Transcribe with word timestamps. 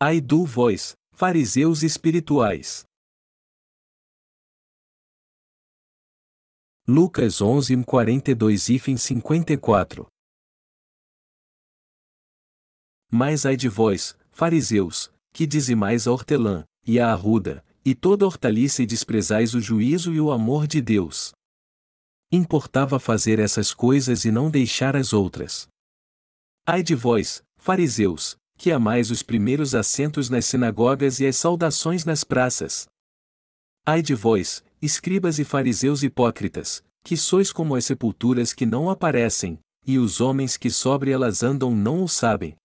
Ai 0.00 0.20
do 0.20 0.44
vós, 0.44 0.94
fariseus 1.10 1.82
espirituais. 1.82 2.84
Lucas 6.86 7.42
11, 7.42 7.84
42 7.84 8.68
e 8.68 8.78
54 8.96 10.06
Mas 13.10 13.44
ai 13.44 13.56
de 13.56 13.68
vós, 13.68 14.16
fariseus, 14.30 15.10
que 15.32 15.44
dizimais 15.44 16.06
a 16.06 16.12
hortelã, 16.12 16.64
e 16.86 17.00
a 17.00 17.10
arruda, 17.10 17.64
e 17.84 17.92
toda 17.92 18.24
hortaliça 18.24 18.84
e 18.84 18.86
desprezais 18.86 19.52
o 19.52 19.60
juízo 19.60 20.14
e 20.14 20.20
o 20.20 20.30
amor 20.30 20.68
de 20.68 20.80
Deus. 20.80 21.32
Importava 22.30 23.00
fazer 23.00 23.40
essas 23.40 23.74
coisas 23.74 24.24
e 24.24 24.30
não 24.30 24.48
deixar 24.48 24.94
as 24.94 25.12
outras. 25.12 25.66
Ai 26.64 26.84
de 26.84 26.94
vós, 26.94 27.42
fariseus, 27.56 28.38
que 28.58 28.72
amais 28.72 29.12
os 29.12 29.22
primeiros 29.22 29.72
assentos 29.72 30.28
nas 30.28 30.44
sinagogas 30.44 31.20
e 31.20 31.26
as 31.26 31.36
saudações 31.36 32.04
nas 32.04 32.24
praças. 32.24 32.88
Ai 33.86 34.02
de 34.02 34.14
vós, 34.14 34.64
escribas 34.82 35.38
e 35.38 35.44
fariseus 35.44 36.02
hipócritas, 36.02 36.82
que 37.04 37.16
sois 37.16 37.52
como 37.52 37.76
as 37.76 37.84
sepulturas 37.84 38.52
que 38.52 38.66
não 38.66 38.90
aparecem, 38.90 39.60
e 39.86 39.96
os 39.96 40.20
homens 40.20 40.56
que 40.56 40.70
sobre 40.70 41.12
elas 41.12 41.42
andam 41.42 41.74
não 41.74 42.02
o 42.02 42.08
sabem. 42.08 42.56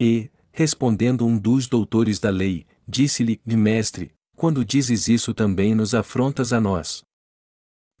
E, 0.00 0.30
respondendo 0.50 1.26
um 1.26 1.38
dos 1.38 1.68
doutores 1.68 2.18
da 2.18 2.30
lei, 2.30 2.66
disse-lhe: 2.88 3.40
Mestre, 3.44 4.10
quando 4.34 4.64
dizes 4.64 5.06
isso 5.06 5.34
também 5.34 5.74
nos 5.74 5.94
afrontas 5.94 6.52
a 6.52 6.60
nós. 6.60 7.04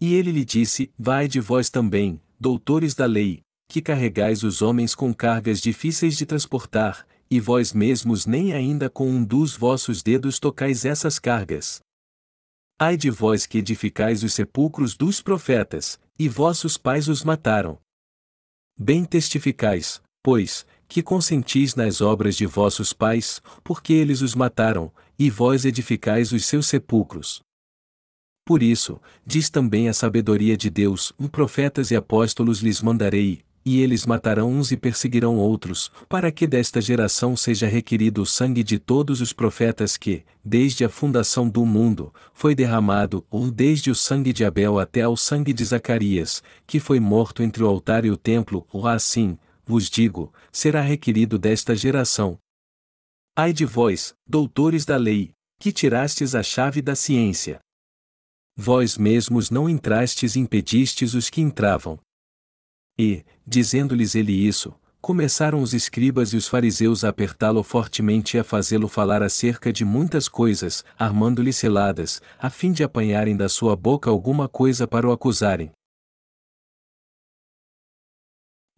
E 0.00 0.14
ele 0.14 0.32
lhe 0.32 0.44
disse: 0.44 0.90
Vai 0.98 1.28
de 1.28 1.38
vós 1.38 1.68
também, 1.68 2.20
doutores 2.40 2.94
da 2.94 3.06
lei, 3.06 3.43
que 3.68 3.80
carregais 3.80 4.42
os 4.42 4.62
homens 4.62 4.94
com 4.94 5.12
cargas 5.12 5.60
difíceis 5.60 6.16
de 6.16 6.26
transportar, 6.26 7.06
e 7.30 7.40
vós 7.40 7.72
mesmos 7.72 8.26
nem 8.26 8.52
ainda 8.52 8.88
com 8.88 9.08
um 9.08 9.24
dos 9.24 9.56
vossos 9.56 10.02
dedos 10.02 10.38
tocais 10.38 10.84
essas 10.84 11.18
cargas. 11.18 11.80
Ai 12.78 12.96
de 12.96 13.10
vós 13.10 13.46
que 13.46 13.58
edificais 13.58 14.22
os 14.22 14.34
sepulcros 14.34 14.96
dos 14.96 15.20
profetas, 15.20 15.98
e 16.18 16.28
vossos 16.28 16.76
pais 16.76 17.08
os 17.08 17.24
mataram. 17.24 17.78
Bem 18.78 19.04
testificais, 19.04 20.02
pois, 20.22 20.66
que 20.88 21.02
consentis 21.02 21.74
nas 21.74 22.00
obras 22.00 22.36
de 22.36 22.46
vossos 22.46 22.92
pais, 22.92 23.40
porque 23.62 23.92
eles 23.92 24.20
os 24.20 24.34
mataram, 24.34 24.92
e 25.18 25.30
vós 25.30 25.64
edificais 25.64 26.32
os 26.32 26.44
seus 26.46 26.66
sepulcros. 26.66 27.42
Por 28.44 28.62
isso, 28.62 29.00
diz 29.24 29.48
também 29.48 29.88
a 29.88 29.94
sabedoria 29.94 30.56
de 30.56 30.68
Deus: 30.68 31.12
profetas 31.32 31.90
e 31.90 31.96
apóstolos 31.96 32.60
lhes 32.60 32.82
mandarei, 32.82 33.42
e 33.64 33.80
eles 33.80 34.04
matarão 34.04 34.52
uns 34.52 34.70
e 34.70 34.76
perseguirão 34.76 35.36
outros, 35.36 35.90
para 36.08 36.30
que 36.30 36.46
desta 36.46 36.80
geração 36.80 37.36
seja 37.36 37.66
requerido 37.66 38.22
o 38.22 38.26
sangue 38.26 38.62
de 38.62 38.78
todos 38.78 39.20
os 39.20 39.32
profetas 39.32 39.96
que, 39.96 40.24
desde 40.44 40.84
a 40.84 40.88
fundação 40.88 41.48
do 41.48 41.64
mundo, 41.64 42.12
foi 42.32 42.54
derramado, 42.54 43.24
ou 43.30 43.50
desde 43.50 43.90
o 43.90 43.94
sangue 43.94 44.32
de 44.32 44.44
Abel 44.44 44.78
até 44.78 45.02
ao 45.02 45.16
sangue 45.16 45.52
de 45.52 45.64
Zacarias, 45.64 46.42
que 46.66 46.78
foi 46.78 47.00
morto 47.00 47.42
entre 47.42 47.62
o 47.62 47.66
altar 47.66 48.04
e 48.04 48.10
o 48.10 48.16
templo, 48.16 48.66
ou 48.70 48.86
assim, 48.86 49.38
vos 49.64 49.88
digo, 49.88 50.32
será 50.52 50.82
requerido 50.82 51.38
desta 51.38 51.74
geração. 51.74 52.38
Ai 53.34 53.52
de 53.52 53.64
vós, 53.64 54.14
doutores 54.26 54.84
da 54.84 54.96
lei, 54.96 55.32
que 55.58 55.72
tirastes 55.72 56.34
a 56.34 56.42
chave 56.42 56.82
da 56.82 56.94
ciência. 56.94 57.58
Vós 58.56 58.96
mesmos 58.96 59.50
não 59.50 59.68
entrastes 59.68 60.36
e 60.36 60.40
impedistes 60.40 61.14
os 61.14 61.28
que 61.28 61.40
entravam. 61.40 61.98
E, 62.98 63.24
dizendo-lhes 63.46 64.14
ele 64.14 64.32
isso, 64.32 64.74
começaram 65.00 65.60
os 65.60 65.74
escribas 65.74 66.32
e 66.32 66.36
os 66.36 66.48
fariseus 66.48 67.04
a 67.04 67.10
apertá-lo 67.10 67.62
fortemente 67.62 68.36
e 68.36 68.40
a 68.40 68.44
fazê-lo 68.44 68.88
falar 68.88 69.22
acerca 69.22 69.72
de 69.72 69.84
muitas 69.84 70.28
coisas, 70.28 70.82
armando-lhe 70.96 71.52
seladas, 71.52 72.22
a 72.38 72.48
fim 72.48 72.72
de 72.72 72.82
apanharem 72.82 73.36
da 73.36 73.48
sua 73.48 73.76
boca 73.76 74.08
alguma 74.08 74.48
coisa 74.48 74.86
para 74.86 75.06
o 75.06 75.12
acusarem. 75.12 75.70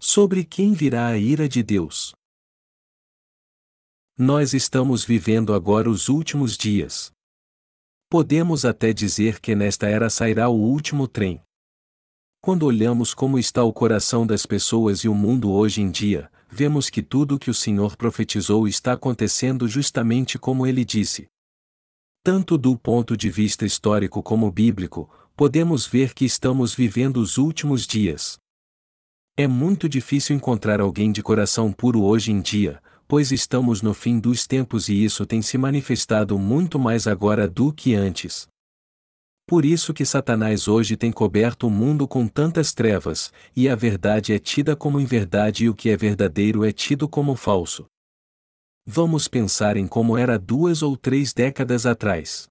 Sobre 0.01 0.45
quem 0.45 0.73
virá 0.73 1.07
a 1.07 1.17
ira 1.17 1.49
de 1.49 1.63
Deus? 1.63 2.13
Nós 4.19 4.53
estamos 4.53 5.05
vivendo 5.05 5.55
agora 5.55 5.89
os 5.89 6.09
últimos 6.09 6.57
dias. 6.57 7.13
Podemos 8.11 8.65
até 8.65 8.93
dizer 8.93 9.41
que 9.41 9.55
nesta 9.55 9.87
era 9.87 10.09
sairá 10.09 10.49
o 10.49 10.57
último 10.57 11.07
trem. 11.07 11.41
Quando 12.47 12.63
olhamos 12.63 13.13
como 13.13 13.41
está 13.41 13.65
o 13.65 13.73
coração 13.73 14.25
das 14.25 14.47
pessoas 14.47 15.01
e 15.01 15.09
o 15.09 15.15
mundo 15.17 15.51
hoje 15.51 15.83
em 15.83 15.91
dia, 15.91 16.31
vemos 16.49 16.89
que 16.89 17.03
tudo 17.03 17.35
o 17.35 17.39
que 17.41 17.51
o 17.51 17.55
Senhor 17.55 17.97
profetizou 17.97 18.69
está 18.69 18.93
acontecendo 18.93 19.67
justamente 19.67 20.39
como 20.39 20.65
ele 20.65 20.85
disse. 20.85 21.27
Tanto 22.23 22.57
do 22.57 22.79
ponto 22.79 23.17
de 23.17 23.31
vista 23.31 23.67
histórico 23.67 24.23
como 24.23 24.49
bíblico, 24.49 25.11
podemos 25.35 25.89
ver 25.89 26.15
que 26.15 26.25
estamos 26.25 26.73
vivendo 26.73 27.17
os 27.17 27.37
últimos 27.37 27.85
dias. 27.85 28.39
É 29.37 29.49
muito 29.49 29.89
difícil 29.89 30.37
encontrar 30.37 30.81
alguém 30.81 31.11
de 31.11 31.25
coração 31.25 31.73
puro 31.73 32.05
hoje 32.05 32.31
em 32.31 32.41
dia, 32.41 32.81
pois 33.09 33.33
estamos 33.33 33.83
no 33.83 33.93
fim 33.93 34.21
dos 34.21 34.47
tempos 34.47 34.89
e 34.89 35.03
isso 35.05 35.27
tem 35.27 35.43
se 35.43 35.59
manifestado 35.59 36.39
muito 36.39 36.79
mais 36.79 37.09
agora 37.09 37.49
do 37.49 37.73
que 37.73 37.97
antes. 37.97 38.47
Por 39.47 39.65
isso 39.65 39.95
que 39.95 40.05
Satanás 40.05 40.67
hoje 40.67 40.97
tem 40.97 41.13
coberto 41.13 41.69
o 41.69 41.71
mundo 41.71 42.09
com 42.09 42.27
tantas 42.27 42.75
trevas, 42.75 43.33
e 43.55 43.69
a 43.69 43.77
verdade 43.77 44.33
é 44.33 44.41
tida 44.41 44.75
como 44.75 44.99
inverdade 44.99 45.67
e 45.67 45.69
o 45.69 45.75
que 45.75 45.89
é 45.89 45.97
verdadeiro 45.97 46.65
é 46.65 46.73
tido 46.73 47.09
como 47.09 47.37
falso. 47.37 47.87
Vamos 48.85 49.29
pensar 49.29 49.77
em 49.77 49.87
como 49.87 50.19
era 50.19 50.37
duas 50.37 50.83
ou 50.83 50.97
três 50.97 51.33
décadas 51.33 51.87
atrás. 51.87 52.49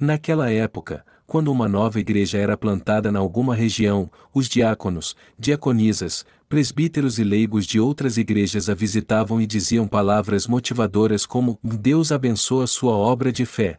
Naquela 0.00 0.50
época, 0.50 1.04
quando 1.26 1.52
uma 1.52 1.68
nova 1.68 2.00
igreja 2.00 2.38
era 2.38 2.56
plantada 2.56 3.12
na 3.12 3.18
alguma 3.18 3.54
região, 3.54 4.10
os 4.32 4.48
diáconos, 4.48 5.14
diaconisas, 5.38 6.24
presbíteros 6.48 7.18
e 7.18 7.24
leigos 7.24 7.66
de 7.66 7.78
outras 7.78 8.16
igrejas 8.16 8.70
a 8.70 8.74
visitavam 8.74 9.38
e 9.38 9.46
diziam 9.46 9.86
palavras 9.86 10.46
motivadoras 10.46 11.26
como: 11.26 11.58
Deus 11.62 12.10
abençoa 12.10 12.66
sua 12.66 12.94
obra 12.94 13.30
de 13.30 13.44
fé. 13.44 13.78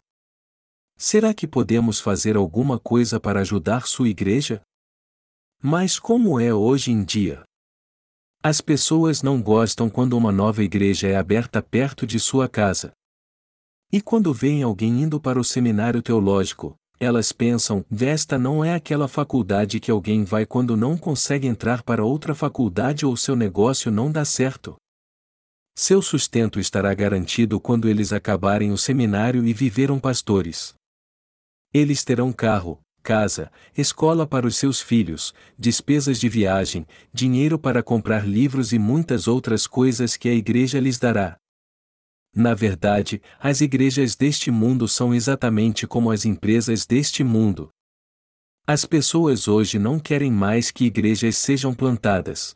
Será 1.03 1.33
que 1.33 1.47
podemos 1.47 1.99
fazer 1.99 2.35
alguma 2.35 2.77
coisa 2.77 3.19
para 3.19 3.39
ajudar 3.41 3.87
sua 3.87 4.07
igreja? 4.07 4.61
Mas 5.59 5.97
como 5.97 6.39
é 6.39 6.53
hoje 6.53 6.91
em 6.91 7.03
dia? 7.03 7.41
As 8.43 8.61
pessoas 8.61 9.23
não 9.23 9.41
gostam 9.41 9.89
quando 9.89 10.15
uma 10.15 10.31
nova 10.31 10.63
igreja 10.63 11.07
é 11.07 11.15
aberta 11.15 11.59
perto 11.59 12.05
de 12.05 12.19
sua 12.19 12.47
casa. 12.47 12.91
E 13.91 13.99
quando 13.99 14.31
veem 14.31 14.61
alguém 14.61 15.01
indo 15.01 15.19
para 15.19 15.39
o 15.39 15.43
seminário 15.43 16.03
teológico, 16.03 16.75
elas 16.99 17.31
pensam: 17.31 17.83
esta 17.99 18.37
não 18.37 18.63
é 18.63 18.75
aquela 18.75 19.07
faculdade 19.07 19.79
que 19.79 19.89
alguém 19.89 20.23
vai 20.23 20.45
quando 20.45 20.77
não 20.77 20.95
consegue 20.95 21.47
entrar 21.47 21.81
para 21.81 22.05
outra 22.05 22.35
faculdade 22.35 23.07
ou 23.07 23.17
seu 23.17 23.35
negócio 23.35 23.89
não 23.89 24.11
dá 24.11 24.23
certo. 24.23 24.75
Seu 25.75 25.99
sustento 25.99 26.59
estará 26.59 26.93
garantido 26.93 27.59
quando 27.59 27.89
eles 27.89 28.13
acabarem 28.13 28.71
o 28.71 28.77
seminário 28.77 29.43
e 29.47 29.51
viveram 29.51 29.99
pastores. 29.99 30.79
Eles 31.73 32.03
terão 32.03 32.33
carro, 32.33 32.81
casa, 33.01 33.51
escola 33.77 34.27
para 34.27 34.45
os 34.45 34.57
seus 34.57 34.81
filhos, 34.81 35.33
despesas 35.57 36.19
de 36.19 36.27
viagem, 36.27 36.85
dinheiro 37.13 37.57
para 37.57 37.81
comprar 37.81 38.27
livros 38.27 38.73
e 38.73 38.79
muitas 38.79 39.27
outras 39.27 39.65
coisas 39.65 40.17
que 40.17 40.29
a 40.29 40.33
igreja 40.33 40.79
lhes 40.79 40.99
dará. 40.99 41.37
Na 42.33 42.53
verdade, 42.53 43.21
as 43.39 43.59
igrejas 43.59 44.15
deste 44.15 44.49
mundo 44.49 44.87
são 44.87 45.13
exatamente 45.13 45.85
como 45.85 46.11
as 46.11 46.25
empresas 46.25 46.85
deste 46.85 47.23
mundo. 47.23 47.69
As 48.65 48.85
pessoas 48.85 49.47
hoje 49.47 49.77
não 49.77 49.99
querem 49.99 50.31
mais 50.31 50.71
que 50.71 50.85
igrejas 50.85 51.35
sejam 51.35 51.73
plantadas. 51.73 52.55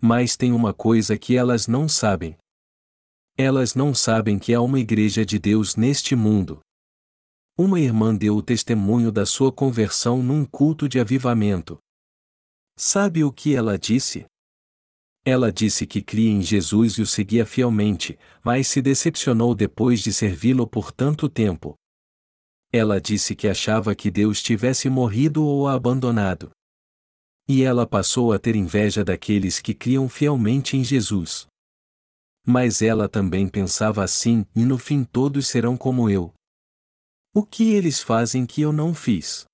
Mas 0.00 0.36
tem 0.36 0.52
uma 0.52 0.72
coisa 0.72 1.18
que 1.18 1.36
elas 1.36 1.66
não 1.66 1.88
sabem. 1.88 2.36
Elas 3.36 3.74
não 3.74 3.94
sabem 3.94 4.38
que 4.38 4.54
há 4.54 4.60
uma 4.60 4.80
igreja 4.80 5.24
de 5.24 5.38
Deus 5.38 5.76
neste 5.76 6.16
mundo. 6.16 6.60
Uma 7.56 7.78
irmã 7.78 8.14
deu 8.14 8.36
o 8.36 8.42
testemunho 8.42 9.12
da 9.12 9.26
sua 9.26 9.52
conversão 9.52 10.22
num 10.22 10.44
culto 10.44 10.88
de 10.88 10.98
avivamento. 10.98 11.78
Sabe 12.76 13.22
o 13.22 13.30
que 13.30 13.54
ela 13.54 13.78
disse? 13.78 14.24
Ela 15.24 15.52
disse 15.52 15.86
que 15.86 16.00
cria 16.00 16.30
em 16.30 16.40
Jesus 16.40 16.94
e 16.94 17.02
o 17.02 17.06
seguia 17.06 17.44
fielmente, 17.44 18.18
mas 18.42 18.66
se 18.66 18.80
decepcionou 18.80 19.54
depois 19.54 20.00
de 20.00 20.12
servi-lo 20.12 20.66
por 20.66 20.90
tanto 20.90 21.28
tempo. 21.28 21.74
Ela 22.72 22.98
disse 22.98 23.36
que 23.36 23.46
achava 23.46 23.94
que 23.94 24.10
Deus 24.10 24.42
tivesse 24.42 24.88
morrido 24.88 25.44
ou 25.44 25.68
a 25.68 25.74
abandonado. 25.74 26.50
E 27.46 27.62
ela 27.62 27.86
passou 27.86 28.32
a 28.32 28.38
ter 28.38 28.56
inveja 28.56 29.04
daqueles 29.04 29.60
que 29.60 29.74
criam 29.74 30.08
fielmente 30.08 30.76
em 30.76 30.82
Jesus. 30.82 31.46
Mas 32.46 32.80
ela 32.80 33.08
também 33.10 33.46
pensava 33.46 34.02
assim, 34.02 34.46
e 34.56 34.64
no 34.64 34.78
fim 34.78 35.04
todos 35.04 35.46
serão 35.46 35.76
como 35.76 36.08
eu. 36.08 36.32
O 37.34 37.42
que 37.42 37.72
eles 37.72 38.02
fazem 38.02 38.44
que 38.44 38.60
eu 38.60 38.74
não 38.74 38.92
fiz? 38.92 39.46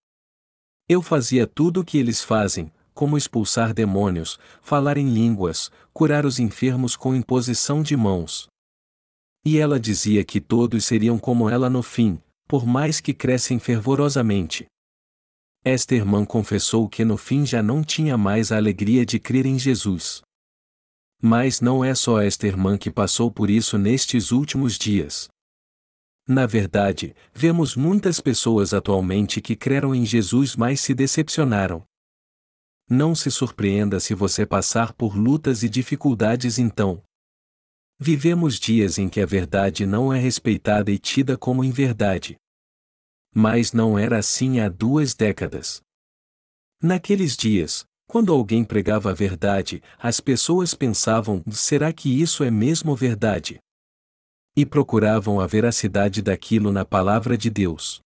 Eu 0.89 1.01
fazia 1.01 1.47
tudo 1.47 1.81
o 1.81 1.85
que 1.85 1.97
eles 1.97 2.25
fazem, 2.25 2.73
como 2.93 3.17
expulsar 3.17 3.73
demônios, 3.73 4.37
falar 4.61 4.99
em 4.99 5.09
línguas, 5.09 5.71
curar 5.93 6.27
os 6.27 6.41
enfermos 6.41 6.97
com 6.97 7.15
imposição 7.15 7.81
de 7.81 7.97
mãos. 7.97 8.49
E 9.47 9.59
ela 9.59 9.79
dizia 9.79 10.25
que 10.25 10.41
todos 10.41 10.87
seriam 10.87 11.21
como 11.21 11.49
ela 11.49 11.71
no 11.71 11.81
fim, 11.81 12.21
por 12.49 12.67
mais 12.67 13.01
que 13.01 13.15
crescem 13.15 13.61
fervorosamente. 13.61 14.67
Esta 15.65 15.95
irmã 15.95 16.25
confessou 16.25 16.89
que 16.89 17.05
no 17.05 17.17
fim 17.17 17.47
já 17.47 17.63
não 17.63 17.85
tinha 17.85 18.19
mais 18.19 18.51
a 18.51 18.57
alegria 18.57 19.07
de 19.07 19.21
crer 19.21 19.47
em 19.47 19.57
Jesus. 19.57 20.21
Mas 21.23 21.61
não 21.61 21.85
é 21.85 21.95
só 21.95 22.21
esta 22.21 22.45
irmã 22.45 22.77
que 22.77 22.91
passou 22.91 23.31
por 23.31 23.49
isso 23.49 23.79
nestes 23.79 24.33
últimos 24.33 24.77
dias. 24.77 25.29
Na 26.29 26.45
verdade, 26.45 27.17
vemos 27.33 27.75
muitas 27.75 28.21
pessoas 28.21 28.75
atualmente 28.75 29.41
que 29.41 29.57
creram 29.57 29.95
em 29.95 30.05
Jesus 30.05 30.55
mas 30.55 30.79
se 30.79 30.93
decepcionaram. 30.93 31.83
Não 32.87 33.15
se 33.15 33.31
surpreenda 33.31 33.99
se 33.99 34.15
você 34.15 34.45
passar 34.45 34.93
por 34.93 35.17
lutas 35.17 35.63
e 35.63 35.71
dificuldades 35.71 36.59
então. 36.59 37.03
Vivemos 37.99 38.61
dias 38.61 38.99
em 38.99 39.09
que 39.09 39.23
a 39.23 39.27
verdade 39.27 39.87
não 39.87 40.13
é 40.13 40.19
respeitada 40.19 40.91
e 40.91 40.99
tida 40.99 41.39
como 41.39 41.63
verdade. 41.73 42.37
Mas 43.35 43.73
não 43.73 43.99
era 43.99 44.19
assim 44.19 44.61
há 44.61 44.69
duas 44.69 45.15
décadas. 45.15 45.81
Naqueles 46.83 47.37
dias, 47.39 47.87
quando 48.07 48.35
alguém 48.35 48.65
pregava 48.65 49.11
a 49.11 49.15
verdade, 49.15 49.83
as 49.99 50.21
pessoas 50.21 50.75
pensavam: 50.75 51.43
será 51.51 51.91
que 51.91 52.21
isso 52.21 52.45
é 52.45 52.51
mesmo 52.51 52.95
verdade? 52.95 53.59
E 54.59 54.67
procuravam 54.67 55.39
a 55.39 55.47
veracidade 55.47 56.21
daquilo 56.21 56.73
na 56.73 56.85
palavra 56.85 57.39
de 57.39 57.49
Deus. 57.49 58.01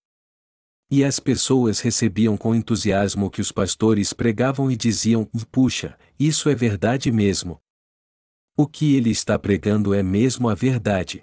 E 0.90 1.02
as 1.02 1.18
pessoas 1.18 1.80
recebiam 1.80 2.36
com 2.36 2.54
entusiasmo 2.54 3.24
o 3.24 3.30
que 3.30 3.40
os 3.40 3.50
pastores 3.50 4.12
pregavam 4.12 4.70
e 4.70 4.76
diziam: 4.76 5.24
puxa, 5.50 5.98
isso 6.20 6.50
é 6.50 6.54
verdade 6.54 7.10
mesmo. 7.10 7.58
O 8.54 8.66
que 8.66 8.94
ele 8.96 9.08
está 9.08 9.38
pregando 9.38 9.94
é 9.94 10.02
mesmo 10.02 10.46
a 10.46 10.54
verdade. 10.54 11.22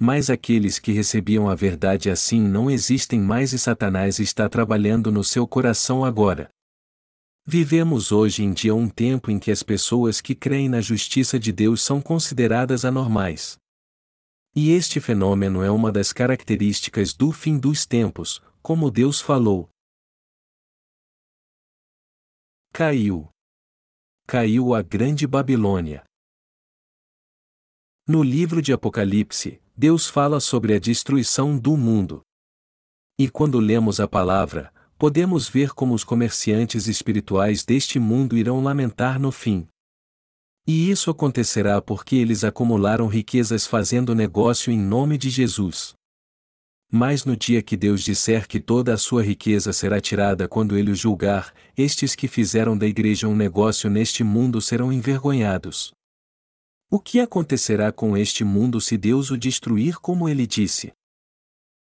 Mas 0.00 0.30
aqueles 0.30 0.78
que 0.78 0.92
recebiam 0.92 1.46
a 1.50 1.54
verdade 1.54 2.08
assim 2.08 2.40
não 2.40 2.70
existem 2.70 3.20
mais 3.20 3.52
e 3.52 3.58
Satanás 3.58 4.18
está 4.18 4.48
trabalhando 4.48 5.12
no 5.12 5.22
seu 5.22 5.46
coração 5.46 6.06
agora. 6.06 6.48
Vivemos 7.44 8.10
hoje 8.10 8.42
em 8.42 8.54
dia 8.54 8.74
um 8.74 8.88
tempo 8.88 9.30
em 9.30 9.38
que 9.38 9.50
as 9.50 9.62
pessoas 9.62 10.22
que 10.22 10.34
creem 10.34 10.70
na 10.70 10.80
justiça 10.80 11.38
de 11.38 11.52
Deus 11.52 11.82
são 11.82 12.00
consideradas 12.00 12.86
anormais. 12.86 13.60
E 14.54 14.70
este 14.70 15.00
fenômeno 15.00 15.62
é 15.62 15.70
uma 15.70 15.90
das 15.90 16.12
características 16.12 17.14
do 17.14 17.32
fim 17.32 17.58
dos 17.58 17.86
tempos, 17.86 18.42
como 18.60 18.90
Deus 18.90 19.18
falou. 19.18 19.70
Caiu. 22.70 23.30
Caiu 24.26 24.74
a 24.74 24.82
grande 24.82 25.26
Babilônia. 25.26 26.04
No 28.06 28.22
livro 28.22 28.60
de 28.60 28.74
Apocalipse, 28.74 29.58
Deus 29.74 30.06
fala 30.06 30.38
sobre 30.38 30.74
a 30.74 30.78
destruição 30.78 31.58
do 31.58 31.74
mundo. 31.74 32.20
E 33.18 33.30
quando 33.30 33.58
lemos 33.58 34.00
a 34.00 34.08
palavra, 34.08 34.70
podemos 34.98 35.48
ver 35.48 35.70
como 35.70 35.94
os 35.94 36.04
comerciantes 36.04 36.88
espirituais 36.88 37.64
deste 37.64 37.98
mundo 37.98 38.36
irão 38.36 38.62
lamentar 38.62 39.18
no 39.18 39.32
fim. 39.32 39.66
E 40.66 40.90
isso 40.90 41.10
acontecerá 41.10 41.82
porque 41.82 42.16
eles 42.16 42.44
acumularam 42.44 43.08
riquezas 43.08 43.66
fazendo 43.66 44.14
negócio 44.14 44.72
em 44.72 44.78
nome 44.78 45.18
de 45.18 45.28
Jesus. 45.28 45.94
Mas 46.90 47.24
no 47.24 47.36
dia 47.36 47.62
que 47.62 47.76
Deus 47.76 48.02
disser 48.02 48.46
que 48.46 48.60
toda 48.60 48.92
a 48.92 48.98
sua 48.98 49.22
riqueza 49.22 49.72
será 49.72 50.00
tirada 50.00 50.46
quando 50.46 50.76
ele 50.76 50.90
os 50.90 50.98
julgar, 50.98 51.52
estes 51.76 52.14
que 52.14 52.28
fizeram 52.28 52.76
da 52.76 52.86
igreja 52.86 53.26
um 53.26 53.34
negócio 53.34 53.88
neste 53.88 54.22
mundo 54.22 54.60
serão 54.60 54.92
envergonhados. 54.92 55.92
O 56.90 57.00
que 57.00 57.18
acontecerá 57.18 57.90
com 57.90 58.14
este 58.14 58.44
mundo 58.44 58.78
se 58.78 58.98
Deus 58.98 59.30
o 59.30 59.38
destruir 59.38 59.98
como 59.98 60.28
ele 60.28 60.46
disse? 60.46 60.92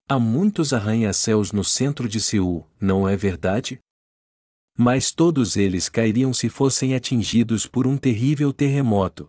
Há 0.08 0.18
muitos 0.18 0.72
arranha-céus 0.72 1.52
no 1.52 1.64
centro 1.64 2.08
de 2.08 2.22
Seul, 2.22 2.66
não 2.80 3.08
é 3.08 3.18
verdade? 3.18 3.80
Mas 4.84 5.12
todos 5.12 5.58
eles 5.58 5.88
cairiam 5.88 6.34
se 6.34 6.50
fossem 6.50 6.96
atingidos 6.96 7.68
por 7.68 7.86
um 7.86 7.96
terrível 7.96 8.52
terremoto. 8.52 9.28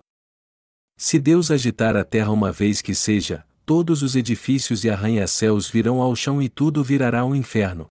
Se 0.97 1.19
Deus 1.19 1.51
agitar 1.51 1.95
a 1.95 2.03
terra 2.03 2.31
uma 2.31 2.51
vez 2.51 2.81
que 2.81 2.95
seja, 2.95 3.47
todos 3.67 4.03
os 4.03 4.17
edifícios 4.17 4.83
e 4.83 4.89
arranha-céus 4.89 5.69
virão 5.69 6.01
ao 6.01 6.17
chão 6.17 6.41
e 6.41 6.49
tudo 6.49 6.83
virará 6.83 7.23
um 7.23 7.35
inferno. 7.35 7.87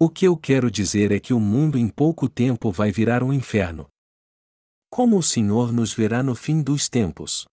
O 0.00 0.08
que 0.08 0.26
eu 0.26 0.38
quero 0.38 0.70
dizer 0.70 1.12
é 1.12 1.20
que 1.20 1.34
o 1.34 1.38
mundo 1.38 1.76
em 1.76 1.86
pouco 1.86 2.30
tempo 2.30 2.72
vai 2.72 2.90
virar 2.90 3.22
um 3.22 3.30
inferno. 3.30 3.86
Como 4.90 5.18
o 5.18 5.22
Senhor 5.22 5.70
nos 5.70 5.92
verá 5.92 6.22
no 6.22 6.34
fim 6.34 6.62
dos 6.62 6.88
tempos? 6.88 7.44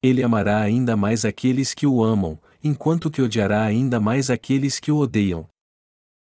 Ele 0.00 0.22
amará 0.22 0.60
ainda 0.60 0.96
mais 0.96 1.24
aqueles 1.24 1.74
que 1.74 1.88
o 1.88 2.04
amam, 2.04 2.40
enquanto 2.62 3.10
que 3.10 3.20
odiará 3.20 3.64
ainda 3.64 3.98
mais 3.98 4.30
aqueles 4.30 4.78
que 4.78 4.92
o 4.92 4.98
odeiam. 4.98 5.48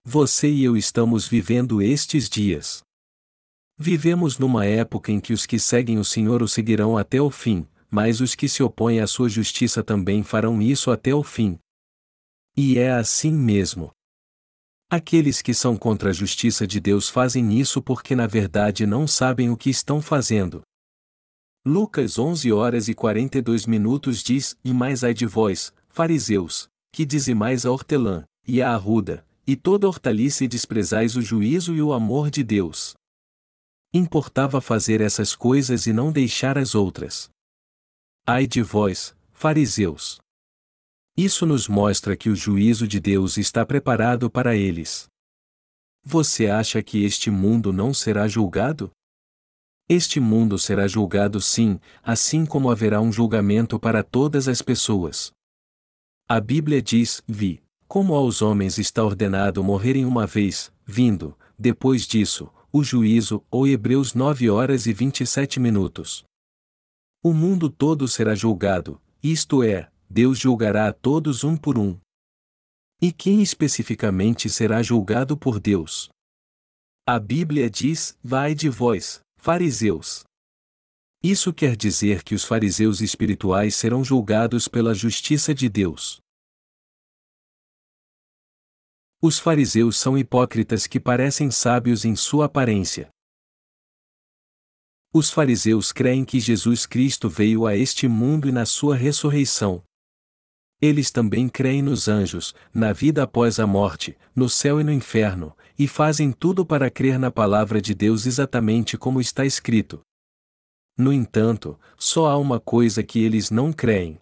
Você 0.04 0.50
e 0.50 0.64
eu 0.64 0.76
estamos 0.76 1.28
vivendo 1.28 1.80
estes 1.80 2.28
dias. 2.28 2.82
Vivemos 3.78 4.36
numa 4.36 4.66
época 4.66 5.12
em 5.12 5.20
que 5.20 5.32
os 5.32 5.46
que 5.46 5.60
seguem 5.60 5.96
o 5.96 6.04
Senhor 6.04 6.42
o 6.42 6.48
seguirão 6.48 6.98
até 6.98 7.22
o 7.22 7.30
fim, 7.30 7.68
mas 7.88 8.20
os 8.20 8.34
que 8.34 8.48
se 8.48 8.64
opõem 8.64 8.98
à 8.98 9.06
sua 9.06 9.28
justiça 9.28 9.80
também 9.80 10.24
farão 10.24 10.60
isso 10.60 10.90
até 10.90 11.14
o 11.14 11.22
fim. 11.22 11.56
E 12.56 12.80
é 12.80 12.90
assim 12.90 13.32
mesmo. 13.32 13.92
Aqueles 14.90 15.40
que 15.40 15.54
são 15.54 15.76
contra 15.76 16.10
a 16.10 16.12
justiça 16.12 16.66
de 16.66 16.80
Deus 16.80 17.08
fazem 17.08 17.56
isso 17.60 17.80
porque 17.80 18.16
na 18.16 18.26
verdade 18.26 18.84
não 18.84 19.06
sabem 19.06 19.50
o 19.50 19.56
que 19.56 19.70
estão 19.70 20.02
fazendo. 20.02 20.62
Lucas 21.64 22.18
11 22.18 22.52
horas 22.52 22.88
e 22.88 22.94
42 22.94 23.66
minutos 23.66 24.20
diz: 24.20 24.56
E 24.64 24.74
mais 24.74 25.04
ai 25.04 25.14
de 25.14 25.26
vós, 25.26 25.72
fariseus, 25.88 26.68
que 26.92 27.06
dizimais 27.06 27.64
a 27.64 27.70
hortelã, 27.70 28.24
e 28.44 28.60
a 28.60 28.72
arruda, 28.72 29.24
e 29.46 29.56
toda 29.56 29.86
hortaliça 29.86 30.44
e 30.44 30.48
desprezais 30.48 31.16
o 31.16 31.22
juízo 31.22 31.74
e 31.74 31.82
o 31.82 31.92
amor 31.92 32.30
de 32.30 32.44
Deus. 32.44 32.94
Importava 33.92 34.60
fazer 34.60 35.00
essas 35.00 35.34
coisas 35.34 35.86
e 35.86 35.92
não 35.92 36.12
deixar 36.12 36.56
as 36.56 36.74
outras. 36.74 37.28
Ai 38.26 38.46
de 38.46 38.62
vós, 38.62 39.14
fariseus! 39.32 40.18
Isso 41.16 41.44
nos 41.44 41.68
mostra 41.68 42.16
que 42.16 42.30
o 42.30 42.36
juízo 42.36 42.88
de 42.88 42.98
Deus 42.98 43.36
está 43.36 43.66
preparado 43.66 44.30
para 44.30 44.56
eles. 44.56 45.06
Você 46.02 46.46
acha 46.46 46.82
que 46.82 47.04
este 47.04 47.30
mundo 47.30 47.72
não 47.72 47.92
será 47.92 48.26
julgado? 48.26 48.90
Este 49.88 50.18
mundo 50.18 50.58
será 50.58 50.88
julgado 50.88 51.40
sim, 51.40 51.78
assim 52.02 52.46
como 52.46 52.70
haverá 52.70 53.00
um 53.00 53.12
julgamento 53.12 53.78
para 53.78 54.02
todas 54.02 54.48
as 54.48 54.62
pessoas. 54.62 55.32
A 56.28 56.40
Bíblia 56.40 56.80
diz: 56.80 57.22
Vi, 57.28 57.61
como 57.92 58.14
aos 58.14 58.40
homens 58.40 58.78
está 58.78 59.04
ordenado 59.04 59.62
morrerem 59.62 60.06
uma 60.06 60.26
vez, 60.26 60.72
vindo, 60.82 61.36
depois 61.58 62.06
disso, 62.06 62.50
o 62.72 62.82
juízo, 62.82 63.44
ou 63.50 63.68
Hebreus 63.68 64.14
9 64.14 64.48
horas 64.48 64.86
e 64.86 64.94
27 64.94 65.60
minutos. 65.60 66.24
O 67.22 67.34
mundo 67.34 67.68
todo 67.68 68.08
será 68.08 68.34
julgado, 68.34 68.98
isto 69.22 69.62
é, 69.62 69.90
Deus 70.08 70.38
julgará 70.38 70.88
a 70.88 70.92
todos 70.94 71.44
um 71.44 71.54
por 71.54 71.76
um. 71.76 71.98
E 72.98 73.12
quem 73.12 73.42
especificamente 73.42 74.48
será 74.48 74.82
julgado 74.82 75.36
por 75.36 75.60
Deus? 75.60 76.08
A 77.06 77.18
Bíblia 77.18 77.68
diz: 77.68 78.16
Vai 78.24 78.54
de 78.54 78.70
vós, 78.70 79.20
fariseus. 79.36 80.24
Isso 81.22 81.52
quer 81.52 81.76
dizer 81.76 82.22
que 82.22 82.34
os 82.34 82.42
fariseus 82.42 83.02
espirituais 83.02 83.74
serão 83.74 84.02
julgados 84.02 84.66
pela 84.66 84.94
justiça 84.94 85.54
de 85.54 85.68
Deus. 85.68 86.21
Os 89.24 89.38
fariseus 89.38 89.98
são 89.98 90.18
hipócritas 90.18 90.88
que 90.88 90.98
parecem 90.98 91.48
sábios 91.48 92.04
em 92.04 92.16
sua 92.16 92.46
aparência. 92.46 93.08
Os 95.14 95.30
fariseus 95.30 95.92
creem 95.92 96.24
que 96.24 96.40
Jesus 96.40 96.86
Cristo 96.86 97.28
veio 97.28 97.64
a 97.64 97.76
este 97.76 98.08
mundo 98.08 98.48
e 98.48 98.52
na 98.52 98.66
sua 98.66 98.96
ressurreição. 98.96 99.80
Eles 100.80 101.12
também 101.12 101.48
creem 101.48 101.82
nos 101.82 102.08
anjos, 102.08 102.52
na 102.74 102.92
vida 102.92 103.22
após 103.22 103.60
a 103.60 103.66
morte, 103.66 104.18
no 104.34 104.48
céu 104.48 104.80
e 104.80 104.82
no 104.82 104.90
inferno, 104.90 105.56
e 105.78 105.86
fazem 105.86 106.32
tudo 106.32 106.66
para 106.66 106.90
crer 106.90 107.16
na 107.16 107.30
palavra 107.30 107.80
de 107.80 107.94
Deus 107.94 108.26
exatamente 108.26 108.98
como 108.98 109.20
está 109.20 109.46
escrito. 109.46 110.00
No 110.98 111.12
entanto, 111.12 111.78
só 111.96 112.26
há 112.26 112.36
uma 112.36 112.58
coisa 112.58 113.04
que 113.04 113.20
eles 113.20 113.52
não 113.52 113.72
creem. 113.72 114.18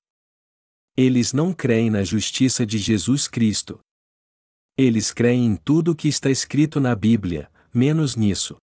Eles 0.95 1.33
não 1.33 1.55
creem 1.55 1.89
na 1.89 2.05
justiça 2.05 2.67
de 2.67 2.77
Jesus 2.77 3.27
Cristo. 3.27 3.81
Eles 4.83 5.13
creem 5.13 5.45
em 5.45 5.57
tudo 5.57 5.91
o 5.91 5.95
que 5.95 6.09
está 6.09 6.31
escrito 6.31 6.81
na 6.81 6.95
Bíblia, 6.95 7.53
menos 7.71 8.17
nisso. 8.17 8.57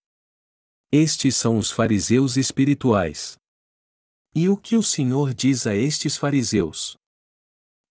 Estes 0.91 1.36
são 1.36 1.59
os 1.59 1.69
fariseus 1.69 2.38
espirituais. 2.38 3.38
E 4.33 4.50
o 4.50 4.57
que 4.57 4.75
o 4.75 4.81
Senhor 4.81 5.31
diz 5.31 5.67
a 5.67 5.75
estes 5.75 6.17
fariseus? 6.17 6.97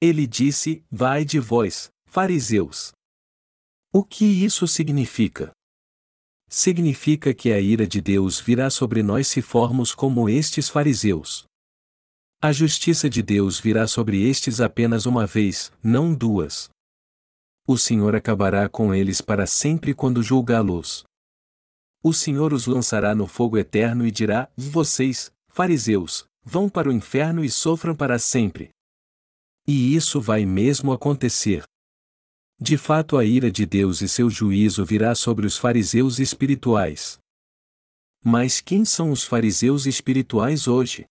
Ele 0.02 0.26
disse: 0.26 0.84
Vai 0.90 1.24
de 1.24 1.38
vós, 1.38 1.88
fariseus. 2.04 2.90
O 3.92 4.02
que 4.02 4.24
isso 4.24 4.66
significa? 4.66 5.52
Significa 6.50 7.32
que 7.32 7.52
a 7.52 7.60
ira 7.60 7.86
de 7.86 8.00
Deus 8.00 8.40
virá 8.40 8.70
sobre 8.70 9.04
nós 9.04 9.28
se 9.28 9.40
formos 9.40 9.94
como 9.94 10.28
estes 10.28 10.68
fariseus. 10.68 11.44
A 12.42 12.50
justiça 12.50 13.08
de 13.08 13.22
Deus 13.22 13.60
virá 13.60 13.86
sobre 13.86 14.28
estes 14.28 14.60
apenas 14.60 15.06
uma 15.06 15.28
vez, 15.28 15.70
não 15.80 16.12
duas. 16.12 16.68
O 17.66 17.76
Senhor 17.76 18.14
acabará 18.14 18.68
com 18.68 18.94
eles 18.94 19.20
para 19.20 19.44
sempre 19.44 19.92
quando 19.92 20.22
julgá-los. 20.22 21.04
O 22.00 22.12
Senhor 22.12 22.52
os 22.52 22.66
lançará 22.66 23.12
no 23.12 23.26
fogo 23.26 23.58
eterno 23.58 24.06
e 24.06 24.10
dirá: 24.12 24.48
Vocês, 24.56 25.32
fariseus, 25.48 26.24
vão 26.44 26.68
para 26.68 26.88
o 26.88 26.92
inferno 26.92 27.44
e 27.44 27.50
sofram 27.50 27.96
para 27.96 28.20
sempre. 28.20 28.70
E 29.66 29.96
isso 29.96 30.20
vai 30.20 30.46
mesmo 30.46 30.92
acontecer. 30.92 31.64
De 32.60 32.78
fato, 32.78 33.18
a 33.18 33.24
ira 33.24 33.50
de 33.50 33.66
Deus 33.66 34.00
e 34.00 34.08
seu 34.08 34.30
juízo 34.30 34.84
virá 34.84 35.12
sobre 35.16 35.44
os 35.44 35.58
fariseus 35.58 36.20
espirituais. 36.20 37.18
Mas 38.24 38.60
quem 38.60 38.84
são 38.84 39.10
os 39.10 39.24
fariseus 39.24 39.86
espirituais 39.86 40.68
hoje? 40.68 41.04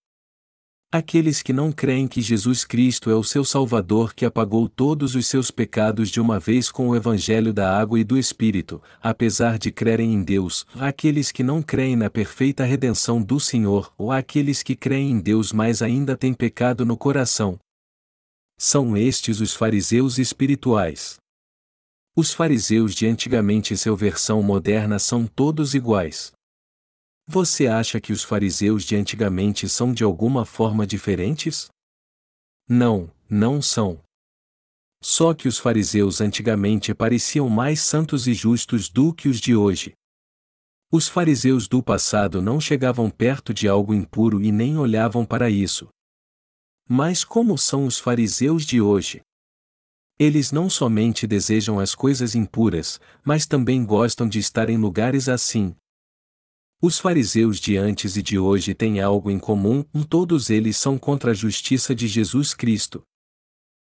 Aqueles 0.92 1.42
que 1.42 1.52
não 1.52 1.72
creem 1.72 2.08
que 2.08 2.22
Jesus 2.22 2.64
Cristo 2.64 3.10
é 3.10 3.16
o 3.16 3.24
seu 3.24 3.44
Salvador 3.44 4.14
que 4.14 4.24
apagou 4.24 4.70
todos 4.70 5.14
os 5.14 5.28
seus 5.28 5.52
pecados 5.52 6.10
de 6.10 6.22
uma 6.22 6.40
vez 6.40 6.72
com 6.72 6.88
o 6.90 6.96
Evangelho 6.96 7.52
da 7.52 7.78
água 7.78 8.00
e 8.00 8.04
do 8.04 8.18
Espírito, 8.18 8.82
apesar 9.02 9.58
de 9.58 9.72
crerem 9.72 10.14
em 10.14 10.24
Deus, 10.24 10.66
aqueles 10.80 11.32
que 11.32 11.44
não 11.44 11.62
creem 11.62 11.96
na 11.96 12.10
perfeita 12.10 12.64
redenção 12.64 13.22
do 13.22 13.40
Senhor, 13.40 13.94
ou 13.98 14.12
aqueles 14.12 14.64
que 14.64 14.76
creem 14.76 15.12
em 15.12 15.20
Deus 15.20 15.52
mas 15.52 15.82
ainda 15.82 16.16
têm 16.16 16.34
pecado 16.34 16.86
no 16.86 16.96
coração. 16.96 17.60
São 18.58 18.96
estes 18.96 19.42
os 19.42 19.54
fariseus 19.54 20.18
espirituais. 20.18 21.18
Os 22.16 22.34
fariseus 22.34 22.96
de 22.96 23.06
antigamente 23.06 23.74
e 23.74 23.78
seu 23.78 23.98
versão 23.98 24.42
moderna 24.42 24.98
são 24.98 25.28
todos 25.28 25.76
iguais. 25.76 26.32
Você 27.28 27.66
acha 27.66 28.00
que 28.00 28.14
os 28.14 28.24
fariseus 28.24 28.84
de 28.84 28.96
antigamente 28.96 29.68
são 29.68 29.94
de 29.94 30.04
alguma 30.04 30.46
forma 30.46 30.86
diferentes? 30.86 31.70
Não, 32.70 33.12
não 33.28 33.62
são. 33.62 34.00
Só 35.02 35.34
que 35.34 35.48
os 35.48 35.58
fariseus 35.58 36.22
antigamente 36.22 36.94
pareciam 36.94 37.50
mais 37.50 37.80
santos 37.80 38.28
e 38.28 38.34
justos 38.34 38.90
do 38.90 39.14
que 39.14 39.28
os 39.28 39.40
de 39.40 39.56
hoje. 39.56 39.94
Os 40.92 41.08
fariseus 41.08 41.68
do 41.68 41.82
passado 41.82 42.42
não 42.42 42.62
chegavam 42.62 43.10
perto 43.10 43.54
de 43.54 43.68
algo 43.68 43.94
impuro 43.94 44.42
e 44.42 44.52
nem 44.52 44.78
olhavam 44.78 45.26
para 45.26 45.50
isso. 45.50 45.90
Mas 46.88 47.24
como 47.24 47.58
são 47.58 47.88
os 47.88 47.98
fariseus 47.98 48.64
de 48.64 48.80
hoje? 48.80 49.22
Eles 50.18 50.52
não 50.52 50.70
somente 50.70 51.26
desejam 51.26 51.80
as 51.80 51.96
coisas 51.96 52.36
impuras, 52.36 53.00
mas 53.24 53.48
também 53.48 53.84
gostam 53.84 54.30
de 54.30 54.40
estar 54.40 54.70
em 54.70 54.78
lugares 54.78 55.28
assim, 55.28 55.76
os 56.86 57.00
fariseus 57.00 57.60
de 57.60 57.78
antes 57.78 58.16
e 58.16 58.22
de 58.22 58.38
hoje 58.38 58.76
têm 58.76 59.02
algo 59.02 59.32
em 59.32 59.40
comum, 59.40 59.84
todos 60.08 60.52
eles 60.52 60.78
são 60.78 61.00
contra 61.00 61.32
a 61.32 61.34
justiça 61.34 61.96
de 61.96 62.08
Jesus 62.08 62.54
Cristo. 62.54 63.02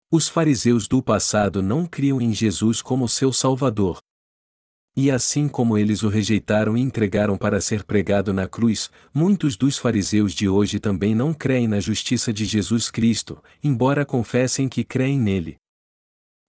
Os 0.10 0.30
fariseus 0.30 0.88
do 0.88 1.04
passado 1.04 1.62
não 1.62 1.86
criam 1.86 2.22
em 2.22 2.34
Jesus 2.34 2.82
como 2.82 3.10
seu 3.10 3.34
Salvador. 3.34 4.00
E 4.96 5.12
assim 5.12 5.50
como 5.50 5.78
eles 5.78 6.04
o 6.04 6.08
rejeitaram 6.08 6.78
e 6.78 6.82
entregaram 6.82 7.38
para 7.38 7.60
ser 7.60 7.84
pregado 7.84 8.34
na 8.34 8.48
cruz, 8.48 8.90
muitos 9.14 9.58
dos 9.58 9.78
fariseus 9.78 10.34
de 10.34 10.48
hoje 10.48 10.80
também 10.80 11.14
não 11.14 11.34
creem 11.34 11.68
na 11.68 11.82
justiça 11.82 12.32
de 12.32 12.46
Jesus 12.46 12.90
Cristo, 12.90 13.44
embora 13.62 14.06
confessem 14.06 14.70
que 14.70 14.86
creem 14.86 15.20
nele. 15.20 15.58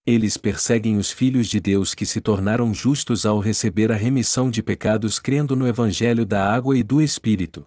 Eles 0.07 0.37
perseguem 0.37 0.99
os 0.99 1.11
filhos 1.11 1.49
de 1.49 1.59
Deus 1.59 1.93
que 1.93 2.07
se 2.07 2.21
tornaram 2.21 2.73
justos 2.73 3.27
ao 3.27 3.41
receber 3.41 3.91
a 3.91 3.97
remissão 3.97 4.49
de 4.49 4.63
pecados 4.63 5.19
crendo 5.19 5.57
no 5.57 5.67
Evangelho 5.67 6.25
da 6.25 6.49
água 6.49 6.79
e 6.79 6.85
do 6.85 7.03
Espírito. 7.03 7.65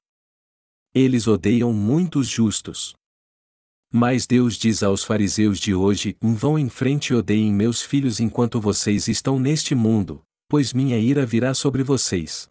Eles 0.96 1.28
odeiam 1.28 1.74
muitos 1.74 2.30
justos. 2.30 2.94
Mas 3.92 4.26
Deus 4.26 4.56
diz 4.56 4.82
aos 4.84 5.04
fariseus 5.04 5.60
de 5.60 5.76
hoje: 5.76 6.16
vão 6.22 6.58
em 6.58 6.70
frente 6.70 7.08
e 7.08 7.16
odeiem 7.16 7.52
meus 7.52 7.82
filhos 7.82 8.22
enquanto 8.22 8.62
vocês 8.62 9.10
estão 9.10 9.38
neste 9.38 9.76
mundo, 9.76 10.22
pois 10.48 10.72
minha 10.72 10.98
ira 10.98 11.26
virá 11.26 11.54
sobre 11.54 11.84
vocês. 11.84 12.48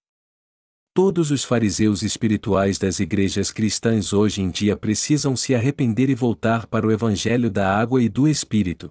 Todos 0.92 1.30
os 1.30 1.44
fariseus 1.44 2.02
espirituais 2.02 2.76
das 2.76 3.00
igrejas 3.00 3.50
cristãs 3.50 4.12
hoje 4.12 4.42
em 4.42 4.50
dia 4.50 4.76
precisam 4.76 5.34
se 5.34 5.54
arrepender 5.54 6.10
e 6.10 6.14
voltar 6.14 6.66
para 6.66 6.86
o 6.86 6.92
Evangelho 6.92 7.50
da 7.50 7.74
água 7.74 8.02
e 8.02 8.08
do 8.08 8.28
Espírito. 8.28 8.90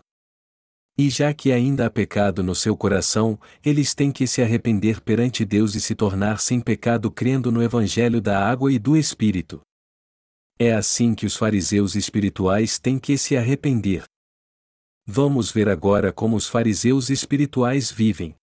E 0.98 1.12
já 1.12 1.32
que 1.32 1.52
ainda 1.52 1.86
há 1.86 1.90
pecado 1.92 2.42
no 2.42 2.56
seu 2.56 2.76
coração, 2.76 3.40
eles 3.64 3.94
têm 3.94 4.12
que 4.12 4.26
se 4.26 4.42
arrepender 4.42 5.00
perante 5.00 5.46
Deus 5.46 5.76
e 5.76 5.82
se 5.82 5.94
tornar 5.94 6.40
sem 6.40 6.60
pecado 6.60 7.12
crendo 7.12 7.52
no 7.52 7.62
Evangelho 7.62 8.20
da 8.20 8.44
água 8.44 8.74
e 8.74 8.80
do 8.80 8.98
Espírito. 8.98 9.62
É 10.58 10.74
assim 10.74 11.14
que 11.14 11.28
os 11.28 11.36
fariseus 11.36 11.94
espirituais 11.94 12.80
têm 12.80 12.98
que 12.98 13.16
se 13.16 13.38
arrepender. 13.38 14.06
Vamos 15.06 15.52
ver 15.52 15.70
agora 15.70 16.12
como 16.12 16.36
os 16.36 16.48
fariseus 16.48 17.12
espirituais 17.12 17.92
vivem. 17.92 18.34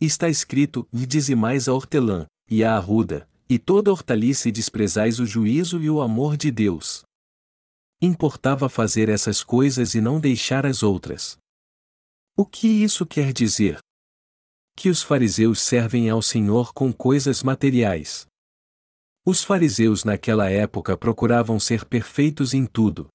Está 0.00 0.28
escrito: 0.28 0.84
E 0.92 1.06
dizimais 1.06 1.68
a 1.68 1.72
hortelã, 1.72 2.26
e 2.50 2.64
a 2.64 2.74
arruda, 2.74 3.28
e 3.48 3.56
toda 3.56 3.92
hortaliça 3.92 4.48
e 4.48 4.52
desprezais 4.52 5.20
o 5.20 5.26
juízo 5.26 5.80
e 5.80 5.88
o 5.88 6.02
amor 6.02 6.36
de 6.36 6.50
Deus. 6.50 7.04
Importava 8.00 8.68
fazer 8.68 9.08
essas 9.08 9.44
coisas 9.44 9.94
e 9.94 10.00
não 10.00 10.18
deixar 10.18 10.66
as 10.66 10.82
outras. 10.82 11.38
O 12.34 12.46
que 12.46 12.66
isso 12.66 13.04
quer 13.04 13.30
dizer? 13.30 13.78
Que 14.74 14.88
os 14.88 15.02
fariseus 15.02 15.60
servem 15.60 16.08
ao 16.08 16.22
Senhor 16.22 16.72
com 16.72 16.90
coisas 16.90 17.42
materiais. 17.42 18.26
Os 19.22 19.44
fariseus 19.44 20.02
naquela 20.02 20.48
época 20.48 20.96
procuravam 20.96 21.60
ser 21.60 21.84
perfeitos 21.84 22.54
em 22.54 22.64
tudo. 22.64 23.08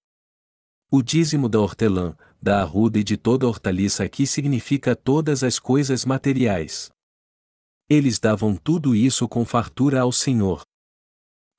O 0.92 1.02
dízimo 1.02 1.50
da 1.50 1.60
hortelã, 1.60 2.16
da 2.40 2.62
arruda 2.62 3.00
e 3.00 3.04
de 3.04 3.18
toda 3.18 3.48
hortaliça 3.48 4.04
aqui 4.04 4.28
significa 4.28 4.96
todas 4.96 5.44
as 5.44 5.58
coisas 5.58 6.06
materiais. 6.06 6.92
Eles 7.90 8.20
davam 8.20 8.56
tudo 8.56 8.96
isso 8.96 9.28
com 9.28 9.44
fartura 9.44 10.02
ao 10.02 10.12
Senhor. 10.12 10.62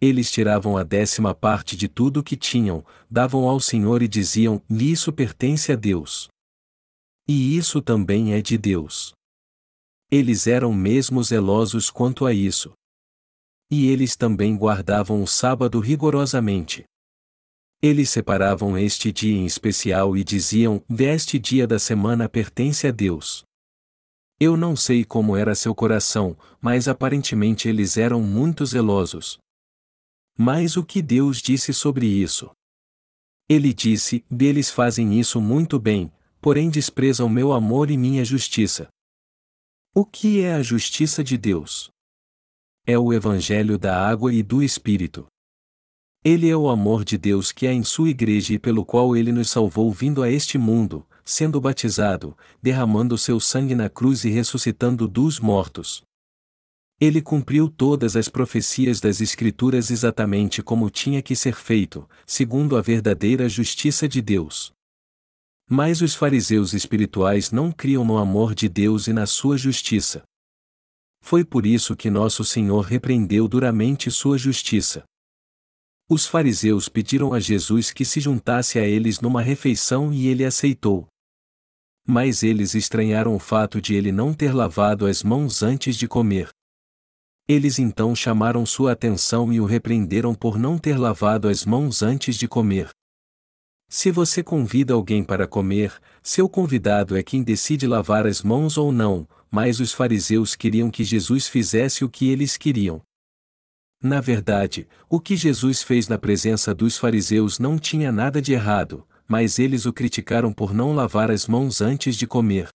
Eles 0.00 0.30
tiravam 0.30 0.76
a 0.76 0.84
décima 0.84 1.34
parte 1.34 1.76
de 1.76 1.88
tudo 1.88 2.20
o 2.20 2.22
que 2.22 2.36
tinham, 2.36 2.86
davam 3.10 3.48
ao 3.48 3.58
Senhor 3.58 4.00
e 4.00 4.06
diziam: 4.06 4.62
Isso 4.70 5.12
pertence 5.12 5.72
a 5.72 5.76
Deus. 5.76 6.28
E 7.28 7.56
isso 7.56 7.82
também 7.82 8.32
é 8.32 8.40
de 8.40 8.56
Deus. 8.56 9.12
Eles 10.10 10.46
eram 10.46 10.72
mesmo 10.72 11.22
zelosos 11.22 11.90
quanto 11.90 12.24
a 12.24 12.32
isso. 12.32 12.72
E 13.70 13.88
eles 13.88 14.16
também 14.16 14.56
guardavam 14.56 15.22
o 15.22 15.26
sábado 15.26 15.78
rigorosamente. 15.78 16.84
Eles 17.82 18.08
separavam 18.08 18.78
este 18.78 19.12
dia 19.12 19.36
em 19.36 19.44
especial 19.44 20.16
e 20.16 20.24
diziam: 20.24 20.82
Deste 20.88 21.38
dia 21.38 21.66
da 21.66 21.78
semana 21.78 22.28
pertence 22.28 22.86
a 22.86 22.90
Deus. 22.90 23.44
Eu 24.40 24.56
não 24.56 24.74
sei 24.74 25.04
como 25.04 25.36
era 25.36 25.54
seu 25.54 25.74
coração, 25.74 26.36
mas 26.60 26.88
aparentemente 26.88 27.68
eles 27.68 27.98
eram 27.98 28.22
muito 28.22 28.64
zelosos. 28.64 29.38
Mas 30.36 30.76
o 30.76 30.84
que 30.84 31.02
Deus 31.02 31.42
disse 31.42 31.74
sobre 31.74 32.06
isso? 32.06 32.50
Ele 33.48 33.74
disse: 33.74 34.24
Eles 34.30 34.70
fazem 34.70 35.20
isso 35.20 35.40
muito 35.40 35.78
bem, 35.78 36.10
porém 36.40 36.70
desprezam 36.70 37.28
meu 37.28 37.52
amor 37.52 37.90
e 37.90 37.96
minha 37.96 38.24
justiça. 38.24 38.88
O 39.94 40.04
que 40.04 40.40
é 40.40 40.54
a 40.54 40.62
justiça 40.62 41.24
de 41.24 41.36
Deus? 41.36 41.90
É 42.86 42.98
o 42.98 43.12
Evangelho 43.12 43.78
da 43.78 44.00
água 44.08 44.32
e 44.32 44.42
do 44.42 44.62
Espírito. 44.62 45.26
Ele 46.24 46.48
é 46.48 46.56
o 46.56 46.68
amor 46.68 47.04
de 47.04 47.16
Deus 47.16 47.52
que 47.52 47.66
há 47.66 47.72
em 47.72 47.84
sua 47.84 48.10
igreja 48.10 48.54
e 48.54 48.58
pelo 48.58 48.84
qual 48.84 49.16
ele 49.16 49.32
nos 49.32 49.50
salvou 49.50 49.90
vindo 49.92 50.22
a 50.22 50.30
este 50.30 50.58
mundo, 50.58 51.06
sendo 51.24 51.60
batizado, 51.60 52.36
derramando 52.62 53.16
seu 53.16 53.38
sangue 53.38 53.74
na 53.74 53.88
cruz 53.88 54.24
e 54.24 54.30
ressuscitando 54.30 55.06
dos 55.06 55.38
mortos. 55.38 56.02
Ele 57.00 57.22
cumpriu 57.22 57.68
todas 57.68 58.16
as 58.16 58.28
profecias 58.28 59.00
das 59.00 59.20
Escrituras 59.20 59.90
exatamente 59.90 60.62
como 60.62 60.90
tinha 60.90 61.22
que 61.22 61.36
ser 61.36 61.54
feito, 61.54 62.08
segundo 62.26 62.76
a 62.76 62.82
verdadeira 62.82 63.48
justiça 63.48 64.08
de 64.08 64.20
Deus. 64.20 64.72
Mas 65.68 66.00
os 66.00 66.14
fariseus 66.14 66.72
espirituais 66.72 67.50
não 67.50 67.70
criam 67.70 68.04
no 68.04 68.16
amor 68.16 68.54
de 68.54 68.68
Deus 68.68 69.06
e 69.06 69.12
na 69.12 69.26
sua 69.26 69.58
justiça. 69.58 70.22
Foi 71.20 71.44
por 71.44 71.66
isso 71.66 71.94
que 71.94 72.08
nosso 72.08 72.42
Senhor 72.42 72.80
repreendeu 72.80 73.46
duramente 73.46 74.10
sua 74.10 74.38
justiça. 74.38 75.04
Os 76.08 76.26
fariseus 76.26 76.88
pediram 76.88 77.34
a 77.34 77.40
Jesus 77.40 77.90
que 77.90 78.02
se 78.02 78.18
juntasse 78.18 78.78
a 78.78 78.86
eles 78.86 79.20
numa 79.20 79.42
refeição 79.42 80.10
e 80.10 80.26
ele 80.26 80.42
aceitou. 80.42 81.06
Mas 82.06 82.42
eles 82.42 82.74
estranharam 82.74 83.34
o 83.34 83.38
fato 83.38 83.78
de 83.78 83.94
ele 83.94 84.10
não 84.10 84.32
ter 84.32 84.54
lavado 84.54 85.04
as 85.04 85.22
mãos 85.22 85.62
antes 85.62 85.96
de 85.96 86.08
comer. 86.08 86.48
Eles 87.46 87.78
então 87.78 88.16
chamaram 88.16 88.64
sua 88.64 88.92
atenção 88.92 89.52
e 89.52 89.60
o 89.60 89.66
repreenderam 89.66 90.34
por 90.34 90.58
não 90.58 90.78
ter 90.78 90.96
lavado 90.96 91.46
as 91.46 91.66
mãos 91.66 92.02
antes 92.02 92.36
de 92.36 92.48
comer. 92.48 92.88
Se 93.90 94.10
você 94.10 94.42
convida 94.42 94.92
alguém 94.92 95.24
para 95.24 95.46
comer, 95.46 95.98
seu 96.22 96.46
convidado 96.46 97.16
é 97.16 97.22
quem 97.22 97.42
decide 97.42 97.86
lavar 97.86 98.26
as 98.26 98.42
mãos 98.42 98.76
ou 98.76 98.92
não, 98.92 99.26
mas 99.50 99.80
os 99.80 99.94
fariseus 99.94 100.54
queriam 100.54 100.90
que 100.90 101.02
Jesus 101.02 101.48
fizesse 101.48 102.04
o 102.04 102.08
que 102.08 102.28
eles 102.28 102.58
queriam. 102.58 103.00
Na 104.02 104.20
verdade, 104.20 104.86
o 105.08 105.18
que 105.18 105.34
Jesus 105.34 105.82
fez 105.82 106.06
na 106.06 106.18
presença 106.18 106.74
dos 106.74 106.98
fariseus 106.98 107.58
não 107.58 107.78
tinha 107.78 108.12
nada 108.12 108.42
de 108.42 108.52
errado, 108.52 109.08
mas 109.26 109.58
eles 109.58 109.86
o 109.86 109.92
criticaram 109.92 110.52
por 110.52 110.74
não 110.74 110.94
lavar 110.94 111.30
as 111.30 111.46
mãos 111.46 111.80
antes 111.80 112.14
de 112.14 112.26
comer. 112.26 112.68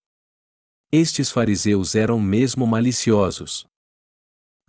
Estes 0.91 1.29
fariseus 1.29 1.93
eram 1.93 2.19
mesmo 2.19 2.65
maliciosos. 2.65 3.65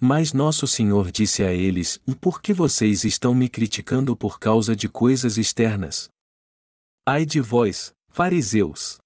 Mas 0.01 0.35
nosso 0.35 0.67
Senhor 0.67 1.11
disse 1.11 1.43
a 1.43 1.53
eles: 1.53 1.99
E 2.07 2.15
por 2.15 2.43
que 2.43 2.53
vocês 2.53 3.05
estão 3.05 3.35
me 3.35 3.49
criticando 3.49 4.15
por 4.15 4.39
causa 4.39 4.77
de 4.77 4.89
coisas 4.89 5.39
externas? 5.39 6.09
Ai 7.06 7.25
de 7.26 7.40
vós, 7.40 7.92
fariseus! 8.08 8.99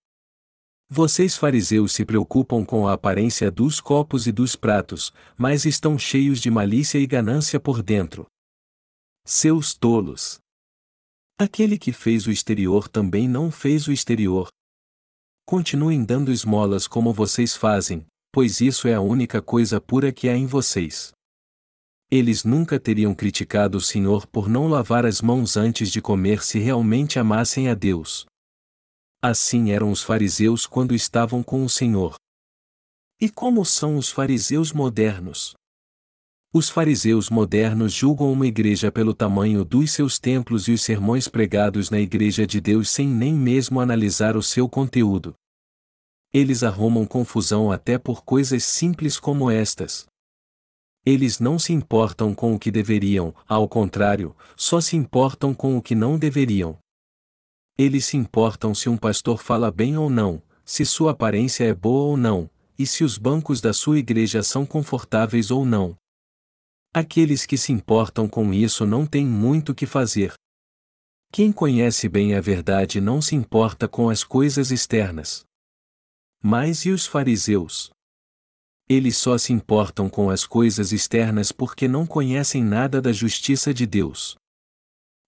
Vocês 0.91 1.37
fariseus 1.37 1.93
se 1.93 2.05
preocupam 2.05 2.65
com 2.65 2.89
a 2.89 2.95
aparência 2.95 3.51
dos 3.51 3.81
copos 3.81 4.27
e 4.27 4.33
dos 4.33 4.57
pratos, 4.57 5.13
mas 5.37 5.65
estão 5.65 5.99
cheios 5.99 6.41
de 6.41 6.51
malícia 6.51 6.99
e 6.99 7.07
ganância 7.07 7.61
por 7.61 7.83
dentro. 7.83 8.27
Seus 9.25 9.75
tolos! 9.75 10.39
Aquele 11.39 11.79
que 11.79 11.93
fez 11.93 12.27
o 12.27 12.31
exterior 12.31 12.89
também 12.89 13.29
não 13.29 13.51
fez 13.51 13.87
o 13.87 13.93
exterior, 13.93 14.49
Continuem 15.49 16.05
dando 16.05 16.31
esmolas 16.31 16.87
como 16.87 17.11
vocês 17.11 17.57
fazem, 17.57 18.05
pois 18.31 18.61
isso 18.61 18.87
é 18.87 18.93
a 18.93 19.01
única 19.01 19.41
coisa 19.41 19.81
pura 19.81 20.13
que 20.13 20.29
há 20.29 20.37
em 20.37 20.45
vocês. 20.45 21.15
Eles 22.11 22.43
nunca 22.43 22.81
teriam 22.81 23.15
criticado 23.15 23.77
o 23.77 23.81
Senhor 23.83 24.27
por 24.27 24.49
não 24.49 24.67
lavar 24.67 25.05
as 25.05 25.21
mãos 25.21 25.59
antes 25.59 25.91
de 25.91 26.01
comer 26.01 26.43
se 26.43 26.59
realmente 26.59 27.19
amassem 27.19 27.69
a 27.69 27.75
Deus. 27.75 28.25
Assim 29.21 29.73
eram 29.73 29.91
os 29.91 30.03
fariseus 30.03 30.67
quando 30.67 30.95
estavam 30.95 31.43
com 31.43 31.63
o 31.63 31.69
Senhor. 31.69 32.15
E 33.21 33.29
como 33.29 33.63
são 33.63 33.99
os 33.99 34.11
fariseus 34.11 34.73
modernos? 34.73 35.55
Os 36.51 36.71
fariseus 36.71 37.29
modernos 37.29 37.93
julgam 37.93 38.33
uma 38.33 38.47
igreja 38.47 38.91
pelo 38.91 39.13
tamanho 39.13 39.63
dos 39.63 39.93
seus 39.93 40.19
templos 40.19 40.67
e 40.67 40.73
os 40.73 40.81
sermões 40.81 41.29
pregados 41.29 41.91
na 41.91 42.01
igreja 42.01 42.47
de 42.47 42.59
Deus 42.59 42.89
sem 42.89 43.07
nem 43.07 43.35
mesmo 43.35 43.81
analisar 43.81 44.35
o 44.35 44.43
seu 44.43 44.67
conteúdo. 44.67 45.35
Eles 46.33 46.63
arrumam 46.63 47.05
confusão 47.05 47.71
até 47.71 47.99
por 47.99 48.25
coisas 48.25 48.65
simples 48.65 49.21
como 49.21 49.51
estas. 49.51 50.08
Eles 51.05 51.41
não 51.41 51.59
se 51.59 51.73
importam 51.73 52.35
com 52.35 52.55
o 52.55 52.59
que 52.59 52.71
deveriam, 52.71 53.35
ao 53.47 53.69
contrário, 53.69 54.37
só 54.57 54.81
se 54.81 54.97
importam 54.97 55.55
com 55.55 55.77
o 55.77 55.83
que 55.83 55.95
não 55.95 56.19
deveriam. 56.19 56.79
Eles 57.79 58.07
se 58.07 58.17
importam 58.17 58.75
se 58.75 58.89
um 58.89 58.97
pastor 58.97 59.43
fala 59.43 59.71
bem 59.71 59.97
ou 59.97 60.11
não, 60.11 60.43
se 60.65 60.85
sua 60.85 61.13
aparência 61.13 61.65
é 61.65 61.73
boa 61.73 62.11
ou 62.11 62.17
não, 62.17 62.51
e 62.79 62.87
se 62.87 63.05
os 63.05 63.17
bancos 63.17 63.61
da 63.61 63.73
sua 63.73 63.99
igreja 63.99 64.43
são 64.43 64.67
confortáveis 64.67 65.51
ou 65.51 65.65
não. 65.65 65.97
Aqueles 66.93 67.47
que 67.47 67.57
se 67.57 67.73
importam 67.73 68.29
com 68.29 68.53
isso 68.53 68.85
não 68.87 69.07
têm 69.07 69.25
muito 69.25 69.75
que 69.75 69.87
fazer. 69.87 70.33
Quem 71.31 71.53
conhece 71.53 72.09
bem 72.09 72.35
a 72.35 72.41
verdade 72.41 73.01
não 73.01 73.21
se 73.21 73.35
importa 73.35 73.87
com 73.87 74.09
as 74.09 74.25
coisas 74.25 74.71
externas. 74.71 75.45
Mas 76.43 76.85
e 76.85 76.91
os 76.91 77.07
fariseus? 77.07 77.91
Eles 78.89 79.19
só 79.19 79.37
se 79.37 79.53
importam 79.53 80.09
com 80.09 80.31
as 80.31 80.47
coisas 80.47 80.93
externas 80.93 81.53
porque 81.53 81.87
não 81.87 82.07
conhecem 82.07 82.65
nada 82.65 83.03
da 83.03 83.13
justiça 83.13 83.75
de 83.75 83.85
Deus. 83.85 84.35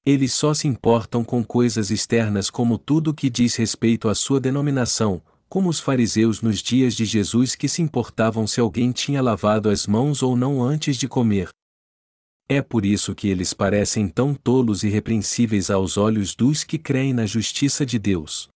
Eles 0.04 0.32
só 0.32 0.54
se 0.54 0.66
importam 0.66 1.22
com 1.22 1.44
coisas 1.44 1.90
externas 1.90 2.48
como 2.48 2.78
tudo 2.78 3.12
que 3.12 3.28
diz 3.28 3.56
respeito 3.56 4.08
à 4.08 4.14
sua 4.14 4.40
denominação, 4.40 5.22
como 5.46 5.68
os 5.68 5.78
fariseus 5.78 6.40
nos 6.40 6.62
dias 6.62 6.94
de 6.94 7.04
Jesus 7.04 7.54
que 7.54 7.68
se 7.68 7.82
importavam 7.82 8.46
se 8.46 8.60
alguém 8.60 8.92
tinha 8.92 9.20
lavado 9.20 9.68
as 9.68 9.86
mãos 9.86 10.22
ou 10.22 10.34
não 10.34 10.62
antes 10.62 10.96
de 10.96 11.06
comer. 11.06 11.50
É 12.48 12.62
por 12.62 12.86
isso 12.86 13.14
que 13.14 13.28
eles 13.28 13.52
parecem 13.52 14.08
tão 14.08 14.34
tolos 14.34 14.84
e 14.84 14.88
repreensíveis 14.88 15.70
aos 15.70 15.98
olhos 15.98 16.34
dos 16.34 16.64
que 16.64 16.78
creem 16.78 17.12
na 17.12 17.26
justiça 17.26 17.84
de 17.84 17.98
Deus. 17.98 18.48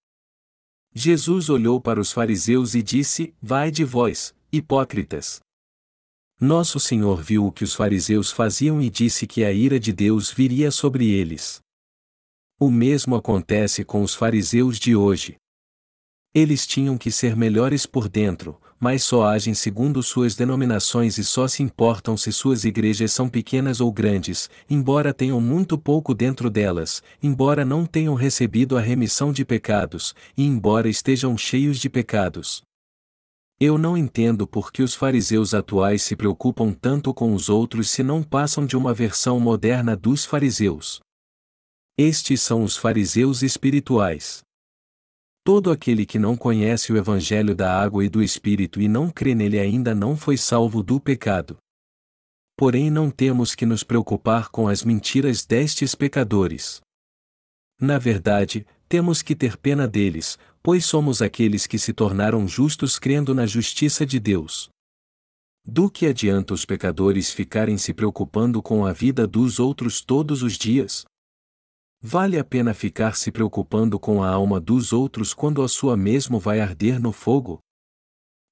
Jesus 0.94 1.50
olhou 1.50 1.78
para 1.80 2.00
os 2.00 2.10
fariseus 2.10 2.74
e 2.74 2.82
disse: 2.82 3.34
Vai 3.42 3.70
de 3.70 3.84
vós, 3.84 4.34
hipócritas. 4.56 5.40
Nosso 6.40 6.80
Senhor 6.80 7.22
viu 7.22 7.46
o 7.46 7.52
que 7.52 7.64
os 7.64 7.74
fariseus 7.74 8.30
faziam 8.30 8.80
e 8.82 8.90
disse 8.90 9.26
que 9.26 9.44
a 9.44 9.52
ira 9.52 9.78
de 9.78 9.92
Deus 9.92 10.30
viria 10.30 10.70
sobre 10.70 11.10
eles. 11.10 11.60
O 12.58 12.70
mesmo 12.70 13.16
acontece 13.16 13.84
com 13.84 14.02
os 14.02 14.14
fariseus 14.14 14.78
de 14.78 14.94
hoje. 14.94 15.36
Eles 16.34 16.66
tinham 16.66 16.98
que 16.98 17.10
ser 17.10 17.36
melhores 17.36 17.86
por 17.86 18.08
dentro, 18.08 18.60
mas 18.78 19.02
só 19.04 19.24
agem 19.24 19.54
segundo 19.54 20.02
suas 20.02 20.34
denominações 20.34 21.16
e 21.16 21.24
só 21.24 21.46
se 21.46 21.62
importam 21.62 22.16
se 22.16 22.32
suas 22.32 22.64
igrejas 22.64 23.12
são 23.12 23.28
pequenas 23.28 23.80
ou 23.80 23.92
grandes, 23.92 24.50
embora 24.68 25.14
tenham 25.14 25.40
muito 25.40 25.78
pouco 25.78 26.12
dentro 26.12 26.50
delas, 26.50 27.02
embora 27.22 27.64
não 27.64 27.86
tenham 27.86 28.14
recebido 28.14 28.76
a 28.76 28.80
remissão 28.80 29.32
de 29.32 29.44
pecados, 29.44 30.14
e 30.36 30.44
embora 30.44 30.88
estejam 30.88 31.38
cheios 31.38 31.78
de 31.78 31.88
pecados. 31.88 32.62
Eu 33.60 33.78
não 33.78 33.96
entendo 33.96 34.46
por 34.46 34.72
que 34.72 34.82
os 34.82 34.94
fariseus 34.94 35.54
atuais 35.54 36.02
se 36.02 36.16
preocupam 36.16 36.72
tanto 36.72 37.14
com 37.14 37.32
os 37.34 37.48
outros 37.48 37.88
se 37.88 38.02
não 38.02 38.22
passam 38.22 38.66
de 38.66 38.76
uma 38.76 38.92
versão 38.92 39.38
moderna 39.38 39.96
dos 39.96 40.24
fariseus. 40.24 41.00
Estes 41.96 42.42
são 42.42 42.64
os 42.64 42.76
fariseus 42.76 43.42
espirituais. 43.42 44.42
Todo 45.44 45.70
aquele 45.70 46.04
que 46.04 46.18
não 46.18 46.36
conhece 46.36 46.92
o 46.92 46.96
Evangelho 46.96 47.54
da 47.54 47.80
água 47.80 48.04
e 48.04 48.08
do 48.08 48.22
Espírito 48.22 48.80
e 48.80 48.88
não 48.88 49.10
crê 49.10 49.34
nele 49.34 49.60
ainda 49.60 49.94
não 49.94 50.16
foi 50.16 50.36
salvo 50.36 50.82
do 50.82 50.98
pecado. 50.98 51.56
Porém, 52.56 52.90
não 52.90 53.10
temos 53.10 53.54
que 53.54 53.66
nos 53.66 53.84
preocupar 53.84 54.48
com 54.48 54.66
as 54.66 54.82
mentiras 54.82 55.44
destes 55.44 55.94
pecadores. 55.94 56.80
Na 57.80 57.98
verdade, 57.98 58.66
temos 58.88 59.22
que 59.22 59.36
ter 59.36 59.56
pena 59.56 59.86
deles, 59.86 60.38
pois 60.64 60.86
somos 60.86 61.20
aqueles 61.20 61.66
que 61.66 61.78
se 61.78 61.92
tornaram 61.92 62.48
justos 62.48 62.98
crendo 62.98 63.34
na 63.34 63.44
justiça 63.44 64.06
de 64.06 64.18
Deus. 64.18 64.70
Do 65.62 65.90
que 65.90 66.06
adianta 66.06 66.54
os 66.54 66.64
pecadores 66.64 67.30
ficarem 67.30 67.76
se 67.76 67.92
preocupando 67.92 68.62
com 68.62 68.86
a 68.86 68.90
vida 68.90 69.26
dos 69.26 69.60
outros 69.60 70.00
todos 70.00 70.42
os 70.42 70.54
dias? 70.54 71.04
Vale 72.00 72.38
a 72.38 72.44
pena 72.44 72.72
ficar 72.72 73.14
se 73.14 73.30
preocupando 73.30 74.00
com 74.00 74.22
a 74.22 74.30
alma 74.30 74.58
dos 74.58 74.90
outros 74.90 75.34
quando 75.34 75.62
a 75.62 75.68
sua 75.68 75.98
mesmo 75.98 76.40
vai 76.40 76.60
arder 76.60 76.98
no 76.98 77.12
fogo? 77.12 77.58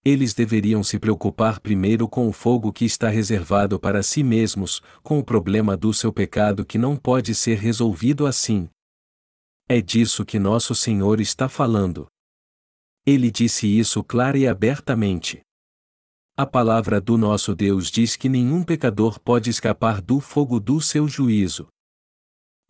Eles 0.04 0.34
deveriam 0.34 0.84
se 0.84 0.98
preocupar 0.98 1.60
primeiro 1.60 2.06
com 2.06 2.28
o 2.28 2.32
fogo 2.32 2.74
que 2.74 2.84
está 2.84 3.08
reservado 3.08 3.80
para 3.80 4.02
si 4.02 4.22
mesmos, 4.22 4.82
com 5.02 5.18
o 5.18 5.24
problema 5.24 5.78
do 5.78 5.94
seu 5.94 6.12
pecado 6.12 6.62
que 6.62 6.76
não 6.76 6.94
pode 6.94 7.34
ser 7.34 7.56
resolvido 7.56 8.26
assim. 8.26 8.68
É 9.74 9.80
disso 9.80 10.22
que 10.22 10.38
nosso 10.38 10.74
Senhor 10.74 11.18
está 11.18 11.48
falando. 11.48 12.06
Ele 13.06 13.30
disse 13.30 13.66
isso 13.66 14.04
clara 14.04 14.36
e 14.36 14.46
abertamente. 14.46 15.40
A 16.36 16.44
palavra 16.44 17.00
do 17.00 17.16
nosso 17.16 17.54
Deus 17.54 17.90
diz 17.90 18.14
que 18.14 18.28
nenhum 18.28 18.62
pecador 18.62 19.18
pode 19.18 19.48
escapar 19.48 20.02
do 20.02 20.20
fogo 20.20 20.60
do 20.60 20.78
seu 20.78 21.08
juízo. 21.08 21.68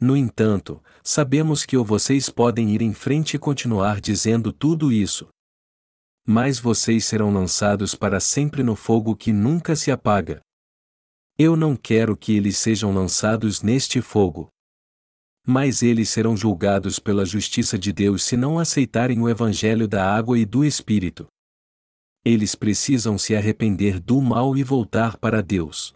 No 0.00 0.16
entanto, 0.16 0.80
sabemos 1.02 1.66
que 1.66 1.76
ou 1.76 1.84
vocês 1.84 2.28
podem 2.28 2.70
ir 2.70 2.82
em 2.82 2.94
frente 2.94 3.34
e 3.34 3.38
continuar 3.40 4.00
dizendo 4.00 4.52
tudo 4.52 4.92
isso. 4.92 5.26
Mas 6.24 6.60
vocês 6.60 7.04
serão 7.04 7.34
lançados 7.34 7.96
para 7.96 8.20
sempre 8.20 8.62
no 8.62 8.76
fogo 8.76 9.16
que 9.16 9.32
nunca 9.32 9.74
se 9.74 9.90
apaga. 9.90 10.40
Eu 11.36 11.56
não 11.56 11.74
quero 11.74 12.16
que 12.16 12.36
eles 12.36 12.58
sejam 12.58 12.94
lançados 12.94 13.60
neste 13.60 14.00
fogo. 14.00 14.51
Mas 15.46 15.82
eles 15.82 16.08
serão 16.08 16.36
julgados 16.36 16.98
pela 16.98 17.24
justiça 17.24 17.78
de 17.78 17.92
Deus 17.92 18.22
se 18.22 18.36
não 18.36 18.58
aceitarem 18.58 19.20
o 19.20 19.28
Evangelho 19.28 19.88
da 19.88 20.08
água 20.14 20.38
e 20.38 20.44
do 20.44 20.64
Espírito. 20.64 21.26
Eles 22.24 22.54
precisam 22.54 23.18
se 23.18 23.34
arrepender 23.34 23.98
do 23.98 24.20
mal 24.20 24.56
e 24.56 24.62
voltar 24.62 25.16
para 25.16 25.42
Deus. 25.42 25.92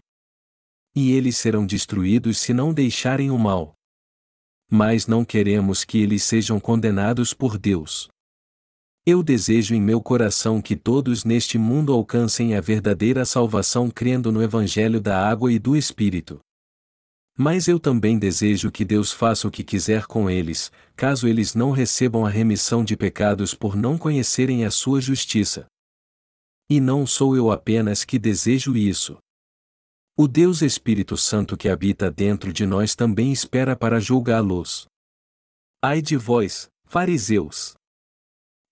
E 0.95 1.11
eles 1.11 1.37
serão 1.37 1.65
destruídos 1.65 2.37
se 2.37 2.53
não 2.53 2.73
deixarem 2.73 3.31
o 3.31 3.37
mal 3.37 3.77
mas 4.69 5.07
não 5.07 5.23
queremos 5.23 5.85
que 5.85 5.97
eles 5.97 6.23
sejam 6.23 6.59
condenados 6.59 7.33
por 7.33 7.57
Deus. 7.57 8.09
Eu 9.05 9.23
desejo 9.23 9.73
em 9.73 9.81
meu 9.81 10.01
coração 10.01 10.61
que 10.61 10.75
todos 10.75 11.23
neste 11.23 11.57
mundo 11.57 11.93
alcancem 11.93 12.55
a 12.55 12.61
verdadeira 12.61 13.23
salvação 13.23 13.89
crendo 13.89 14.31
no 14.31 14.43
Evangelho 14.43 14.99
da 14.99 15.25
água 15.25 15.51
e 15.51 15.57
do 15.57 15.77
Espírito. 15.77 16.39
Mas 17.39 17.67
eu 17.67 17.79
também 17.79 18.17
desejo 18.17 18.71
que 18.71 18.83
Deus 18.83 19.11
faça 19.11 19.47
o 19.47 19.51
que 19.51 19.63
quiser 19.63 20.07
com 20.07 20.27
eles, 20.27 20.71
caso 20.95 21.27
eles 21.27 21.53
não 21.53 21.69
recebam 21.69 22.25
a 22.25 22.29
remissão 22.29 22.83
de 22.83 22.97
pecados 22.97 23.53
por 23.53 23.75
não 23.75 23.95
conhecerem 23.95 24.65
a 24.65 24.71
sua 24.71 24.99
justiça. 24.99 25.67
E 26.67 26.81
não 26.81 27.05
sou 27.05 27.35
eu 27.35 27.51
apenas 27.51 28.03
que 28.03 28.17
desejo 28.17 28.75
isso. 28.75 29.19
O 30.17 30.27
Deus 30.27 30.63
Espírito 30.63 31.15
Santo 31.15 31.55
que 31.55 31.69
habita 31.69 32.09
dentro 32.09 32.51
de 32.51 32.65
nós 32.65 32.95
também 32.95 33.31
espera 33.31 33.75
para 33.75 33.99
julgá-los. 33.99 34.87
Ai 35.79 36.01
de 36.01 36.17
vós, 36.17 36.67
fariseus! 36.85 37.77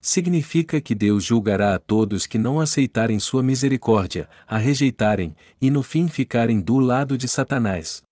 significa 0.06 0.80
que 0.80 0.94
Deus 0.94 1.24
julgará 1.24 1.74
a 1.74 1.80
todos 1.80 2.28
que 2.28 2.38
não 2.38 2.60
aceitarem 2.60 3.18
sua 3.20 3.42
misericórdia, 3.42 4.30
a 4.46 4.56
rejeitarem, 4.56 5.36
e 5.60 5.72
no 5.72 5.82
fim 5.82 6.08
ficarem 6.08 6.62
do 6.62 6.78
lado 6.78 7.18
de 7.18 7.28
Satanás. 7.28 8.04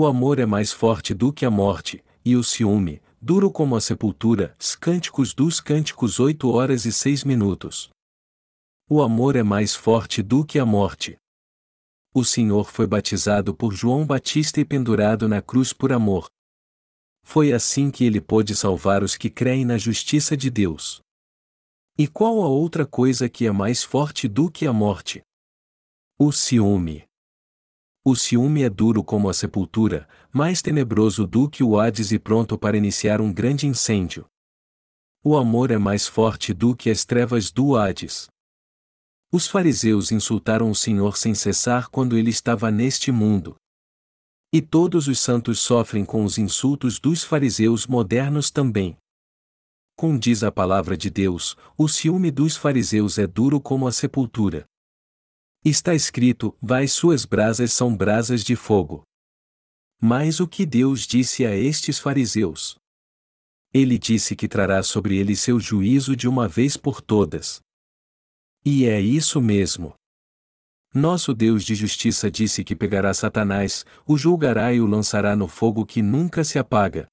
O 0.00 0.06
amor 0.06 0.38
é 0.38 0.46
mais 0.46 0.72
forte 0.72 1.12
do 1.12 1.32
que 1.32 1.44
a 1.44 1.50
morte, 1.50 2.04
e 2.24 2.36
o 2.36 2.44
ciúme, 2.44 3.02
duro 3.20 3.50
como 3.50 3.74
a 3.74 3.80
sepultura. 3.80 4.56
Cânticos 4.78 5.34
dos 5.34 5.58
Cânticos 5.58 6.20
8 6.20 6.48
horas 6.48 6.84
e 6.84 6.92
6 6.92 7.24
minutos. 7.24 7.90
O 8.88 9.02
amor 9.02 9.34
é 9.34 9.42
mais 9.42 9.74
forte 9.74 10.22
do 10.22 10.44
que 10.44 10.56
a 10.56 10.64
morte. 10.64 11.18
O 12.14 12.24
Senhor 12.24 12.70
foi 12.70 12.86
batizado 12.86 13.52
por 13.52 13.74
João 13.74 14.06
Batista 14.06 14.60
e 14.60 14.64
pendurado 14.64 15.26
na 15.26 15.42
cruz 15.42 15.72
por 15.72 15.92
amor. 15.92 16.28
Foi 17.24 17.52
assim 17.52 17.90
que 17.90 18.04
ele 18.04 18.20
pôde 18.20 18.54
salvar 18.54 19.02
os 19.02 19.16
que 19.16 19.28
creem 19.28 19.64
na 19.64 19.76
justiça 19.76 20.36
de 20.36 20.48
Deus. 20.48 21.00
E 21.98 22.06
qual 22.06 22.40
a 22.40 22.46
outra 22.46 22.86
coisa 22.86 23.28
que 23.28 23.48
é 23.48 23.50
mais 23.50 23.82
forte 23.82 24.28
do 24.28 24.48
que 24.48 24.64
a 24.64 24.72
morte? 24.72 25.22
O 26.16 26.30
ciúme. 26.30 27.07
O 28.10 28.16
ciúme 28.16 28.62
é 28.62 28.70
duro 28.70 29.04
como 29.04 29.28
a 29.28 29.34
sepultura, 29.34 30.08
mais 30.32 30.62
tenebroso 30.62 31.26
do 31.26 31.46
que 31.46 31.62
o 31.62 31.78
Hades 31.78 32.10
e 32.10 32.18
pronto 32.18 32.56
para 32.56 32.74
iniciar 32.74 33.20
um 33.20 33.30
grande 33.30 33.66
incêndio. 33.66 34.24
O 35.22 35.36
amor 35.36 35.70
é 35.70 35.76
mais 35.76 36.08
forte 36.08 36.54
do 36.54 36.74
que 36.74 36.88
as 36.88 37.04
trevas 37.04 37.50
do 37.50 37.76
Hades. 37.76 38.26
Os 39.30 39.46
fariseus 39.46 40.10
insultaram 40.10 40.70
o 40.70 40.74
Senhor 40.74 41.18
sem 41.18 41.34
cessar 41.34 41.90
quando 41.90 42.16
ele 42.16 42.30
estava 42.30 42.70
neste 42.70 43.12
mundo. 43.12 43.56
E 44.50 44.62
todos 44.62 45.06
os 45.06 45.20
santos 45.20 45.60
sofrem 45.60 46.02
com 46.02 46.24
os 46.24 46.38
insultos 46.38 46.98
dos 46.98 47.22
fariseus 47.22 47.86
modernos 47.86 48.50
também. 48.50 48.96
Como 49.94 50.18
diz 50.18 50.42
a 50.42 50.50
palavra 50.50 50.96
de 50.96 51.10
Deus, 51.10 51.58
o 51.76 51.86
ciúme 51.86 52.30
dos 52.30 52.56
fariseus 52.56 53.18
é 53.18 53.26
duro 53.26 53.60
como 53.60 53.86
a 53.86 53.92
sepultura. 53.92 54.66
Está 55.64 55.94
escrito: 55.94 56.56
Vai 56.60 56.86
suas 56.86 57.24
brasas 57.24 57.72
são 57.72 57.96
brasas 57.96 58.44
de 58.44 58.54
fogo. 58.54 59.02
Mas 60.00 60.38
o 60.38 60.46
que 60.46 60.64
Deus 60.64 61.06
disse 61.06 61.44
a 61.44 61.54
estes 61.56 61.98
fariseus? 61.98 62.76
Ele 63.74 63.98
disse 63.98 64.36
que 64.36 64.48
trará 64.48 64.82
sobre 64.82 65.16
eles 65.16 65.40
seu 65.40 65.58
juízo 65.58 66.14
de 66.14 66.28
uma 66.28 66.48
vez 66.48 66.76
por 66.76 67.00
todas. 67.00 67.60
E 68.64 68.86
é 68.86 69.00
isso 69.00 69.40
mesmo. 69.40 69.94
Nosso 70.94 71.34
Deus 71.34 71.64
de 71.64 71.74
justiça 71.74 72.30
disse 72.30 72.64
que 72.64 72.74
pegará 72.74 73.12
Satanás, 73.12 73.84
o 74.06 74.16
julgará 74.16 74.72
e 74.72 74.80
o 74.80 74.86
lançará 74.86 75.36
no 75.36 75.46
fogo 75.46 75.84
que 75.84 76.00
nunca 76.00 76.42
se 76.44 76.58
apaga. 76.58 77.06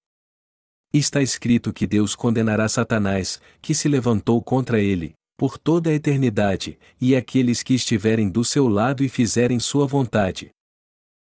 Está 0.93 1.21
escrito 1.21 1.73
que 1.73 1.85
Deus 1.85 2.15
condenará 2.15 2.69
Satanás, 2.69 3.41
que 3.61 3.75
se 3.75 3.89
levantou 3.89 4.41
contra 4.41 4.79
ele, 4.79 5.13
por 5.37 5.57
toda 5.57 5.89
a 5.89 5.93
eternidade, 5.93 6.79
e 6.99 7.15
aqueles 7.15 7.61
que 7.61 7.73
estiverem 7.73 8.29
do 8.29 8.43
seu 8.43 8.67
lado 8.67 9.03
e 9.03 9.09
fizerem 9.09 9.59
sua 9.59 9.85
vontade. 9.85 10.51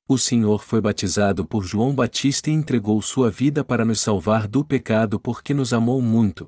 O 0.08 0.16
Senhor 0.16 0.62
foi 0.62 0.80
batizado 0.80 1.44
por 1.44 1.64
João 1.64 1.92
Batista 1.92 2.48
e 2.48 2.52
entregou 2.52 3.02
sua 3.02 3.30
vida 3.30 3.64
para 3.64 3.84
nos 3.84 4.00
salvar 4.00 4.46
do 4.46 4.64
pecado 4.64 5.18
porque 5.18 5.52
nos 5.52 5.72
amou 5.72 6.00
muito. 6.00 6.46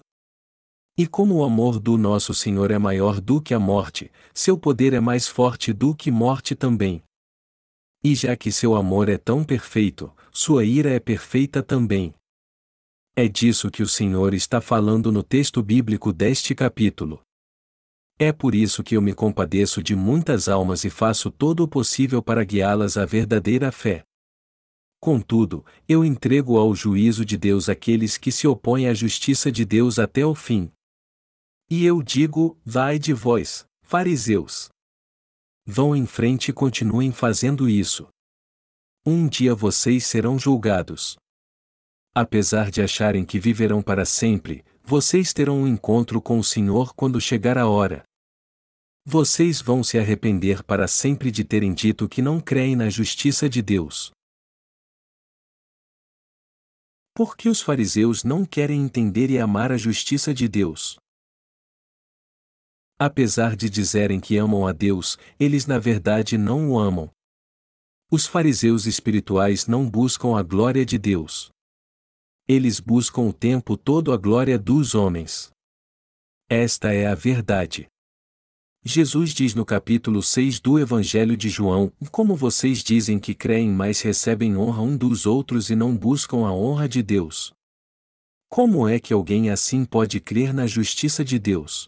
E 0.97 1.07
como 1.07 1.37
o 1.37 1.45
amor 1.45 1.81
do 1.81 1.97
nosso 1.97 2.33
Senhor 2.35 2.71
é 2.71 2.79
maior 2.79 3.21
do 3.21 3.41
que 3.41 3.55
a 3.55 3.59
morte, 3.59 4.13
seu 4.33 4.57
poder 4.57 4.93
é 4.93 5.01
mais 5.01 5.27
forte 5.27 5.73
do 5.73 5.95
que 5.95 6.11
morte 6.11 6.55
também. 6.55 7.03
E 8.03 8.15
já 8.15 8.37
que 8.37 8.53
seu 8.53 8.77
amor 8.77 9.09
é 9.09 9.19
tão 9.19 9.43
perfeito, 9.43 10.13
sua 10.31 10.65
ira 10.65 10.91
é 10.91 11.01
perfeita 11.01 11.63
também. 11.63 12.15
É 13.17 13.27
disso 13.27 13.71
que 13.73 13.83
o 13.83 13.89
Senhor 13.89 14.35
está 14.35 14.61
falando 14.61 15.11
no 15.11 15.25
texto 15.25 15.61
bíblico 15.63 16.13
deste 16.13 16.55
capítulo. 16.55 17.21
É 18.19 18.33
por 18.33 18.53
isso 18.53 18.83
que 18.83 18.97
eu 18.97 19.01
me 19.01 19.15
compadeço 19.15 19.81
de 19.81 19.95
muitas 19.95 20.49
almas 20.49 20.83
e 20.83 20.91
faço 20.91 21.31
todo 21.31 21.63
o 21.63 21.69
possível 21.69 22.21
para 22.21 22.43
guiá-las 22.43 22.97
à 22.97 23.05
verdadeira 23.05 23.71
fé. 23.71 24.03
Contudo, 25.01 25.65
eu 25.89 26.05
entrego 26.05 26.59
ao 26.59 26.75
juízo 26.75 27.25
de 27.25 27.37
Deus 27.37 27.69
aqueles 27.69 28.19
que 28.19 28.33
se 28.33 28.49
opõem 28.49 28.89
à 28.89 28.95
justiça 28.95 29.53
de 29.53 29.65
Deus 29.65 30.01
até 30.01 30.27
o 30.27 30.35
fim. 30.35 30.73
E 31.71 31.85
eu 31.85 32.03
digo: 32.03 32.59
vai 32.65 32.99
de 32.99 33.13
vós, 33.13 33.65
fariseus. 33.83 34.69
Vão 35.65 35.95
em 35.95 36.05
frente 36.05 36.49
e 36.49 36.53
continuem 36.53 37.13
fazendo 37.13 37.69
isso. 37.69 38.09
Um 39.07 39.29
dia 39.29 39.55
vocês 39.55 40.05
serão 40.05 40.37
julgados. 40.37 41.17
Apesar 42.13 42.69
de 42.71 42.83
acharem 42.83 43.25
que 43.25 43.39
viverão 43.39 43.81
para 43.81 44.05
sempre, 44.05 44.65
vocês 44.89 45.35
terão 45.35 45.65
um 45.65 45.67
encontro 45.69 46.19
com 46.19 46.39
o 46.39 46.43
Senhor 46.43 46.95
quando 46.95 47.21
chegar 47.21 47.59
a 47.59 47.69
hora. 47.69 48.05
Vocês 49.05 49.61
vão 49.61 49.85
se 49.85 49.99
arrepender 49.99 50.65
para 50.65 50.89
sempre 50.89 51.31
de 51.31 51.45
terem 51.45 51.75
dito 51.75 52.09
que 52.09 52.23
não 52.23 52.41
creem 52.41 52.75
na 52.75 52.89
justiça 52.89 53.51
de 53.51 53.61
Deus. 53.61 54.11
Por 57.15 57.37
que 57.37 57.51
os 57.51 57.61
fariseus 57.61 58.25
não 58.25 58.47
querem 58.47 58.81
entender 58.81 59.29
e 59.29 59.39
amar 59.39 59.71
a 59.71 59.77
justiça 59.77 60.33
de 60.33 60.49
Deus? 60.49 60.97
Apesar 62.99 63.57
de 63.57 63.69
dizerem 63.69 64.19
que 64.19 64.39
amam 64.39 64.67
a 64.67 64.73
Deus, 64.73 65.19
eles 65.39 65.67
na 65.67 65.79
verdade 65.79 66.39
não 66.39 66.71
o 66.71 66.79
amam. 66.79 67.11
Os 68.11 68.27
fariseus 68.27 68.87
espirituais 68.87 69.67
não 69.67 69.87
buscam 69.87 70.35
a 70.35 70.43
glória 70.43 70.87
de 70.87 70.97
Deus. 70.97 71.51
Eles 72.51 72.81
buscam 72.81 73.29
o 73.29 73.33
tempo 73.33 73.77
todo 73.77 74.11
a 74.11 74.17
glória 74.17 74.59
dos 74.59 74.95
homens. 74.95 75.51
Esta 76.49 76.95
é 76.95 77.07
a 77.07 77.15
verdade. 77.15 77.87
Jesus 78.83 79.35
diz 79.35 79.55
no 79.55 79.67
capítulo 79.67 80.23
6 80.23 80.59
do 80.59 80.79
Evangelho 80.79 81.37
de 81.37 81.51
João: 81.51 81.93
Como 82.11 82.35
vocês 82.35 82.83
dizem 82.83 83.19
que 83.19 83.35
creem, 83.35 83.69
mas 83.69 84.01
recebem 84.01 84.57
honra 84.57 84.81
um 84.81 84.97
dos 84.97 85.27
outros 85.27 85.69
e 85.69 85.77
não 85.77 85.95
buscam 85.95 86.47
a 86.47 86.51
honra 86.51 86.89
de 86.89 87.03
Deus. 87.03 87.53
Como 88.49 88.89
é 88.89 88.99
que 88.99 89.13
alguém 89.13 89.51
assim 89.51 89.85
pode 89.85 90.19
crer 90.19 90.55
na 90.55 90.67
justiça 90.67 91.23
de 91.23 91.39
Deus? 91.39 91.87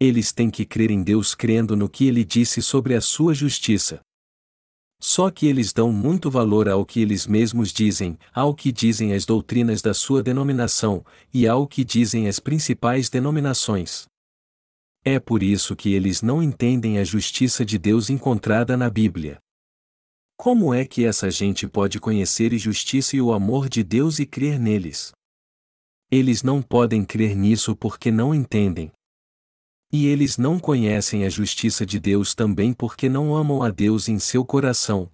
Eles 0.00 0.32
têm 0.32 0.50
que 0.50 0.64
crer 0.66 0.90
em 0.90 1.04
Deus 1.04 1.36
crendo 1.36 1.76
no 1.76 1.88
que 1.88 2.08
ele 2.08 2.24
disse 2.24 2.60
sobre 2.60 2.96
a 2.96 3.00
sua 3.00 3.32
justiça. 3.32 4.00
Só 5.04 5.32
que 5.32 5.48
eles 5.48 5.72
dão 5.72 5.92
muito 5.92 6.30
valor 6.30 6.68
ao 6.68 6.86
que 6.86 7.00
eles 7.00 7.26
mesmos 7.26 7.72
dizem, 7.72 8.16
ao 8.32 8.54
que 8.54 8.70
dizem 8.70 9.12
as 9.12 9.26
doutrinas 9.26 9.82
da 9.82 9.92
sua 9.92 10.22
denominação, 10.22 11.04
e 11.34 11.44
ao 11.44 11.66
que 11.66 11.82
dizem 11.82 12.28
as 12.28 12.38
principais 12.38 13.10
denominações. 13.10 14.06
É 15.04 15.18
por 15.18 15.42
isso 15.42 15.74
que 15.74 15.92
eles 15.92 16.22
não 16.22 16.40
entendem 16.40 17.00
a 17.00 17.04
justiça 17.04 17.64
de 17.64 17.78
Deus 17.78 18.10
encontrada 18.10 18.76
na 18.76 18.88
Bíblia. 18.88 19.40
Como 20.36 20.72
é 20.72 20.84
que 20.84 21.04
essa 21.04 21.28
gente 21.32 21.66
pode 21.66 21.98
conhecer 21.98 22.54
a 22.54 22.56
justiça 22.56 23.16
e 23.16 23.20
o 23.20 23.32
amor 23.32 23.68
de 23.68 23.82
Deus 23.82 24.20
e 24.20 24.24
crer 24.24 24.56
neles? 24.56 25.10
Eles 26.12 26.44
não 26.44 26.62
podem 26.62 27.04
crer 27.04 27.34
nisso 27.34 27.74
porque 27.74 28.12
não 28.12 28.32
entendem. 28.32 28.92
E 29.92 30.06
eles 30.06 30.38
não 30.38 30.58
conhecem 30.58 31.26
a 31.26 31.28
justiça 31.28 31.84
de 31.84 32.00
Deus 32.00 32.34
também 32.34 32.72
porque 32.72 33.10
não 33.10 33.36
amam 33.36 33.62
a 33.62 33.68
Deus 33.68 34.08
em 34.08 34.18
seu 34.18 34.42
coração. 34.42 35.10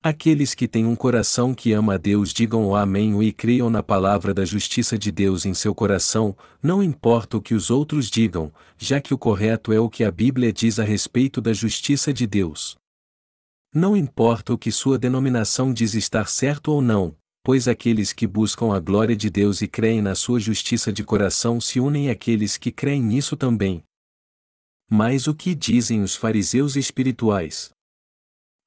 Aqueles 0.00 0.54
que 0.54 0.68
têm 0.68 0.84
um 0.86 0.94
coração 0.94 1.52
que 1.52 1.72
ama 1.72 1.94
a 1.94 1.96
Deus 1.96 2.32
digam 2.32 2.64
o 2.66 2.76
Amém 2.76 3.20
e 3.22 3.32
creiam 3.32 3.68
na 3.68 3.82
palavra 3.82 4.32
da 4.32 4.44
justiça 4.44 4.96
de 4.96 5.10
Deus 5.10 5.44
em 5.44 5.52
seu 5.52 5.74
coração, 5.74 6.36
não 6.62 6.82
importa 6.82 7.36
o 7.36 7.42
que 7.42 7.54
os 7.54 7.70
outros 7.70 8.08
digam, 8.08 8.52
já 8.78 9.00
que 9.00 9.14
o 9.14 9.18
correto 9.18 9.72
é 9.72 9.80
o 9.80 9.90
que 9.90 10.04
a 10.04 10.10
Bíblia 10.10 10.52
diz 10.52 10.78
a 10.78 10.84
respeito 10.84 11.40
da 11.40 11.52
justiça 11.52 12.12
de 12.12 12.26
Deus. 12.26 12.76
Não 13.74 13.96
importa 13.96 14.52
o 14.52 14.58
que 14.58 14.70
sua 14.70 14.98
denominação 14.98 15.72
diz 15.72 15.94
estar 15.94 16.28
certo 16.28 16.72
ou 16.72 16.82
não, 16.82 17.16
pois 17.42 17.66
aqueles 17.66 18.12
que 18.12 18.26
buscam 18.26 18.72
a 18.74 18.78
glória 18.78 19.16
de 19.16 19.28
Deus 19.28 19.62
e 19.62 19.68
creem 19.68 20.00
na 20.00 20.14
sua 20.14 20.38
justiça 20.38 20.92
de 20.92 21.02
coração 21.02 21.60
se 21.60 21.80
unem 21.80 22.08
àqueles 22.08 22.56
que 22.56 22.70
creem 22.70 23.02
nisso 23.02 23.36
também. 23.36 23.82
Mas 24.88 25.26
o 25.26 25.34
que 25.34 25.54
dizem 25.54 26.02
os 26.02 26.14
fariseus 26.14 26.76
espirituais? 26.76 27.70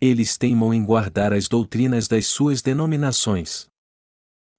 Eles 0.02 0.38
teimam 0.38 0.74
em 0.74 0.84
guardar 0.84 1.32
as 1.32 1.48
doutrinas 1.48 2.08
das 2.08 2.26
suas 2.28 2.62
denominações. 2.62 3.68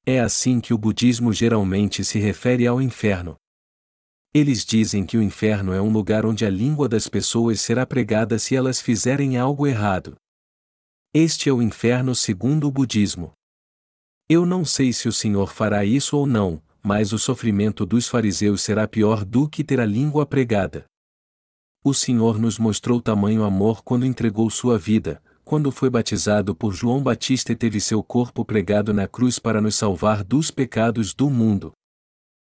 É 0.06 0.20
assim 0.20 0.60
que 0.60 0.72
o 0.72 0.78
budismo 0.78 1.32
geralmente 1.32 2.04
se 2.04 2.18
refere 2.18 2.66
ao 2.66 2.80
inferno. 2.80 3.36
Eles 4.32 4.64
dizem 4.64 5.04
que 5.04 5.16
o 5.18 5.22
inferno 5.22 5.72
é 5.72 5.80
um 5.80 5.90
lugar 5.90 6.24
onde 6.24 6.46
a 6.46 6.50
língua 6.50 6.88
das 6.88 7.08
pessoas 7.08 7.60
será 7.60 7.84
pregada 7.84 8.38
se 8.38 8.54
elas 8.54 8.80
fizerem 8.80 9.36
algo 9.36 9.66
errado. 9.66 10.14
Este 11.12 11.48
é 11.48 11.52
o 11.52 11.60
inferno 11.60 12.14
segundo 12.14 12.68
o 12.68 12.70
budismo. 12.70 13.32
Eu 14.28 14.44
não 14.44 14.64
sei 14.64 14.92
se 14.92 15.08
o 15.08 15.12
Senhor 15.12 15.52
fará 15.52 15.84
isso 15.84 16.16
ou 16.16 16.26
não, 16.26 16.60
mas 16.82 17.12
o 17.12 17.18
sofrimento 17.18 17.86
dos 17.86 18.08
fariseus 18.08 18.60
será 18.60 18.88
pior 18.88 19.24
do 19.24 19.48
que 19.48 19.62
ter 19.62 19.78
a 19.78 19.86
língua 19.86 20.26
pregada. 20.26 20.84
O 21.84 21.94
Senhor 21.94 22.36
nos 22.36 22.58
mostrou 22.58 23.00
tamanho 23.00 23.44
amor 23.44 23.84
quando 23.84 24.04
entregou 24.04 24.50
sua 24.50 24.76
vida, 24.76 25.22
quando 25.44 25.70
foi 25.70 25.88
batizado 25.88 26.56
por 26.56 26.74
João 26.74 27.00
Batista 27.00 27.52
e 27.52 27.56
teve 27.56 27.80
seu 27.80 28.02
corpo 28.02 28.44
pregado 28.44 28.92
na 28.92 29.06
cruz 29.06 29.38
para 29.38 29.60
nos 29.60 29.76
salvar 29.76 30.24
dos 30.24 30.50
pecados 30.50 31.14
do 31.14 31.30
mundo. 31.30 31.70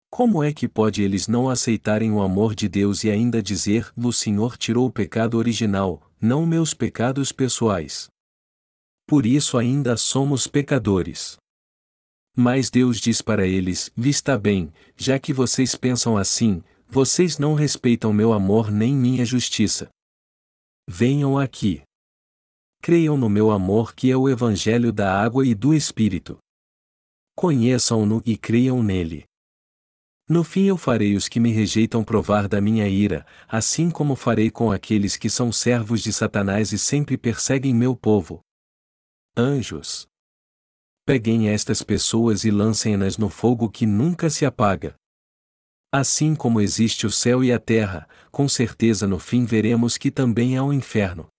Como 0.10 0.42
é 0.42 0.54
que 0.54 0.70
pode 0.70 1.04
eles 1.04 1.28
não 1.28 1.50
aceitarem 1.50 2.14
o 2.14 2.22
amor 2.22 2.56
de 2.56 2.70
Deus 2.70 3.04
e 3.04 3.12
ainda 3.12 3.44
dizer: 3.44 3.92
O 3.98 4.14
Senhor 4.14 4.56
tirou 4.56 4.88
o 4.88 4.92
pecado 4.92 5.38
original, 5.38 6.10
não 6.22 6.46
meus 6.46 6.74
pecados 6.74 7.34
pessoais? 7.34 8.08
Por 9.06 9.26
isso 9.26 9.58
ainda 9.58 9.98
somos 9.98 10.48
pecadores. 10.48 11.38
Mas 12.40 12.70
Deus 12.70 13.00
diz 13.00 13.20
para 13.20 13.48
eles: 13.48 13.92
Vista 13.98 14.38
bem, 14.38 14.72
já 14.96 15.18
que 15.18 15.34
vocês 15.34 15.74
pensam 15.74 16.16
assim, 16.16 16.64
vocês 16.88 17.40
não 17.40 17.56
respeitam 17.56 18.14
meu 18.14 18.32
amor 18.32 18.70
nem 18.70 18.96
minha 18.96 19.26
justiça. 19.26 19.90
Venham 20.88 21.36
aqui. 21.36 21.82
Creiam 22.80 23.18
no 23.18 23.28
meu 23.28 23.50
amor 23.50 23.96
que 23.96 24.12
é 24.12 24.16
o 24.16 24.30
Evangelho 24.30 24.94
da 24.94 25.20
água 25.20 25.48
e 25.48 25.56
do 25.56 25.74
Espírito. 25.74 26.38
Conheçam-no 27.36 28.22
e 28.24 28.38
creiam 28.38 28.84
nele. 28.84 29.26
No 30.30 30.44
fim 30.44 30.66
eu 30.66 30.78
farei 30.78 31.16
os 31.16 31.28
que 31.28 31.40
me 31.40 31.52
rejeitam 31.52 32.04
provar 32.04 32.48
da 32.48 32.62
minha 32.62 32.88
ira, 32.88 33.26
assim 33.48 33.90
como 33.90 34.16
farei 34.16 34.52
com 34.52 34.72
aqueles 34.72 35.18
que 35.18 35.30
são 35.30 35.52
servos 35.52 36.04
de 36.04 36.14
Satanás 36.14 36.72
e 36.72 36.78
sempre 36.78 37.18
perseguem 37.18 37.74
meu 37.74 37.96
povo. 37.96 38.42
Anjos. 39.36 40.08
Peguem 41.08 41.48
estas 41.48 41.82
pessoas 41.82 42.44
e 42.44 42.52
lancem-nas 42.52 43.18
no 43.18 43.30
fogo 43.30 43.70
que 43.70 43.86
nunca 43.86 44.30
se 44.30 44.46
apaga. 44.46 44.94
Assim 45.90 46.36
como 46.36 46.60
existe 46.60 47.08
o 47.08 47.10
céu 47.10 47.42
e 47.42 47.50
a 47.50 47.58
terra, 47.58 48.10
com 48.30 48.46
certeza 48.50 49.08
no 49.08 49.18
fim 49.18 49.46
veremos 49.46 49.98
que 49.98 50.12
também 50.12 50.58
há 50.58 50.64
o 50.64 50.68
um 50.68 50.74
inferno. 50.74 51.30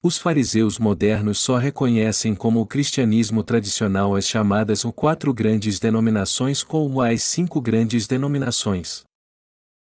Os 0.00 0.16
fariseus 0.16 0.78
modernos 0.78 1.40
só 1.40 1.56
reconhecem 1.56 2.36
como 2.36 2.60
o 2.60 2.66
cristianismo 2.66 3.42
tradicional 3.42 4.14
as 4.14 4.28
chamadas 4.28 4.84
o 4.84 4.92
quatro 4.92 5.34
grandes 5.34 5.80
denominações 5.80 6.62
como 6.62 7.02
as 7.02 7.20
cinco 7.24 7.60
grandes 7.60 8.06
denominações. 8.06 9.02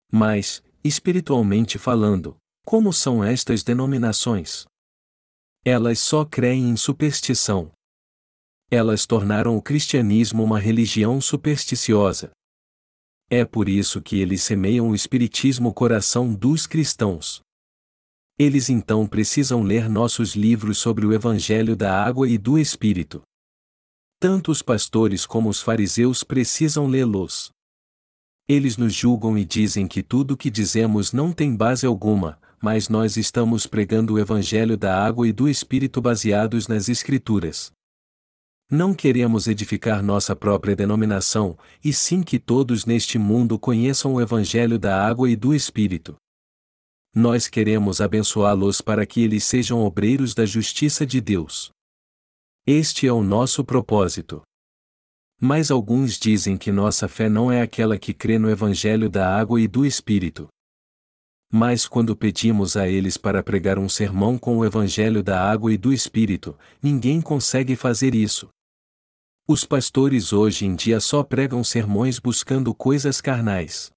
Mas, 0.09 0.63
espiritualmente 0.81 1.77
falando, 1.77 2.37
como 2.65 2.93
são 2.93 3.21
estas 3.21 3.63
denominações? 3.63 4.65
Elas 5.65 5.99
só 5.99 6.23
creem 6.23 6.69
em 6.69 6.77
superstição. 6.77 7.69
Elas 8.69 9.05
tornaram 9.05 9.55
o 9.55 9.61
cristianismo 9.61 10.43
uma 10.43 10.59
religião 10.59 11.21
supersticiosa. 11.21 12.31
É 13.29 13.45
por 13.45 13.69
isso 13.69 14.01
que 14.01 14.19
eles 14.19 14.43
semeiam 14.43 14.89
o 14.89 14.95
espiritismo 14.95 15.73
coração 15.73 16.33
dos 16.33 16.67
cristãos. 16.67 17.41
Eles 18.37 18.69
então 18.69 19.07
precisam 19.07 19.63
ler 19.63 19.89
nossos 19.89 20.35
livros 20.35 20.77
sobre 20.77 21.05
o 21.05 21.13
Evangelho 21.13 21.75
da 21.75 22.03
Água 22.03 22.27
e 22.27 22.37
do 22.37 22.59
Espírito. 22.59 23.21
Tanto 24.19 24.51
os 24.51 24.61
pastores 24.61 25.25
como 25.25 25.47
os 25.47 25.61
fariseus 25.61 26.23
precisam 26.23 26.87
lê-los. 26.87 27.49
Eles 28.49 28.75
nos 28.75 28.93
julgam 28.93 29.37
e 29.37 29.45
dizem 29.45 29.87
que 29.87 30.03
tudo 30.03 30.33
o 30.33 30.37
que 30.37 30.49
dizemos 30.49 31.13
não 31.13 31.31
tem 31.31 31.55
base 31.55 31.85
alguma, 31.85 32.39
mas 32.61 32.89
nós 32.89 33.15
estamos 33.15 33.65
pregando 33.65 34.15
o 34.15 34.19
Evangelho 34.19 34.77
da 34.77 35.01
Água 35.05 35.27
e 35.27 35.31
do 35.31 35.47
Espírito 35.47 36.01
baseados 36.01 36.67
nas 36.67 36.89
Escrituras. 36.89 37.71
Não 38.69 38.93
queremos 38.93 39.47
edificar 39.47 40.03
nossa 40.03 40.35
própria 40.35 40.75
denominação, 40.75 41.57
e 41.83 41.93
sim 41.93 42.21
que 42.21 42.37
todos 42.37 42.85
neste 42.85 43.17
mundo 43.17 43.57
conheçam 43.57 44.13
o 44.13 44.21
Evangelho 44.21 44.77
da 44.77 45.05
Água 45.05 45.29
e 45.29 45.35
do 45.35 45.53
Espírito 45.53 46.17
nós 47.17 47.47
queremos 47.47 47.99
abençoá-los 47.99 48.79
para 48.79 49.03
que 49.03 49.23
eles 49.23 49.43
sejam 49.43 49.83
obreiros 49.83 50.35
da 50.35 50.45
justiça 50.45 51.03
de 51.03 51.19
Deus. 51.19 51.71
Este 52.63 53.07
é 53.07 53.11
o 53.11 53.23
nosso 53.23 53.65
propósito. 53.65 54.43
Mas 55.41 55.71
alguns 55.71 56.19
dizem 56.19 56.55
que 56.55 56.71
nossa 56.71 57.07
fé 57.07 57.27
não 57.27 57.51
é 57.51 57.61
aquela 57.61 57.97
que 57.97 58.13
crê 58.13 58.37
no 58.37 58.51
Evangelho 58.51 59.09
da 59.09 59.35
água 59.35 59.59
e 59.59 59.67
do 59.67 59.83
Espírito. 59.83 60.47
Mas 61.51 61.87
quando 61.87 62.15
pedimos 62.15 62.77
a 62.77 62.87
eles 62.87 63.17
para 63.17 63.41
pregar 63.41 63.79
um 63.79 63.89
sermão 63.89 64.37
com 64.37 64.59
o 64.59 64.65
Evangelho 64.65 65.23
da 65.23 65.41
água 65.41 65.73
e 65.73 65.77
do 65.77 65.91
Espírito, 65.91 66.55
ninguém 66.79 67.19
consegue 67.19 67.75
fazer 67.75 68.13
isso. 68.13 68.47
Os 69.49 69.63
pastores 69.63 70.33
hoje 70.33 70.65
em 70.65 70.75
dia 70.75 70.99
só 70.99 71.23
pregam 71.23 71.63
sermões 71.63 72.19
buscando 72.19 72.75
coisas 72.75 73.21
carnais. 73.21 73.89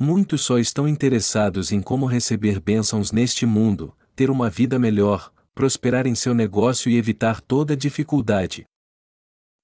Muitos 0.00 0.40
só 0.40 0.58
estão 0.58 0.88
interessados 0.88 1.72
em 1.72 1.82
como 1.82 2.06
receber 2.06 2.58
bênçãos 2.58 3.12
neste 3.12 3.44
mundo, 3.44 3.94
ter 4.14 4.30
uma 4.30 4.48
vida 4.48 4.78
melhor, 4.78 5.30
prosperar 5.54 6.06
em 6.06 6.14
seu 6.14 6.32
negócio 6.32 6.90
e 6.90 6.96
evitar 6.96 7.42
toda 7.42 7.76
dificuldade. 7.76 8.64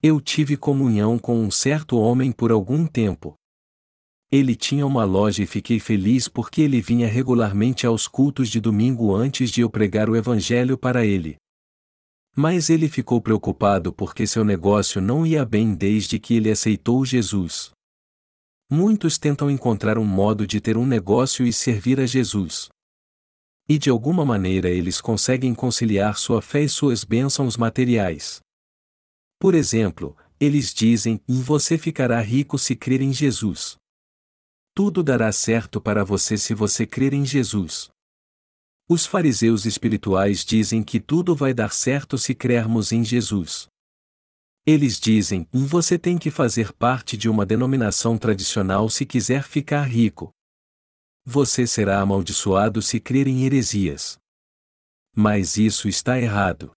Eu 0.02 0.20
tive 0.20 0.58
comunhão 0.58 1.18
com 1.18 1.40
um 1.40 1.50
certo 1.50 1.96
homem 1.96 2.30
por 2.30 2.52
algum 2.52 2.86
tempo. 2.86 3.34
Ele 4.30 4.54
tinha 4.54 4.86
uma 4.86 5.04
loja 5.04 5.42
e 5.42 5.46
fiquei 5.46 5.80
feliz 5.80 6.28
porque 6.28 6.60
ele 6.60 6.82
vinha 6.82 7.08
regularmente 7.08 7.86
aos 7.86 8.06
cultos 8.06 8.50
de 8.50 8.60
domingo 8.60 9.14
antes 9.14 9.50
de 9.50 9.62
eu 9.62 9.70
pregar 9.70 10.10
o 10.10 10.16
evangelho 10.16 10.76
para 10.76 11.02
ele. 11.06 11.38
Mas 12.34 12.70
ele 12.70 12.88
ficou 12.88 13.20
preocupado 13.20 13.92
porque 13.92 14.26
seu 14.26 14.44
negócio 14.44 15.00
não 15.00 15.26
ia 15.26 15.44
bem 15.44 15.74
desde 15.74 16.18
que 16.18 16.34
ele 16.34 16.50
aceitou 16.50 17.04
Jesus. 17.04 17.72
Muitos 18.70 19.18
tentam 19.18 19.50
encontrar 19.50 19.98
um 19.98 20.04
modo 20.04 20.46
de 20.46 20.58
ter 20.58 20.78
um 20.78 20.86
negócio 20.86 21.46
e 21.46 21.52
servir 21.52 22.00
a 22.00 22.06
Jesus. 22.06 22.70
E 23.68 23.78
de 23.78 23.90
alguma 23.90 24.24
maneira 24.24 24.70
eles 24.70 24.98
conseguem 24.98 25.54
conciliar 25.54 26.16
sua 26.16 26.40
fé 26.40 26.62
e 26.62 26.68
suas 26.70 27.04
bênçãos 27.04 27.58
materiais. 27.58 28.40
Por 29.38 29.54
exemplo, 29.54 30.16
eles 30.40 30.72
dizem: 30.72 31.20
Você 31.28 31.76
ficará 31.76 32.18
rico 32.22 32.58
se 32.58 32.74
crer 32.74 33.02
em 33.02 33.12
Jesus. 33.12 33.76
Tudo 34.74 35.02
dará 35.02 35.30
certo 35.32 35.82
para 35.82 36.02
você 36.02 36.38
se 36.38 36.54
você 36.54 36.86
crer 36.86 37.12
em 37.12 37.26
Jesus. 37.26 37.91
Os 38.88 39.06
fariseus 39.06 39.64
espirituais 39.64 40.44
dizem 40.44 40.82
que 40.82 41.00
tudo 41.00 41.34
vai 41.34 41.54
dar 41.54 41.72
certo 41.72 42.18
se 42.18 42.34
crermos 42.34 42.92
em 42.92 43.04
Jesus. 43.04 43.68
Eles 44.66 45.00
dizem: 45.00 45.46
você 45.52 45.98
tem 45.98 46.18
que 46.18 46.30
fazer 46.30 46.72
parte 46.72 47.16
de 47.16 47.28
uma 47.28 47.44
denominação 47.44 48.16
tradicional 48.16 48.88
se 48.88 49.04
quiser 49.04 49.44
ficar 49.44 49.84
rico. 49.84 50.30
Você 51.24 51.66
será 51.66 52.00
amaldiçoado 52.00 52.82
se 52.82 53.00
crer 53.00 53.28
em 53.28 53.44
heresias. 53.44 54.18
Mas 55.14 55.56
isso 55.56 55.88
está 55.88 56.18
errado. 56.18 56.72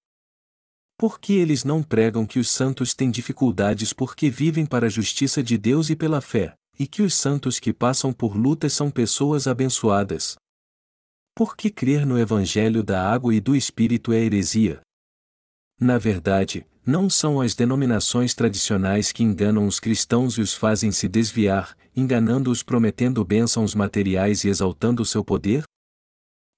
Por 0.97 1.19
que 1.19 1.33
eles 1.33 1.63
não 1.63 1.83
pregam 1.83 2.25
que 2.25 2.39
os 2.39 2.49
santos 2.49 2.93
têm 2.93 3.11
dificuldades 3.11 3.91
porque 3.91 4.29
vivem 4.29 4.65
para 4.65 4.85
a 4.85 4.89
justiça 4.89 5.43
de 5.43 5.57
Deus 5.57 5.89
e 5.89 5.95
pela 5.95 6.21
fé, 6.21 6.55
e 6.79 6.87
que 6.87 7.01
os 7.01 7.13
santos 7.13 7.59
que 7.59 7.73
passam 7.73 8.13
por 8.13 8.35
lutas 8.35 8.73
são 8.73 8.89
pessoas 8.89 9.45
abençoadas? 9.45 10.35
Por 11.37 11.57
que 11.57 11.69
crer 11.69 12.05
no 12.05 12.17
Evangelho 12.17 12.81
da 12.81 13.11
água 13.11 13.35
e 13.35 13.41
do 13.41 13.57
Espírito 13.57 14.13
é 14.13 14.21
heresia? 14.21 14.79
Na 15.77 15.97
verdade, 15.97 16.65
não 16.85 17.09
são 17.09 17.41
as 17.41 17.53
denominações 17.53 18.33
tradicionais 18.33 19.11
que 19.11 19.21
enganam 19.21 19.67
os 19.67 19.77
cristãos 19.77 20.37
e 20.37 20.41
os 20.41 20.53
fazem 20.53 20.93
se 20.93 21.09
desviar, 21.09 21.75
enganando-os 21.93 22.63
prometendo 22.63 23.25
bênçãos 23.25 23.75
materiais 23.75 24.45
e 24.45 24.47
exaltando 24.47 25.03
seu 25.03 25.25
poder? 25.25 25.65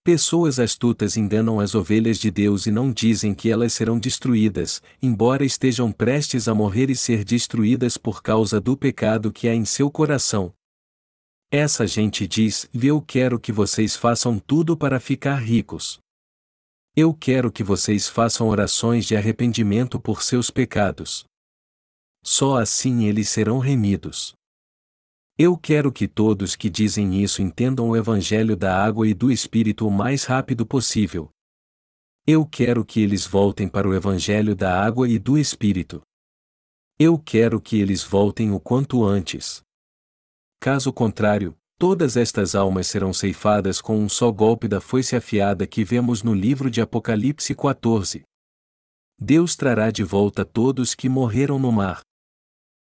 Pessoas 0.04 0.60
astutas 0.60 1.18
enganam 1.18 1.60
as 1.60 1.74
ovelhas 1.74 2.20
de 2.20 2.30
Deus 2.30 2.68
e 2.68 2.72
não 2.72 2.92
dizem 2.92 3.34
que 3.34 3.50
elas 3.50 3.74
serão 3.74 3.98
destruídas, 3.98 4.80
embora 5.02 5.44
estejam 5.44 5.92
prestes 5.92 6.48
a 6.48 6.54
morrer 6.54 6.92
e 6.92 6.96
ser 6.96 7.24
destruídas 7.24 7.98
por 7.98 8.22
causa 8.22 8.62
do 8.62 8.78
pecado 8.78 9.32
que 9.32 9.48
há 9.48 9.56
em 9.56 9.66
seu 9.66 9.90
coração. 9.90 10.54
Essa 11.52 11.88
gente 11.88 12.28
diz: 12.28 12.70
Eu 12.74 13.02
quero 13.02 13.40
que 13.40 13.54
vocês 13.54 13.96
façam 13.96 14.38
tudo 14.38 14.76
para 14.76 15.00
ficar 15.00 15.36
ricos. 15.36 15.98
Eu 16.96 17.14
quero 17.14 17.52
que 17.52 17.64
vocês 17.64 18.10
façam 18.10 18.50
orações 18.50 19.06
de 19.06 19.16
arrependimento 19.16 20.00
por 20.00 20.24
seus 20.24 20.50
pecados. 20.50 21.26
Só 22.24 22.58
assim 22.58 23.06
eles 23.06 23.30
serão 23.30 23.60
remidos. 23.60 24.34
Eu 25.38 25.56
quero 25.56 25.92
que 25.92 26.08
todos 26.08 26.56
que 26.56 26.70
dizem 26.70 27.22
isso 27.24 27.42
entendam 27.42 27.90
o 27.90 27.96
Evangelho 27.96 28.58
da 28.58 28.84
água 28.84 29.08
e 29.08 29.14
do 29.14 29.32
Espírito 29.32 29.88
o 29.88 29.92
mais 29.92 30.26
rápido 30.26 30.66
possível. 30.66 31.30
Eu 32.26 32.46
quero 32.46 32.84
que 32.84 33.00
eles 33.00 33.26
voltem 33.26 33.70
para 33.70 33.88
o 33.88 33.94
Evangelho 33.94 34.54
da 34.54 34.84
água 34.84 35.08
e 35.08 35.18
do 35.18 35.38
Espírito. 35.38 36.02
Eu 37.00 37.18
quero 37.18 37.62
que 37.62 37.80
eles 37.80 38.04
voltem 38.04 38.52
o 38.52 38.60
quanto 38.60 39.06
antes. 39.06 39.62
Caso 40.60 40.92
contrário, 40.92 41.56
Todas 41.80 42.18
estas 42.18 42.56
almas 42.56 42.88
serão 42.88 43.14
ceifadas 43.14 43.80
com 43.80 44.00
um 44.00 44.10
só 44.10 44.32
golpe 44.32 44.68
da 44.68 44.82
foice 44.82 45.16
afiada 45.16 45.68
que 45.68 45.84
vemos 45.84 46.24
no 46.24 46.34
livro 46.34 46.72
de 46.72 46.82
Apocalipse 46.82 47.54
14. 47.54 48.24
Deus 49.20 49.56
trará 49.56 49.92
de 49.92 50.04
volta 50.04 50.44
todos 50.44 50.96
que 50.96 51.08
morreram 51.08 51.60
no 51.60 51.72
mar. 51.72 52.02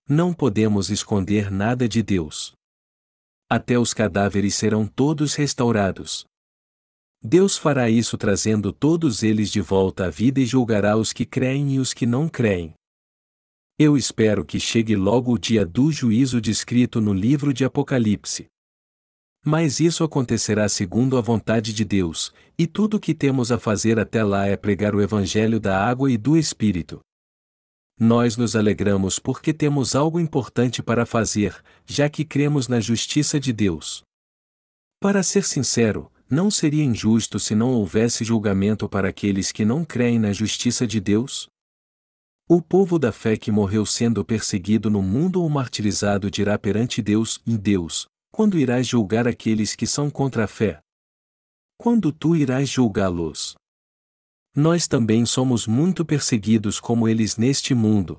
Não 0.08 0.32
podemos 0.32 0.88
esconder 0.88 1.50
nada 1.50 1.86
de 1.86 2.02
Deus. 2.02 2.54
Até 3.46 3.78
os 3.78 3.92
cadáveres 3.92 4.54
serão 4.54 4.86
todos 4.86 5.34
restaurados. 5.34 6.24
Deus 7.22 7.58
fará 7.58 7.90
isso 7.90 8.16
trazendo 8.16 8.72
todos 8.72 9.22
eles 9.22 9.50
de 9.50 9.60
volta 9.60 10.06
à 10.06 10.10
vida 10.10 10.40
e 10.40 10.46
julgará 10.46 10.96
os 10.96 11.12
que 11.12 11.26
creem 11.26 11.74
e 11.74 11.78
os 11.78 11.92
que 11.92 12.06
não 12.06 12.26
creem. 12.26 12.72
Eu 13.80 13.96
espero 13.96 14.44
que 14.44 14.58
chegue 14.58 14.96
logo 14.96 15.32
o 15.32 15.38
dia 15.38 15.64
do 15.64 15.92
juízo 15.92 16.40
descrito 16.40 17.00
no 17.00 17.14
livro 17.14 17.54
de 17.54 17.64
Apocalipse. 17.64 18.46
Mas 19.44 19.78
isso 19.78 20.02
acontecerá 20.02 20.68
segundo 20.68 21.16
a 21.16 21.20
vontade 21.20 21.72
de 21.72 21.84
Deus, 21.84 22.34
e 22.58 22.66
tudo 22.66 22.96
o 22.96 23.00
que 23.00 23.14
temos 23.14 23.52
a 23.52 23.58
fazer 23.58 23.96
até 24.00 24.24
lá 24.24 24.46
é 24.46 24.56
pregar 24.56 24.96
o 24.96 25.00
Evangelho 25.00 25.60
da 25.60 25.80
água 25.80 26.10
e 26.10 26.16
do 26.16 26.36
Espírito. 26.36 26.98
Nós 28.00 28.36
nos 28.36 28.56
alegramos 28.56 29.20
porque 29.20 29.54
temos 29.54 29.94
algo 29.94 30.18
importante 30.18 30.82
para 30.82 31.06
fazer, 31.06 31.62
já 31.86 32.08
que 32.08 32.24
cremos 32.24 32.66
na 32.66 32.80
justiça 32.80 33.38
de 33.38 33.52
Deus. 33.52 34.02
Para 34.98 35.22
ser 35.22 35.44
sincero, 35.44 36.10
não 36.28 36.50
seria 36.50 36.82
injusto 36.82 37.38
se 37.38 37.54
não 37.54 37.70
houvesse 37.70 38.24
julgamento 38.24 38.88
para 38.88 39.08
aqueles 39.08 39.52
que 39.52 39.64
não 39.64 39.84
creem 39.84 40.18
na 40.18 40.32
justiça 40.32 40.84
de 40.84 41.00
Deus? 41.00 41.48
O 42.50 42.62
povo 42.62 42.98
da 42.98 43.12
fé 43.12 43.36
que 43.36 43.52
morreu 43.52 43.84
sendo 43.84 44.24
perseguido 44.24 44.88
no 44.88 45.02
mundo 45.02 45.42
ou 45.42 45.50
martirizado 45.50 46.30
dirá 46.30 46.58
perante 46.58 47.02
Deus: 47.02 47.42
em 47.46 47.54
Deus, 47.54 48.06
quando 48.32 48.58
irás 48.58 48.86
julgar 48.86 49.28
aqueles 49.28 49.76
que 49.76 49.86
são 49.86 50.08
contra 50.08 50.44
a 50.44 50.46
fé? 50.46 50.80
Quando 51.76 52.10
tu 52.10 52.34
irás 52.34 52.66
julgá-los? 52.66 53.54
Nós 54.56 54.88
também 54.88 55.26
somos 55.26 55.66
muito 55.66 56.06
perseguidos 56.06 56.80
como 56.80 57.06
eles 57.06 57.36
neste 57.36 57.74
mundo. 57.74 58.18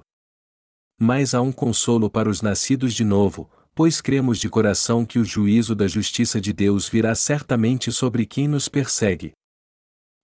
Mas 1.01 1.33
há 1.33 1.41
um 1.41 1.51
consolo 1.51 2.07
para 2.07 2.29
os 2.29 2.43
nascidos 2.43 2.93
de 2.93 3.03
novo, 3.03 3.49
pois 3.73 3.99
cremos 3.99 4.37
de 4.37 4.47
coração 4.47 5.07
que 5.07 5.17
o 5.17 5.25
juízo 5.25 5.73
da 5.73 5.87
justiça 5.87 6.39
de 6.39 6.53
Deus 6.53 6.87
virá 6.87 7.15
certamente 7.15 7.91
sobre 7.91 8.27
quem 8.27 8.47
nos 8.47 8.69
persegue. 8.69 9.31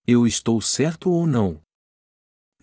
Eu 0.06 0.28
estou 0.28 0.60
certo 0.60 1.10
ou 1.10 1.26
não? 1.26 1.65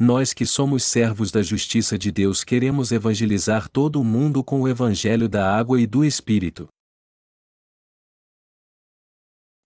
Nós 0.05 0.33
que 0.33 0.45
somos 0.45 0.83
servos 0.83 1.31
da 1.31 1.41
justiça 1.41 1.97
de 1.97 2.11
Deus 2.11 2.43
queremos 2.43 2.91
evangelizar 2.91 3.69
todo 3.69 4.01
o 4.01 4.03
mundo 4.03 4.43
com 4.43 4.59
o 4.59 4.67
evangelho 4.67 5.29
da 5.29 5.49
água 5.57 5.79
e 5.79 5.87
do 5.87 6.03
Espírito. 6.03 6.67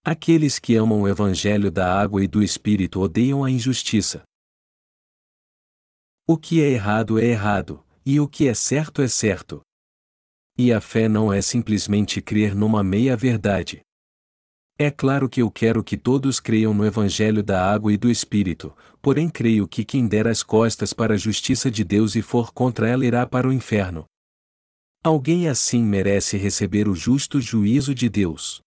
Aqueles 0.05 0.59
que 0.59 0.75
amam 0.75 1.01
o 1.01 1.07
Evangelho 1.07 1.71
da 1.71 1.91
água 1.91 2.23
e 2.23 2.27
do 2.27 2.43
Espírito 2.43 2.99
odeiam 2.99 3.43
a 3.43 3.49
injustiça. 3.49 4.21
O 6.27 6.37
que 6.37 6.61
é 6.61 6.69
errado 6.69 7.17
é 7.17 7.25
errado, 7.25 7.83
e 8.05 8.19
o 8.19 8.27
que 8.27 8.47
é 8.47 8.53
certo 8.53 9.01
é 9.01 9.07
certo. 9.07 9.61
E 10.55 10.71
a 10.71 10.79
fé 10.79 11.09
não 11.09 11.33
é 11.33 11.41
simplesmente 11.41 12.21
crer 12.21 12.53
numa 12.53 12.83
meia-verdade. 12.83 13.81
É 14.79 14.91
claro 14.91 15.27
que 15.27 15.41
eu 15.41 15.49
quero 15.49 15.83
que 15.83 15.97
todos 15.97 16.39
creiam 16.39 16.71
no 16.71 16.85
Evangelho 16.85 17.41
da 17.41 17.67
água 17.67 17.91
e 17.91 17.97
do 17.97 18.11
Espírito, 18.11 18.75
porém 19.01 19.27
creio 19.27 19.67
que 19.67 19.83
quem 19.83 20.07
der 20.07 20.27
as 20.27 20.43
costas 20.43 20.93
para 20.93 21.15
a 21.15 21.17
justiça 21.17 21.71
de 21.71 21.83
Deus 21.83 22.15
e 22.15 22.21
for 22.21 22.53
contra 22.53 22.87
ela 22.87 23.03
irá 23.03 23.25
para 23.25 23.47
o 23.47 23.53
inferno. 23.53 24.05
Alguém 25.03 25.47
assim 25.47 25.83
merece 25.83 26.37
receber 26.37 26.87
o 26.87 26.93
justo 26.93 27.41
juízo 27.41 27.95
de 27.95 28.07
Deus. 28.07 28.61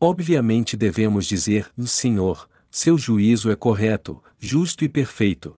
Obviamente 0.00 0.74
devemos 0.74 1.26
dizer: 1.26 1.70
Senhor, 1.86 2.48
seu 2.70 2.96
juízo 2.96 3.50
é 3.50 3.56
correto, 3.56 4.22
justo 4.38 4.84
e 4.86 4.88
perfeito. 4.88 5.52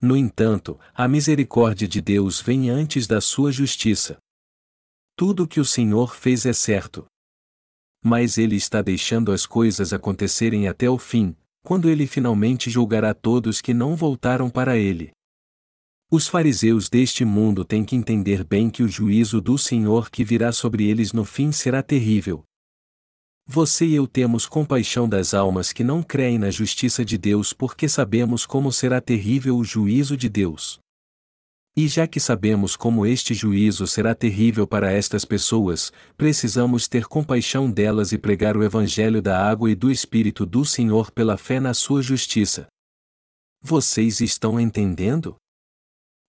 No 0.00 0.16
entanto, 0.16 0.78
a 0.94 1.08
misericórdia 1.08 1.88
de 1.88 2.00
Deus 2.00 2.40
vem 2.40 2.70
antes 2.70 3.08
da 3.08 3.20
sua 3.20 3.50
justiça. 3.50 4.16
Tudo 5.16 5.42
o 5.42 5.48
que 5.48 5.58
o 5.58 5.64
Senhor 5.64 6.14
fez 6.14 6.46
é 6.46 6.52
certo. 6.52 7.09
Mas 8.02 8.38
ele 8.38 8.56
está 8.56 8.82
deixando 8.82 9.32
as 9.32 9.44
coisas 9.46 9.92
acontecerem 9.92 10.68
até 10.68 10.88
o 10.88 10.98
fim, 10.98 11.36
quando 11.62 11.88
ele 11.88 12.06
finalmente 12.06 12.70
julgará 12.70 13.12
todos 13.12 13.60
que 13.60 13.74
não 13.74 13.94
voltaram 13.94 14.48
para 14.48 14.76
ele. 14.76 15.10
Os 16.10 16.26
fariseus 16.26 16.88
deste 16.88 17.24
mundo 17.24 17.64
têm 17.64 17.84
que 17.84 17.94
entender 17.94 18.44
bem 18.44 18.68
que 18.70 18.82
o 18.82 18.88
juízo 18.88 19.40
do 19.40 19.56
Senhor 19.56 20.10
que 20.10 20.24
virá 20.24 20.50
sobre 20.50 20.88
eles 20.88 21.12
no 21.12 21.24
fim 21.24 21.52
será 21.52 21.82
terrível, 21.82 22.44
você 23.52 23.84
e 23.84 23.96
eu 23.96 24.06
temos 24.06 24.46
compaixão 24.46 25.08
das 25.08 25.34
almas 25.34 25.72
que 25.72 25.82
não 25.82 26.04
creem 26.04 26.38
na 26.38 26.52
justiça 26.52 27.04
de 27.04 27.18
Deus 27.18 27.52
porque 27.52 27.88
sabemos 27.88 28.46
como 28.46 28.70
será 28.70 29.00
terrível 29.00 29.56
o 29.56 29.64
juízo 29.64 30.16
de 30.16 30.28
Deus. 30.28 30.78
E 31.76 31.86
já 31.86 32.06
que 32.06 32.18
sabemos 32.18 32.76
como 32.76 33.06
este 33.06 33.32
juízo 33.32 33.86
será 33.86 34.14
terrível 34.14 34.66
para 34.66 34.90
estas 34.90 35.24
pessoas, 35.24 35.92
precisamos 36.16 36.88
ter 36.88 37.06
compaixão 37.06 37.70
delas 37.70 38.12
e 38.12 38.18
pregar 38.18 38.56
o 38.56 38.64
Evangelho 38.64 39.22
da 39.22 39.40
água 39.48 39.70
e 39.70 39.74
do 39.74 39.90
Espírito 39.90 40.44
do 40.44 40.64
Senhor 40.64 41.10
pela 41.12 41.36
fé 41.36 41.60
na 41.60 41.72
sua 41.72 42.02
justiça. 42.02 42.66
Vocês 43.62 44.20
estão 44.20 44.58
entendendo? 44.58 45.36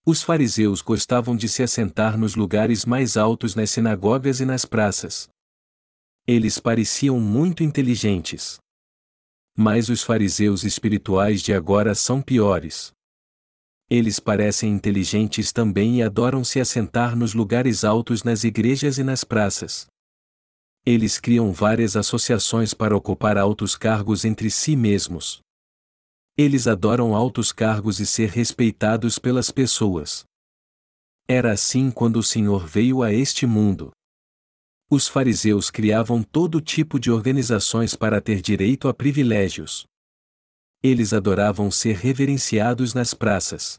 Os 0.05 0.21
fariseus 0.21 0.81
gostavam 0.81 1.35
de 1.35 1.47
se 1.47 1.63
assentar 1.63 2.17
nos 2.17 2.35
lugares 2.35 2.85
mais 2.85 3.17
altos 3.17 3.55
nas 3.55 3.71
sinagogas 3.71 4.39
e 4.39 4.45
nas 4.45 4.65
praças. 4.65 5.27
Eles 6.27 6.59
pareciam 6.59 7.19
muito 7.19 7.63
inteligentes. 7.63 8.57
Mas 9.57 9.89
os 9.89 10.03
fariseus 10.03 10.63
espirituais 10.63 11.41
de 11.41 11.53
agora 11.53 11.93
são 11.95 12.21
piores. 12.21 12.91
Eles 13.91 14.21
parecem 14.21 14.71
inteligentes 14.71 15.51
também 15.51 15.97
e 15.97 16.01
adoram 16.01 16.45
se 16.45 16.61
assentar 16.61 17.13
nos 17.13 17.33
lugares 17.33 17.83
altos 17.83 18.23
nas 18.23 18.45
igrejas 18.45 18.97
e 18.97 19.03
nas 19.03 19.25
praças. 19.25 19.87
Eles 20.85 21.19
criam 21.19 21.51
várias 21.51 21.97
associações 21.97 22.73
para 22.73 22.95
ocupar 22.95 23.37
altos 23.37 23.75
cargos 23.75 24.23
entre 24.23 24.49
si 24.49 24.77
mesmos. 24.77 25.41
Eles 26.37 26.67
adoram 26.67 27.13
altos 27.13 27.51
cargos 27.51 27.99
e 27.99 28.05
ser 28.05 28.29
respeitados 28.29 29.19
pelas 29.19 29.51
pessoas. 29.51 30.23
Era 31.27 31.51
assim 31.51 31.91
quando 31.91 32.15
o 32.15 32.23
Senhor 32.23 32.65
veio 32.65 33.03
a 33.03 33.11
este 33.11 33.45
mundo 33.45 33.91
os 34.93 35.07
fariseus 35.07 35.71
criavam 35.71 36.21
todo 36.21 36.59
tipo 36.59 36.99
de 36.99 37.09
organizações 37.09 37.95
para 37.95 38.19
ter 38.19 38.41
direito 38.41 38.89
a 38.89 38.93
privilégios. 38.93 39.85
Eles 40.83 41.13
adoravam 41.13 41.69
ser 41.69 41.95
reverenciados 41.95 42.95
nas 42.95 43.13
praças. 43.13 43.77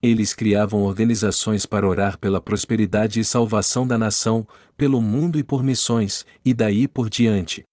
Eles 0.00 0.32
criavam 0.34 0.82
organizações 0.82 1.66
para 1.66 1.88
orar 1.88 2.16
pela 2.16 2.40
prosperidade 2.40 3.18
e 3.18 3.24
salvação 3.24 3.84
da 3.84 3.98
nação, 3.98 4.46
pelo 4.76 5.02
mundo 5.02 5.36
e 5.36 5.42
por 5.42 5.64
missões, 5.64 6.24
e 6.44 6.54
daí 6.54 6.86
por 6.86 7.10
diante. 7.10 7.64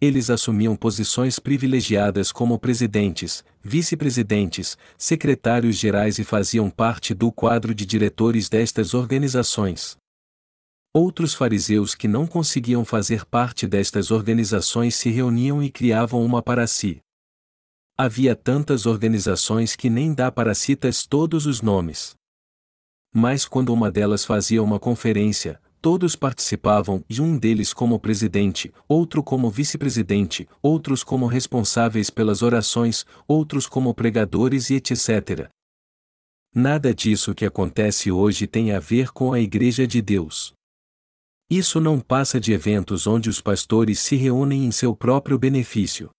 Eles 0.00 0.28
assumiam 0.28 0.74
posições 0.74 1.38
privilegiadas 1.38 2.32
como 2.32 2.58
presidentes, 2.58 3.44
vice-presidentes, 3.62 4.76
secretários 4.98 5.76
gerais 5.76 6.18
e 6.18 6.24
faziam 6.24 6.68
parte 6.68 7.14
do 7.14 7.30
quadro 7.30 7.72
de 7.72 7.86
diretores 7.86 8.48
destas 8.48 8.92
organizações. 8.92 9.96
Outros 10.92 11.32
fariseus 11.32 11.94
que 11.94 12.08
não 12.08 12.26
conseguiam 12.26 12.84
fazer 12.84 13.24
parte 13.24 13.68
destas 13.68 14.10
organizações 14.10 14.96
se 14.96 15.10
reuniam 15.10 15.62
e 15.62 15.70
criavam 15.70 16.24
uma 16.24 16.42
para 16.42 16.66
si. 16.66 17.00
Havia 17.98 18.36
tantas 18.36 18.84
organizações 18.84 19.74
que 19.74 19.88
nem 19.88 20.12
dá 20.12 20.30
para 20.30 20.54
citas 20.54 21.06
todos 21.06 21.46
os 21.46 21.62
nomes. 21.62 22.14
Mas 23.10 23.48
quando 23.48 23.72
uma 23.72 23.90
delas 23.90 24.22
fazia 24.22 24.62
uma 24.62 24.78
conferência, 24.78 25.58
todos 25.80 26.14
participavam, 26.14 27.02
e 27.08 27.22
um 27.22 27.38
deles 27.38 27.72
como 27.72 27.98
presidente, 27.98 28.70
outro 28.86 29.22
como 29.22 29.48
vice-presidente, 29.48 30.46
outros 30.60 31.02
como 31.02 31.24
responsáveis 31.26 32.10
pelas 32.10 32.42
orações, 32.42 33.06
outros 33.26 33.66
como 33.66 33.94
pregadores 33.94 34.68
e 34.68 34.74
etc. 34.74 35.48
Nada 36.54 36.94
disso 36.94 37.34
que 37.34 37.46
acontece 37.46 38.10
hoje 38.12 38.46
tem 38.46 38.72
a 38.72 38.78
ver 38.78 39.10
com 39.10 39.32
a 39.32 39.40
Igreja 39.40 39.86
de 39.86 40.02
Deus. 40.02 40.52
Isso 41.48 41.80
não 41.80 41.98
passa 41.98 42.38
de 42.38 42.52
eventos 42.52 43.06
onde 43.06 43.30
os 43.30 43.40
pastores 43.40 44.00
se 44.00 44.16
reúnem 44.16 44.66
em 44.66 44.70
seu 44.70 44.94
próprio 44.94 45.38
benefício. 45.38 46.10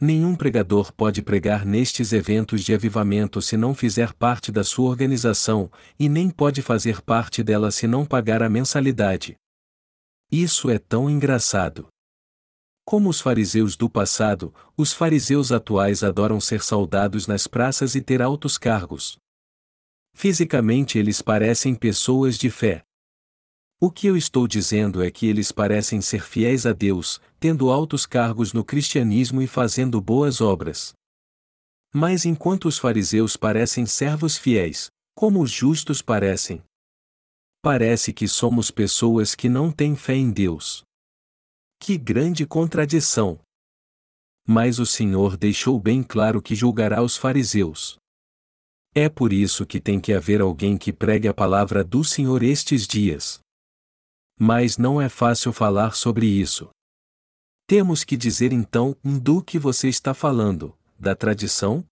Nenhum 0.00 0.36
pregador 0.36 0.92
pode 0.92 1.22
pregar 1.22 1.66
nestes 1.66 2.12
eventos 2.12 2.62
de 2.62 2.72
avivamento 2.72 3.42
se 3.42 3.56
não 3.56 3.74
fizer 3.74 4.12
parte 4.12 4.52
da 4.52 4.62
sua 4.62 4.88
organização, 4.88 5.68
e 5.98 6.08
nem 6.08 6.30
pode 6.30 6.62
fazer 6.62 7.02
parte 7.02 7.42
dela 7.42 7.72
se 7.72 7.88
não 7.88 8.06
pagar 8.06 8.40
a 8.40 8.48
mensalidade. 8.48 9.36
Isso 10.30 10.70
é 10.70 10.78
tão 10.78 11.10
engraçado. 11.10 11.88
Como 12.84 13.08
os 13.08 13.20
fariseus 13.20 13.76
do 13.76 13.90
passado, 13.90 14.54
os 14.76 14.92
fariseus 14.92 15.50
atuais 15.50 16.04
adoram 16.04 16.40
ser 16.40 16.62
saudados 16.62 17.26
nas 17.26 17.48
praças 17.48 17.96
e 17.96 18.00
ter 18.00 18.22
altos 18.22 18.56
cargos. 18.56 19.18
Fisicamente 20.14 20.96
eles 20.96 21.20
parecem 21.20 21.74
pessoas 21.74 22.38
de 22.38 22.50
fé. 22.50 22.84
O 23.80 23.92
que 23.92 24.08
eu 24.08 24.16
estou 24.16 24.48
dizendo 24.48 25.04
é 25.04 25.08
que 25.08 25.26
eles 25.26 25.52
parecem 25.52 26.00
ser 26.00 26.20
fiéis 26.24 26.66
a 26.66 26.72
Deus, 26.72 27.20
tendo 27.38 27.70
altos 27.70 28.06
cargos 28.06 28.52
no 28.52 28.64
cristianismo 28.64 29.40
e 29.40 29.46
fazendo 29.46 30.00
boas 30.00 30.40
obras. 30.40 30.92
Mas 31.94 32.24
enquanto 32.24 32.66
os 32.66 32.76
fariseus 32.76 33.36
parecem 33.36 33.86
servos 33.86 34.36
fiéis, 34.36 34.90
como 35.14 35.40
os 35.40 35.52
justos 35.52 36.02
parecem? 36.02 36.60
Parece 37.62 38.12
que 38.12 38.26
somos 38.26 38.68
pessoas 38.72 39.36
que 39.36 39.48
não 39.48 39.70
têm 39.70 39.94
fé 39.94 40.14
em 40.14 40.32
Deus. 40.32 40.82
Que 41.78 41.96
grande 41.96 42.44
contradição! 42.44 43.38
Mas 44.44 44.80
o 44.80 44.86
Senhor 44.86 45.36
deixou 45.36 45.78
bem 45.78 46.02
claro 46.02 46.42
que 46.42 46.56
julgará 46.56 47.00
os 47.00 47.16
fariseus. 47.16 47.96
É 48.92 49.08
por 49.08 49.32
isso 49.32 49.64
que 49.64 49.80
tem 49.80 50.00
que 50.00 50.12
haver 50.12 50.40
alguém 50.40 50.76
que 50.76 50.92
pregue 50.92 51.28
a 51.28 51.34
palavra 51.34 51.84
do 51.84 52.02
Senhor 52.02 52.42
estes 52.42 52.84
dias. 52.84 53.38
Mas 54.38 54.78
não 54.78 55.00
é 55.00 55.08
fácil 55.08 55.52
falar 55.52 55.94
sobre 55.94 56.26
isso. 56.26 56.70
Temos 57.66 58.04
que 58.04 58.16
dizer 58.16 58.52
então 58.52 58.96
do 59.02 59.42
que 59.42 59.58
você 59.58 59.88
está 59.88 60.14
falando, 60.14 60.74
da 60.98 61.14
tradição? 61.14 61.84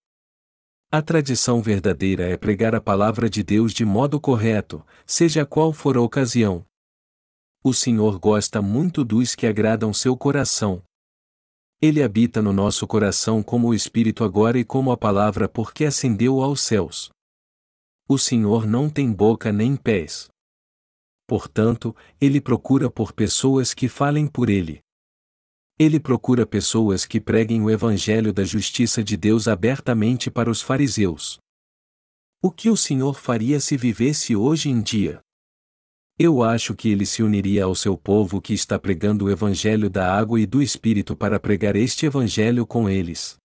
A 0.91 1.03
tradição 1.03 1.61
verdadeira 1.61 2.23
é 2.23 2.37
pregar 2.37 2.75
a 2.75 2.81
palavra 2.81 3.29
de 3.29 3.43
Deus 3.43 3.75
de 3.75 3.85
modo 3.85 4.21
correto, 4.21 4.87
seja 5.05 5.45
qual 5.45 5.73
for 5.73 5.97
a 5.97 6.01
ocasião. 6.01 6.65
O 7.63 7.75
Senhor 7.75 8.19
gosta 8.21 8.63
muito 8.63 9.05
dos 9.05 9.35
que 9.35 9.47
agradam 9.47 9.93
seu 9.93 10.17
coração. 10.17 10.83
Ele 11.83 12.03
habita 12.03 12.41
no 12.41 12.53
nosso 12.53 12.87
coração 12.87 13.43
como 13.43 13.69
o 13.69 13.75
Espírito 13.75 14.23
agora 14.23 14.59
e 14.59 14.65
como 14.65 14.93
a 14.93 14.97
palavra 14.97 15.49
porque 15.49 15.85
ascendeu 15.85 16.41
aos 16.41 16.61
céus. 16.61 17.11
O 18.09 18.17
Senhor 18.17 18.67
não 18.67 18.89
tem 18.89 19.13
boca 19.13 19.53
nem 19.53 19.75
pés. 19.75 20.29
Portanto, 21.27 21.95
ele 22.21 22.41
procura 22.41 22.89
por 22.89 23.13
pessoas 23.13 23.75
que 23.75 23.89
falem 23.89 24.27
por 24.27 24.49
ele. 24.49 24.81
Ele 25.79 26.01
procura 26.01 26.47
pessoas 26.47 27.05
que 27.05 27.21
preguem 27.21 27.61
o 27.63 27.71
Evangelho 27.71 28.33
da 28.33 28.45
justiça 28.45 29.05
de 29.05 29.17
Deus 29.17 29.47
abertamente 29.47 30.31
para 30.31 30.51
os 30.51 30.63
fariseus. 30.63 31.39
O 32.43 32.51
que 32.51 32.71
o 32.71 32.77
Senhor 32.77 33.19
faria 33.19 33.61
se 33.61 33.77
vivesse 33.77 34.37
hoje 34.37 34.71
em 34.71 34.81
dia? 34.81 35.21
Eu 36.19 36.43
acho 36.43 36.75
que 36.75 36.89
ele 36.89 37.05
se 37.05 37.23
uniria 37.23 37.65
ao 37.65 37.75
seu 37.75 37.95
povo 37.95 38.41
que 38.41 38.55
está 38.55 38.79
pregando 38.79 39.27
o 39.27 39.31
Evangelho 39.31 39.91
da 39.91 40.17
água 40.17 40.41
e 40.41 40.47
do 40.47 40.63
Espírito 40.63 41.15
para 41.15 41.39
pregar 41.39 41.77
este 41.77 42.07
Evangelho 42.07 42.67
com 42.67 42.89
eles. 42.89 43.37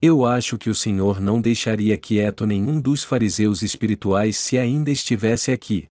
Eu 0.00 0.24
acho 0.24 0.56
que 0.58 0.70
o 0.70 0.74
Senhor 0.74 1.20
não 1.20 1.40
deixaria 1.40 1.96
quieto 1.96 2.46
nenhum 2.46 2.80
dos 2.80 3.02
fariseus 3.02 3.62
espirituais 3.62 4.36
se 4.36 4.58
ainda 4.58 4.90
estivesse 4.90 5.50
aqui. 5.50 5.88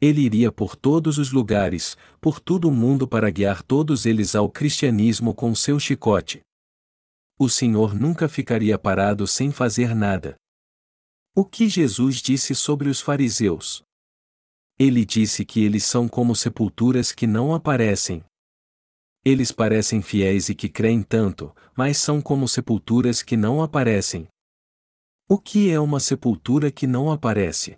Ele 0.00 0.20
iria 0.20 0.52
por 0.52 0.76
todos 0.76 1.18
os 1.18 1.32
lugares, 1.32 1.96
por 2.20 2.38
todo 2.38 2.68
o 2.68 2.72
mundo 2.72 3.08
para 3.08 3.30
guiar 3.30 3.62
todos 3.62 4.06
eles 4.06 4.36
ao 4.36 4.48
cristianismo 4.48 5.34
com 5.34 5.54
seu 5.54 5.78
chicote. 5.80 6.40
O 7.36 7.48
Senhor 7.48 7.94
nunca 7.94 8.28
ficaria 8.28 8.78
parado 8.78 9.26
sem 9.26 9.50
fazer 9.50 9.94
nada. 9.94 10.36
O 11.34 11.44
que 11.44 11.68
Jesus 11.68 12.16
disse 12.16 12.54
sobre 12.54 12.88
os 12.88 13.00
fariseus? 13.00 13.82
Ele 14.78 15.04
disse 15.04 15.44
que 15.44 15.64
eles 15.64 15.84
são 15.84 16.08
como 16.08 16.34
sepulturas 16.36 17.10
que 17.10 17.26
não 17.26 17.52
aparecem. 17.52 18.24
Eles 19.24 19.50
parecem 19.50 20.00
fiéis 20.00 20.48
e 20.48 20.54
que 20.54 20.68
creem 20.68 21.02
tanto, 21.02 21.54
mas 21.76 21.98
são 21.98 22.20
como 22.20 22.46
sepulturas 22.46 23.20
que 23.20 23.36
não 23.36 23.62
aparecem. 23.62 24.28
O 25.28 25.38
que 25.38 25.70
é 25.70 25.78
uma 25.78 25.98
sepultura 25.98 26.70
que 26.70 26.86
não 26.86 27.10
aparece? 27.10 27.76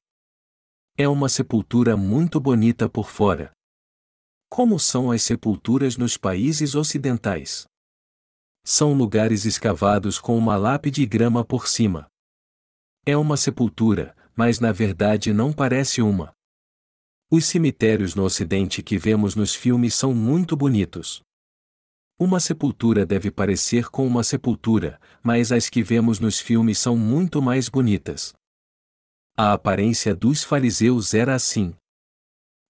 É 1.02 1.08
uma 1.08 1.30
sepultura 1.30 1.96
muito 1.96 2.38
bonita 2.38 2.86
por 2.86 3.08
fora. 3.08 3.50
Como 4.50 4.78
são 4.78 5.10
as 5.10 5.22
sepulturas 5.22 5.96
nos 5.96 6.18
países 6.18 6.74
ocidentais? 6.74 7.64
São 8.62 8.92
lugares 8.92 9.46
escavados 9.46 10.18
com 10.18 10.36
uma 10.36 10.58
lápide 10.58 11.00
e 11.00 11.06
grama 11.06 11.42
por 11.42 11.66
cima. 11.66 12.06
É 13.06 13.16
uma 13.16 13.38
sepultura, 13.38 14.14
mas 14.36 14.60
na 14.60 14.72
verdade 14.72 15.32
não 15.32 15.54
parece 15.54 16.02
uma. 16.02 16.34
Os 17.30 17.46
cemitérios 17.46 18.14
no 18.14 18.24
Ocidente 18.24 18.82
que 18.82 18.98
vemos 18.98 19.34
nos 19.34 19.54
filmes 19.54 19.94
são 19.94 20.12
muito 20.12 20.54
bonitos. 20.54 21.22
Uma 22.18 22.38
sepultura 22.38 23.06
deve 23.06 23.30
parecer 23.30 23.88
com 23.88 24.06
uma 24.06 24.22
sepultura, 24.22 25.00
mas 25.22 25.50
as 25.50 25.70
que 25.70 25.82
vemos 25.82 26.20
nos 26.20 26.38
filmes 26.38 26.76
são 26.78 26.94
muito 26.94 27.40
mais 27.40 27.70
bonitas. 27.70 28.34
A 29.36 29.52
aparência 29.52 30.14
dos 30.14 30.44
fariseus 30.44 31.14
era 31.14 31.34
assim. 31.34 31.74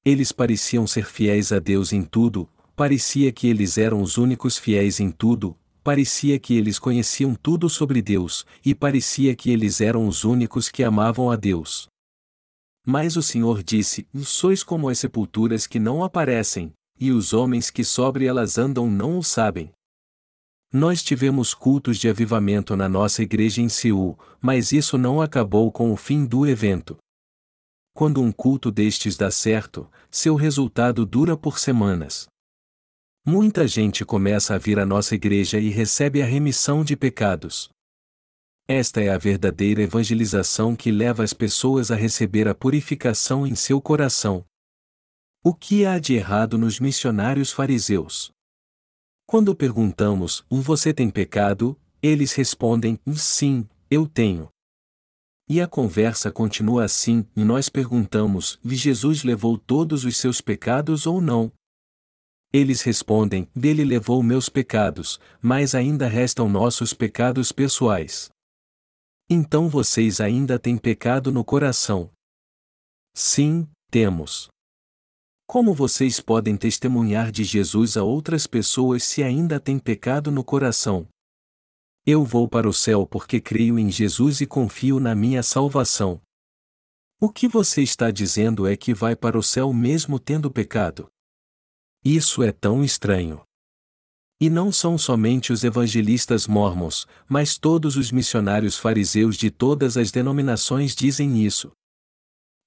Eles 0.05 0.33
pareciam 0.33 0.87
ser 0.87 1.05
fiéis 1.05 1.53
a 1.53 1.59
Deus 1.59 1.93
em 1.93 2.03
tudo, 2.03 2.49
parecia 2.77 3.33
que 3.33 3.47
eles 3.47 3.77
eram 3.77 4.01
os 4.01 4.17
únicos 4.17 4.57
fiéis 4.57 5.01
em 5.01 5.11
tudo, 5.11 5.57
parecia 5.83 6.39
que 6.39 6.57
eles 6.57 6.79
conheciam 6.79 7.35
tudo 7.35 7.69
sobre 7.69 8.01
Deus, 8.01 8.47
e 8.65 8.75
parecia 8.75 9.35
que 9.35 9.51
eles 9.51 9.81
eram 9.81 10.07
os 10.07 10.25
únicos 10.25 10.69
que 10.69 10.83
amavam 10.83 11.31
a 11.31 11.37
Deus. 11.37 11.89
Mas 12.87 13.17
o 13.17 13.23
Senhor 13.23 13.63
disse: 13.63 14.07
Sois 14.23 14.63
como 14.63 14.89
as 14.89 14.99
sepulturas 14.99 15.67
que 15.67 15.79
não 15.79 16.03
aparecem, 16.03 16.73
e 16.99 17.11
os 17.11 17.33
homens 17.33 17.71
que 17.71 17.85
sobre 17.85 18.27
elas 18.27 18.59
andam 18.59 18.91
não 18.91 19.19
o 19.19 19.23
sabem. 19.23 19.71
Nós 20.73 21.03
tivemos 21.03 21.53
cultos 21.53 21.99
de 21.99 22.09
avivamento 22.09 22.77
na 22.77 22.89
nossa 22.89 23.23
igreja 23.23 23.61
em 23.61 23.69
Seul, 23.69 24.17
mas 24.41 24.71
isso 24.71 24.97
não 24.97 25.21
acabou 25.21 25.73
com 25.73 25.93
o 25.93 25.97
fim 25.97 26.25
do 26.25 26.47
evento. 26.47 26.97
Quando 27.93 28.23
um 28.23 28.31
culto 28.31 28.71
destes 28.71 29.17
dá 29.17 29.33
certo, 29.33 29.91
seu 30.09 30.37
resultado 30.37 31.05
dura 31.05 31.37
por 31.37 31.59
semanas. 31.59 32.29
Muita 33.27 33.67
gente 33.67 34.05
começa 34.05 34.55
a 34.55 34.59
vir 34.59 34.79
à 34.79 34.87
nossa 34.87 35.17
igreja 35.17 35.59
e 35.59 35.71
recebe 35.71 36.23
a 36.23 36.25
remissão 36.25 36.85
de 36.85 36.97
pecados. 36.97 37.69
Esta 38.69 39.01
é 39.01 39.09
a 39.09 39.19
verdadeira 39.19 39.83
evangelização 39.83 40.77
que 40.77 40.93
leva 40.93 41.25
as 41.25 41.33
pessoas 41.33 41.91
a 41.91 41.97
receber 41.97 42.47
a 42.47 42.55
purificação 42.55 43.45
em 43.45 43.57
seu 43.57 43.81
coração. 43.81 44.45
O 45.43 45.53
que 45.53 45.85
há 45.85 45.99
de 45.99 46.15
errado 46.15 46.57
nos 46.57 46.79
missionários 46.79 47.51
fariseus? 47.51 48.31
Quando 49.31 49.55
perguntamos, 49.55 50.45
você 50.51 50.93
tem 50.93 51.09
pecado? 51.09 51.79
Eles 52.03 52.33
respondem, 52.33 52.99
sim, 53.15 53.65
eu 53.89 54.05
tenho. 54.05 54.49
E 55.49 55.61
a 55.61 55.69
conversa 55.69 56.33
continua 56.33 56.83
assim, 56.83 57.25
e 57.37 57.45
nós 57.45 57.69
perguntamos, 57.69 58.59
Jesus 58.65 59.23
levou 59.23 59.57
todos 59.57 60.05
os 60.05 60.17
seus 60.17 60.41
pecados 60.41 61.07
ou 61.07 61.21
não? 61.21 61.53
Eles 62.53 62.83
respondem, 62.83 63.47
dele 63.55 63.85
levou 63.85 64.21
meus 64.21 64.49
pecados, 64.49 65.21
mas 65.41 65.77
ainda 65.77 66.09
restam 66.09 66.49
nossos 66.49 66.93
pecados 66.93 67.53
pessoais. 67.53 68.33
Então 69.31 69.69
vocês 69.69 70.21
ainda 70.21 70.59
têm 70.59 70.77
pecado 70.77 71.31
no 71.31 71.45
coração? 71.45 72.11
Sim, 73.15 73.69
temos. 73.93 74.49
Como 75.51 75.75
vocês 75.75 76.21
podem 76.21 76.57
testemunhar 76.57 77.33
de 77.33 77.43
Jesus 77.43 77.97
a 77.97 78.05
outras 78.05 78.47
pessoas 78.47 79.03
se 79.03 79.21
ainda 79.21 79.59
têm 79.59 79.81
pecado 79.81 80.31
no 80.31 80.45
coração? 80.45 81.09
Eu 82.07 82.25
vou 82.25 82.49
para 82.49 82.69
o 82.69 82.73
céu 82.73 83.05
porque 83.05 83.41
creio 83.41 83.77
em 83.77 83.91
Jesus 83.91 84.41
e 84.41 84.47
confio 84.47 85.01
na 85.01 85.13
minha 85.13 85.43
salvação. 85.43 86.23
O 87.21 87.29
que 87.29 87.49
você 87.49 87.83
está 87.83 88.13
dizendo 88.13 88.65
é 88.65 88.77
que 88.77 88.95
vai 88.95 89.17
para 89.17 89.37
o 89.37 89.43
céu 89.43 89.73
mesmo 89.73 90.21
tendo 90.21 90.53
pecado. 90.53 91.09
Isso 92.05 92.45
é 92.45 92.53
tão 92.53 92.85
estranho. 92.85 93.43
E 94.41 94.49
não 94.49 94.71
são 94.71 94.97
somente 94.97 95.53
os 95.53 95.65
evangelistas 95.65 96.47
mormons, 96.47 97.09
mas 97.29 97.59
todos 97.59 97.97
os 97.97 98.13
missionários 98.13 98.79
fariseus 98.79 99.37
de 99.37 99.51
todas 99.51 99.97
as 99.97 100.13
denominações 100.13 100.95
dizem 100.95 101.45
isso. 101.45 101.73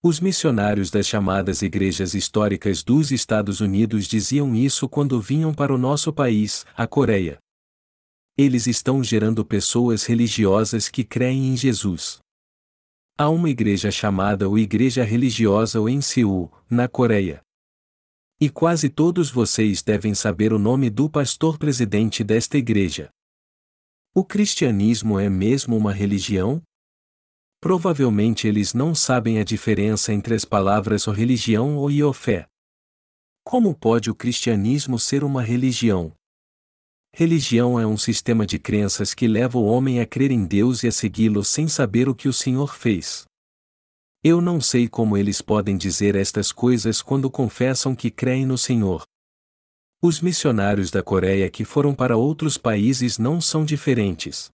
Os 0.06 0.20
missionários 0.20 0.92
das 0.92 1.08
chamadas 1.08 1.62
igrejas 1.62 2.14
históricas 2.14 2.84
dos 2.84 3.10
Estados 3.10 3.62
Unidos 3.62 4.06
diziam 4.06 4.54
isso 4.54 4.90
quando 4.90 5.22
vinham 5.22 5.54
para 5.54 5.74
o 5.74 5.78
nosso 5.78 6.12
país, 6.12 6.66
a 6.76 6.86
Coreia. 6.86 7.38
Eles 8.38 8.68
estão 8.68 9.02
gerando 9.02 9.46
pessoas 9.46 10.04
religiosas 10.04 10.90
que 10.90 11.06
creem 11.06 11.54
em 11.54 11.56
Jesus. 11.56 12.20
Há 13.18 13.30
uma 13.30 13.50
igreja 13.50 13.92
chamada 13.92 14.50
o 14.50 14.60
Igreja 14.60 15.06
Religiosa 15.06 15.80
em 15.90 16.02
Seul, 16.02 16.52
na 16.70 16.90
Coreia. 16.90 17.42
E 18.42 18.50
quase 18.50 18.90
todos 18.90 19.32
vocês 19.32 19.82
devem 19.82 20.14
saber 20.14 20.52
o 20.52 20.60
nome 20.60 20.90
do 20.90 21.10
pastor 21.10 21.58
presidente 21.58 22.26
desta 22.26 22.58
igreja. 22.58 23.10
O 24.14 24.26
cristianismo 24.26 25.18
é 25.18 25.30
mesmo 25.30 25.78
uma 25.78 25.94
religião? 25.94 26.62
Provavelmente 27.64 28.46
eles 28.46 28.74
não 28.74 28.94
sabem 28.94 29.40
a 29.40 29.44
diferença 29.46 30.12
entre 30.12 30.36
as 30.36 30.44
palavras 30.44 31.08
ou 31.08 31.14
religião 31.14 31.78
ou 31.78 31.90
iofé. 31.90 32.46
Como 33.42 33.74
pode 33.74 34.12
o 34.12 34.16
cristianismo 34.16 35.00
ser 35.00 35.24
uma 35.24 35.42
religião? 35.42 36.12
Religião 37.16 37.80
é 37.80 37.88
um 37.88 37.96
sistema 37.96 38.46
de 38.46 38.60
crenças 38.60 39.14
que 39.14 39.30
leva 39.30 39.58
o 39.58 39.64
homem 39.64 40.02
a 40.02 40.06
crer 40.06 40.30
em 40.30 40.44
Deus 40.46 40.84
e 40.84 40.90
a 40.90 40.92
segui-lo 40.92 41.42
sem 41.42 41.70
saber 41.70 42.10
o 42.10 42.14
que 42.14 42.28
o 42.28 42.34
Senhor 42.34 42.76
fez. 42.76 43.24
Eu 44.22 44.42
não 44.42 44.60
sei 44.60 44.90
como 44.90 45.16
eles 45.16 45.42
podem 45.42 45.78
dizer 45.78 46.18
estas 46.18 46.52
coisas 46.52 47.02
quando 47.02 47.32
confessam 47.32 47.96
que 47.96 48.12
creem 48.12 48.46
no 48.46 48.58
Senhor. 48.58 49.04
Os 50.02 50.20
missionários 50.20 50.92
da 50.92 51.02
Coreia 51.02 51.50
que 51.50 51.64
foram 51.64 51.96
para 51.96 52.18
outros 52.18 52.58
países 52.58 53.18
não 53.18 53.40
são 53.40 53.64
diferentes. 53.64 54.52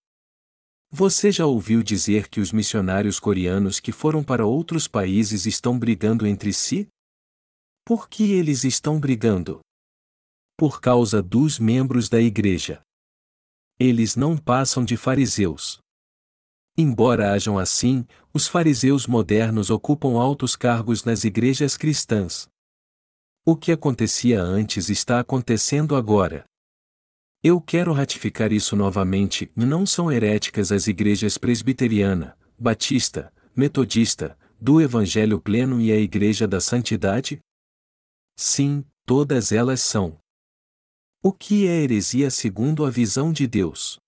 Você 0.92 1.32
já 1.32 1.46
ouviu 1.46 1.84
dizer 1.84 2.30
que 2.30 2.40
os 2.40 2.52
missionários 2.52 3.20
coreanos 3.20 3.80
que 3.80 3.92
foram 3.92 4.24
para 4.24 4.46
outros 4.46 4.88
países 4.88 5.46
estão 5.46 5.78
brigando 5.78 6.26
entre 6.26 6.52
si? 6.52 6.88
Por 7.86 8.10
que 8.10 8.32
eles 8.32 8.64
estão 8.64 9.00
brigando? 9.00 9.60
Por 10.58 10.82
causa 10.82 11.22
dos 11.22 11.60
membros 11.60 12.10
da 12.10 12.20
igreja. 12.20 12.82
Eles 13.80 14.16
não 14.16 14.36
passam 14.36 14.84
de 14.84 14.98
fariseus. 14.98 15.80
Embora 16.76 17.34
hajam 17.34 17.60
assim, 17.60 18.04
os 18.34 18.48
fariseus 18.48 19.06
modernos 19.06 19.70
ocupam 19.70 20.20
altos 20.20 20.56
cargos 20.56 21.04
nas 21.04 21.24
igrejas 21.24 21.78
cristãs. 21.78 22.48
O 23.46 23.56
que 23.56 23.72
acontecia 23.72 24.42
antes 24.42 24.90
está 24.90 25.20
acontecendo 25.20 25.96
agora. 25.96 26.49
Eu 27.42 27.62
quero 27.62 27.94
ratificar 27.94 28.52
isso 28.52 28.76
novamente: 28.76 29.50
não 29.56 29.86
são 29.86 30.12
heréticas 30.12 30.74
as 30.74 30.88
igrejas 30.88 31.38
presbiteriana, 31.38 32.38
batista, 32.58 33.34
metodista, 33.56 34.38
do 34.60 34.82
Evangelho 34.82 35.40
pleno 35.40 35.80
e 35.80 35.90
a 35.90 35.96
Igreja 35.96 36.46
da 36.46 36.60
Santidade? 36.60 37.40
Sim, 38.38 38.84
todas 39.06 39.54
elas 39.54 39.80
são. 39.80 40.20
O 41.24 41.32
que 41.32 41.66
é 41.66 41.82
heresia 41.82 42.30
segundo 42.30 42.86
a 42.86 42.90
visão 42.90 43.32
de 43.32 43.48
Deus? 43.48 44.00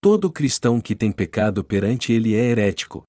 Todo 0.00 0.30
cristão 0.30 0.80
que 0.80 0.94
tem 0.94 1.10
pecado 1.10 1.64
perante 1.64 2.12
ele 2.12 2.36
é 2.36 2.44
herético. 2.44 3.02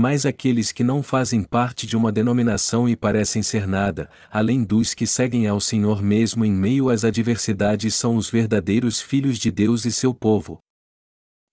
Mas 0.00 0.24
aqueles 0.24 0.72
que 0.72 0.82
não 0.82 1.02
fazem 1.02 1.42
parte 1.42 1.86
de 1.86 1.94
uma 1.94 2.10
denominação 2.10 2.88
e 2.88 2.96
parecem 2.96 3.42
ser 3.42 3.66
nada, 3.66 4.10
além 4.30 4.64
dos 4.64 4.94
que 4.94 5.06
seguem 5.06 5.46
ao 5.46 5.60
Senhor 5.60 6.00
mesmo 6.02 6.42
em 6.42 6.50
meio 6.50 6.88
às 6.88 7.04
adversidades, 7.04 7.96
são 7.96 8.16
os 8.16 8.30
verdadeiros 8.30 8.98
filhos 8.98 9.36
de 9.36 9.50
Deus 9.50 9.84
e 9.84 9.92
seu 9.92 10.14
povo. 10.14 10.58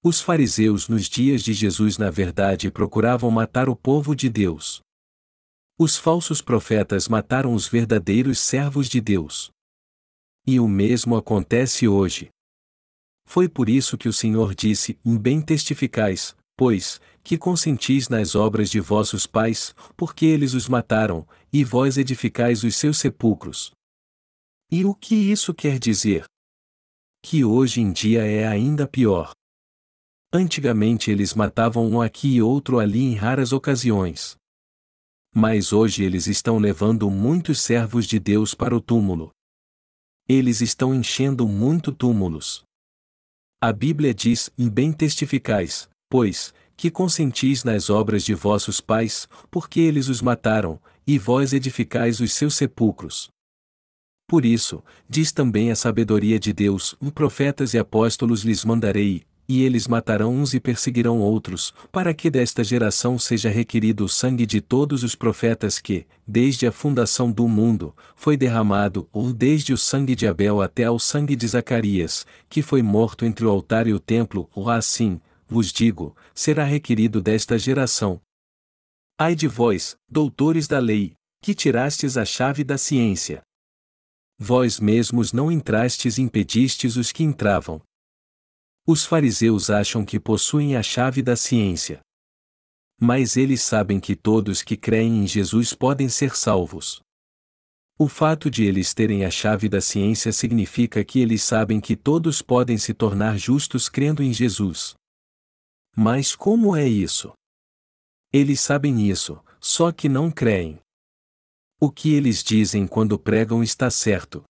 Os 0.01 0.21
fariseus 0.21 0.87
nos 0.87 1.09
dias 1.09 1.43
de 1.43 1.51
Jesus, 1.51 1.97
na 1.97 2.09
verdade, 2.09 2.71
procuravam 2.71 3.29
matar 3.29 3.67
o 3.67 3.75
povo 3.75 4.15
de 4.15 4.29
Deus. 4.29 4.79
Os 5.77 5.97
falsos 5.97 6.41
profetas 6.41 7.09
mataram 7.09 7.53
os 7.53 7.67
verdadeiros 7.67 8.39
servos 8.39 8.87
de 8.87 9.01
Deus. 9.01 9.51
E 10.45 10.57
o 10.57 10.69
mesmo 10.69 11.17
acontece 11.17 11.85
hoje. 11.85 12.29
Foi 13.25 13.49
por 13.49 13.67
isso 13.67 13.97
que 13.97 14.07
o 14.07 14.13
Senhor 14.13 14.55
disse: 14.55 14.97
Bem 15.03 15.41
testificais, 15.41 16.33
pois, 16.57 16.99
que 17.23 17.37
consentis 17.37 18.09
nas 18.09 18.33
obras 18.35 18.69
de 18.69 18.79
vossos 18.79 19.27
pais, 19.27 19.75
porque 19.95 20.25
eles 20.25 20.53
os 20.53 20.67
mataram, 20.67 21.27
e 21.53 21.63
vós 21.63 21.97
edificais 21.97 22.63
os 22.63 22.75
seus 22.75 22.97
sepulcros. 22.97 23.71
E 24.71 24.83
o 24.83 24.93
que 24.93 25.15
isso 25.15 25.53
quer 25.53 25.77
dizer? 25.77 26.25
Que 27.23 27.45
hoje 27.45 27.79
em 27.79 27.91
dia 27.91 28.25
é 28.25 28.47
ainda 28.47 28.87
pior. 28.87 29.31
Antigamente 30.33 31.11
eles 31.11 31.33
matavam 31.33 31.87
um 31.87 32.01
aqui 32.01 32.35
e 32.35 32.41
outro 32.41 32.79
ali 32.79 32.99
em 32.99 33.15
raras 33.15 33.53
ocasiões. 33.53 34.35
Mas 35.33 35.71
hoje 35.71 36.03
eles 36.03 36.27
estão 36.27 36.57
levando 36.57 37.09
muitos 37.09 37.61
servos 37.61 38.07
de 38.07 38.19
Deus 38.19 38.53
para 38.53 38.75
o 38.75 38.81
túmulo. 38.81 39.31
Eles 40.27 40.61
estão 40.61 40.93
enchendo 40.93 41.47
muito 41.47 41.91
túmulos. 41.91 42.63
A 43.61 43.71
Bíblia 43.71 44.13
diz: 44.13 44.49
e 44.57 44.69
bem 44.69 44.91
testificais, 44.91 45.89
pois, 46.09 46.53
que 46.75 46.91
consentis 46.91 47.63
nas 47.63 47.89
obras 47.89 48.23
de 48.23 48.33
vossos 48.33 48.79
pais, 48.79 49.27
porque 49.49 49.79
eles 49.79 50.07
os 50.07 50.21
mataram, 50.21 50.79
e 51.05 51.17
vós 51.17 51.53
edificais 51.53 52.19
os 52.19 52.33
seus 52.33 52.55
sepulcros. 52.55 53.29
Por 54.27 54.45
isso, 54.45 54.83
diz 55.09 55.31
também 55.31 55.71
a 55.71 55.75
sabedoria 55.75 56.37
de 56.37 56.51
Deus: 56.51 56.95
profetas 57.15 57.73
e 57.73 57.79
apóstolos 57.79 58.43
lhes 58.43 58.65
mandarei, 58.65 59.23
e 59.47 59.63
eles 59.63 59.87
matarão 59.87 60.35
uns 60.35 60.53
e 60.53 60.59
perseguirão 60.59 61.19
outros, 61.19 61.73
para 61.91 62.13
que 62.13 62.29
desta 62.29 62.63
geração 62.63 63.17
seja 63.17 63.49
requerido 63.49 64.03
o 64.03 64.09
sangue 64.09 64.45
de 64.45 64.59
todos 64.59 65.03
os 65.03 65.15
profetas 65.15 65.79
que, 65.79 66.05
desde 66.27 66.67
a 66.67 66.71
fundação 66.71 67.31
do 67.31 67.47
mundo, 67.47 67.95
foi 68.15 68.35
derramado, 68.35 69.07
ou 69.13 69.31
desde 69.31 69.71
o 69.71 69.77
sangue 69.77 70.15
de 70.15 70.27
Abel 70.27 70.61
até 70.61 70.83
ao 70.83 70.99
sangue 70.99 71.35
de 71.35 71.47
Zacarias, 71.47 72.25
que 72.49 72.61
foi 72.61 72.81
morto 72.81 73.23
entre 73.23 73.45
o 73.45 73.49
altar 73.49 73.87
e 73.87 73.93
o 73.93 73.99
templo, 73.99 74.49
ou 74.53 74.69
assim, 74.69 75.21
vos 75.47 75.71
digo, 75.71 76.15
será 76.35 76.63
requerido 76.63 77.21
desta 77.21 77.57
geração. 77.57 78.21
Ai 79.17 79.33
de 79.33 79.47
vós, 79.47 79.95
doutores 80.07 80.67
da 80.67 80.79
lei, 80.79 81.15
que 81.41 81.55
tirastes 81.55 82.17
a 82.17 82.25
chave 82.25 82.63
da 82.63 82.77
ciência. 82.77 83.41
Vós 84.37 84.79
mesmos 84.79 85.33
não 85.33 85.51
entrastes 85.51 86.17
e 86.17 86.21
impedistes 86.21 86.95
os 86.95 87.11
que 87.11 87.23
entravam. 87.23 87.81
Os 88.85 89.05
fariseus 89.05 89.69
acham 89.69 90.05
que 90.05 90.19
possuem 90.19 90.75
a 90.75 90.83
chave 90.83 91.21
da 91.21 91.35
ciência. 91.35 91.99
Mas 92.99 93.35
eles 93.35 93.61
sabem 93.61 93.99
que 93.99 94.15
todos 94.15 94.61
que 94.61 94.77
creem 94.77 95.23
em 95.23 95.27
Jesus 95.27 95.73
podem 95.73 96.09
ser 96.09 96.35
salvos. 96.35 97.01
O 97.99 98.07
fato 98.07 98.49
de 98.49 98.63
eles 98.63 98.93
terem 98.93 99.25
a 99.25 99.31
chave 99.31 99.67
da 99.67 99.81
ciência 99.81 100.31
significa 100.31 101.03
que 101.03 101.19
eles 101.19 101.41
sabem 101.41 101.81
que 101.81 101.95
todos 101.95 102.43
podem 102.43 102.77
se 102.77 102.93
tornar 102.93 103.37
justos 103.37 103.89
crendo 103.89 104.21
em 104.21 104.31
Jesus. 104.31 104.95
Mas 105.97 106.35
como 106.35 106.75
é 106.75 106.87
isso? 106.87 107.33
Eles 108.31 108.61
sabem 108.61 109.09
isso, 109.09 109.43
só 109.59 109.91
que 109.91 110.07
não 110.07 110.29
creem. 110.29 110.79
O 111.79 111.91
que 111.91 112.13
eles 112.13 112.43
dizem 112.43 112.85
quando 112.85 113.17
pregam 113.17 113.63
está 113.63 113.89
certo. 113.89 114.43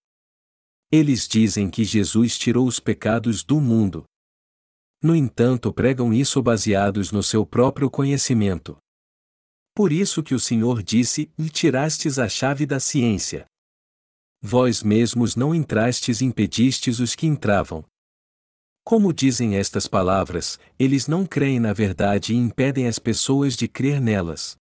Eles 0.91 1.27
dizem 1.27 1.69
que 1.69 1.83
Jesus 1.83 2.37
tirou 2.37 2.67
os 2.67 2.79
pecados 2.79 3.43
do 3.43 3.61
mundo, 3.61 4.05
no 5.01 5.15
entanto, 5.15 5.71
pregam 5.71 6.11
isso 6.11 6.41
baseados 6.41 7.11
no 7.11 7.21
seu 7.21 7.45
próprio 7.45 7.89
conhecimento. 7.89 8.77
Por 9.75 9.91
isso 9.91 10.23
que 10.23 10.33
o 10.33 10.39
Senhor 10.39 10.81
disse: 10.81 11.31
E 11.37 11.49
tirastes 11.49 12.17
a 12.17 12.27
chave 12.27 12.65
da 12.65 12.79
ciência. 12.79 13.45
Vós 14.41 14.81
mesmos 14.81 15.35
não 15.35 15.53
entrastes 15.53 16.21
e 16.21 16.25
impedistes 16.25 16.99
os 16.99 17.13
que 17.13 17.27
entravam. 17.27 17.85
Como 18.87 19.11
dizem 19.11 19.57
estas 19.57 19.85
palavras, 19.85 20.57
eles 20.79 21.09
não 21.09 21.25
creem 21.25 21.59
na 21.59 21.73
verdade 21.73 22.33
e 22.33 22.37
impedem 22.37 22.87
as 22.87 22.97
pessoas 22.97 23.53
de 23.53 23.67
crer 23.67 23.99
nelas. 23.99 24.55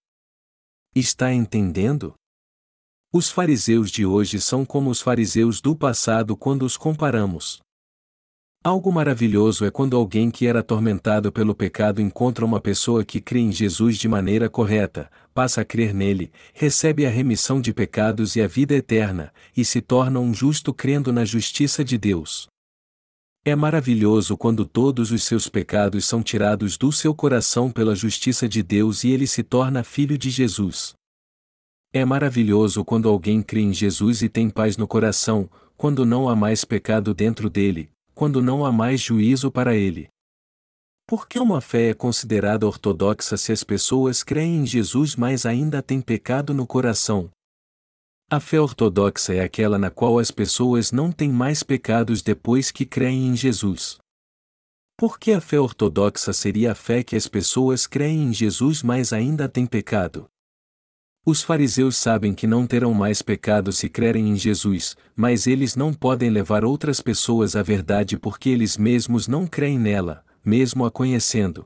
Está 0.96 1.32
entendendo? 1.32 2.12
Os 3.12 3.30
fariseus 3.30 3.88
de 3.88 4.04
hoje 4.04 4.40
são 4.40 4.64
como 4.64 4.90
os 4.90 5.00
fariseus 5.00 5.60
do 5.60 5.76
passado 5.76 6.36
quando 6.36 6.64
os 6.64 6.76
comparamos. 6.76 7.60
Algo 8.64 8.90
maravilhoso 8.90 9.64
é 9.64 9.70
quando 9.70 9.96
alguém 9.96 10.28
que 10.28 10.44
era 10.48 10.58
atormentado 10.58 11.30
pelo 11.30 11.54
pecado 11.54 12.02
encontra 12.02 12.44
uma 12.44 12.60
pessoa 12.60 13.04
que 13.04 13.20
crê 13.20 13.38
em 13.38 13.52
Jesus 13.52 13.96
de 13.96 14.08
maneira 14.08 14.50
correta, 14.50 15.08
passa 15.32 15.60
a 15.60 15.64
crer 15.64 15.94
nele, 15.94 16.32
recebe 16.52 17.06
a 17.06 17.10
remissão 17.10 17.60
de 17.60 17.72
pecados 17.72 18.34
e 18.34 18.42
a 18.42 18.48
vida 18.48 18.74
eterna, 18.74 19.32
e 19.56 19.64
se 19.64 19.80
torna 19.80 20.18
um 20.18 20.34
justo 20.34 20.74
crendo 20.74 21.12
na 21.12 21.24
justiça 21.24 21.84
de 21.84 21.96
Deus. 21.96 22.48
É 23.48 23.54
maravilhoso 23.54 24.36
quando 24.36 24.66
todos 24.66 25.12
os 25.12 25.22
seus 25.22 25.48
pecados 25.48 26.04
são 26.04 26.20
tirados 26.20 26.76
do 26.76 26.90
seu 26.90 27.14
coração 27.14 27.70
pela 27.70 27.94
justiça 27.94 28.48
de 28.48 28.60
Deus 28.60 29.04
e 29.04 29.10
ele 29.10 29.24
se 29.24 29.44
torna 29.44 29.84
filho 29.84 30.18
de 30.18 30.30
Jesus. 30.30 30.94
É 31.92 32.04
maravilhoso 32.04 32.84
quando 32.84 33.08
alguém 33.08 33.40
crê 33.40 33.60
em 33.60 33.72
Jesus 33.72 34.20
e 34.20 34.28
tem 34.28 34.50
paz 34.50 34.76
no 34.76 34.88
coração, 34.88 35.48
quando 35.76 36.04
não 36.04 36.28
há 36.28 36.34
mais 36.34 36.64
pecado 36.64 37.14
dentro 37.14 37.48
dele, 37.48 37.88
quando 38.16 38.42
não 38.42 38.66
há 38.66 38.72
mais 38.72 39.00
juízo 39.00 39.48
para 39.48 39.76
ele. 39.76 40.08
Por 41.06 41.28
que 41.28 41.38
uma 41.38 41.60
fé 41.60 41.90
é 41.90 41.94
considerada 41.94 42.66
ortodoxa 42.66 43.36
se 43.36 43.52
as 43.52 43.62
pessoas 43.62 44.24
creem 44.24 44.56
em 44.56 44.66
Jesus 44.66 45.14
mas 45.14 45.46
ainda 45.46 45.80
têm 45.80 46.00
pecado 46.00 46.52
no 46.52 46.66
coração? 46.66 47.30
A 48.28 48.40
fé 48.40 48.60
ortodoxa 48.60 49.34
é 49.34 49.40
aquela 49.40 49.78
na 49.78 49.88
qual 49.88 50.18
as 50.18 50.32
pessoas 50.32 50.90
não 50.90 51.12
têm 51.12 51.30
mais 51.30 51.62
pecados 51.62 52.22
depois 52.22 52.72
que 52.72 52.84
creem 52.84 53.28
em 53.28 53.36
Jesus. 53.36 53.98
Por 54.96 55.16
que 55.16 55.30
a 55.30 55.40
fé 55.40 55.60
ortodoxa 55.60 56.32
seria 56.32 56.72
a 56.72 56.74
fé 56.74 57.04
que 57.04 57.14
as 57.14 57.28
pessoas 57.28 57.86
creem 57.86 58.24
em 58.24 58.32
Jesus 58.32 58.82
mas 58.82 59.12
ainda 59.12 59.48
têm 59.48 59.64
pecado? 59.64 60.26
Os 61.24 61.40
fariseus 61.40 61.96
sabem 61.96 62.34
que 62.34 62.48
não 62.48 62.66
terão 62.66 62.92
mais 62.92 63.22
pecado 63.22 63.70
se 63.70 63.88
crerem 63.88 64.28
em 64.28 64.36
Jesus, 64.36 64.96
mas 65.14 65.46
eles 65.46 65.76
não 65.76 65.94
podem 65.94 66.28
levar 66.28 66.64
outras 66.64 67.00
pessoas 67.00 67.54
à 67.54 67.62
verdade 67.62 68.18
porque 68.18 68.48
eles 68.48 68.76
mesmos 68.76 69.28
não 69.28 69.46
creem 69.46 69.78
nela, 69.78 70.24
mesmo 70.44 70.84
a 70.84 70.90
conhecendo. 70.90 71.64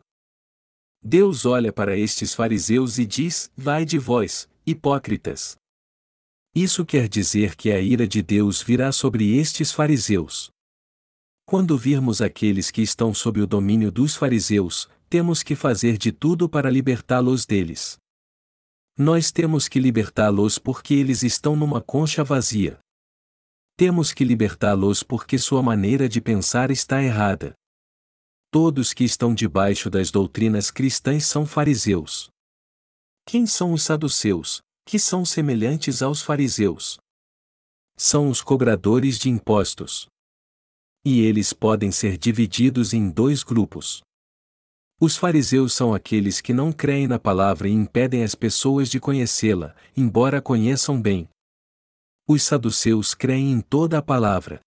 Deus 1.02 1.46
olha 1.46 1.72
para 1.72 1.96
estes 1.96 2.34
fariseus 2.34 2.98
e 2.98 3.06
diz: 3.06 3.50
Vai 3.56 3.86
de 3.86 3.98
vós, 3.98 4.46
hipócritas. 4.66 5.59
Isso 6.54 6.84
quer 6.84 7.08
dizer 7.08 7.54
que 7.54 7.70
a 7.70 7.80
ira 7.80 8.08
de 8.08 8.22
Deus 8.22 8.60
virá 8.60 8.90
sobre 8.90 9.36
estes 9.36 9.70
fariseus. 9.70 10.50
Quando 11.46 11.78
virmos 11.78 12.20
aqueles 12.20 12.70
que 12.70 12.82
estão 12.82 13.14
sob 13.14 13.40
o 13.40 13.46
domínio 13.46 13.90
dos 13.92 14.16
fariseus, 14.16 14.88
temos 15.08 15.42
que 15.42 15.54
fazer 15.54 15.96
de 15.96 16.10
tudo 16.10 16.48
para 16.48 16.68
libertá-los 16.68 17.46
deles. 17.46 17.98
Nós 18.98 19.30
temos 19.30 19.68
que 19.68 19.78
libertá-los 19.78 20.58
porque 20.58 20.94
eles 20.94 21.22
estão 21.22 21.54
numa 21.54 21.80
concha 21.80 22.22
vazia. 22.24 22.78
Temos 23.76 24.12
que 24.12 24.24
libertá-los 24.24 25.02
porque 25.02 25.38
sua 25.38 25.62
maneira 25.62 26.08
de 26.08 26.20
pensar 26.20 26.70
está 26.70 27.02
errada. 27.02 27.54
Todos 28.52 28.92
que 28.92 29.04
estão 29.04 29.32
debaixo 29.34 29.88
das 29.88 30.10
doutrinas 30.10 30.70
cristãs 30.70 31.24
são 31.26 31.46
fariseus. 31.46 32.28
Quem 33.24 33.46
são 33.46 33.72
os 33.72 33.82
saduceus, 33.82 34.60
que 34.90 34.98
são 34.98 35.24
semelhantes 35.24 36.02
aos 36.02 36.20
fariseus? 36.20 36.98
São 37.96 38.28
os 38.28 38.42
cobradores 38.42 39.20
de 39.20 39.30
impostos. 39.30 40.08
E 41.04 41.20
eles 41.20 41.52
podem 41.52 41.92
ser 41.92 42.18
divididos 42.18 42.92
em 42.92 43.08
dois 43.08 43.44
grupos. 43.44 44.00
Os 45.00 45.16
fariseus 45.16 45.74
são 45.74 45.94
aqueles 45.94 46.40
que 46.40 46.52
não 46.52 46.72
creem 46.72 47.06
na 47.06 47.20
palavra 47.20 47.68
e 47.68 47.72
impedem 47.72 48.24
as 48.24 48.34
pessoas 48.34 48.90
de 48.90 48.98
conhecê-la, 48.98 49.76
embora 49.96 50.38
a 50.38 50.42
conheçam 50.42 51.00
bem. 51.00 51.28
Os 52.26 52.42
saduceus 52.42 53.14
creem 53.14 53.52
em 53.52 53.60
toda 53.60 53.96
a 53.98 54.02
palavra. 54.02 54.60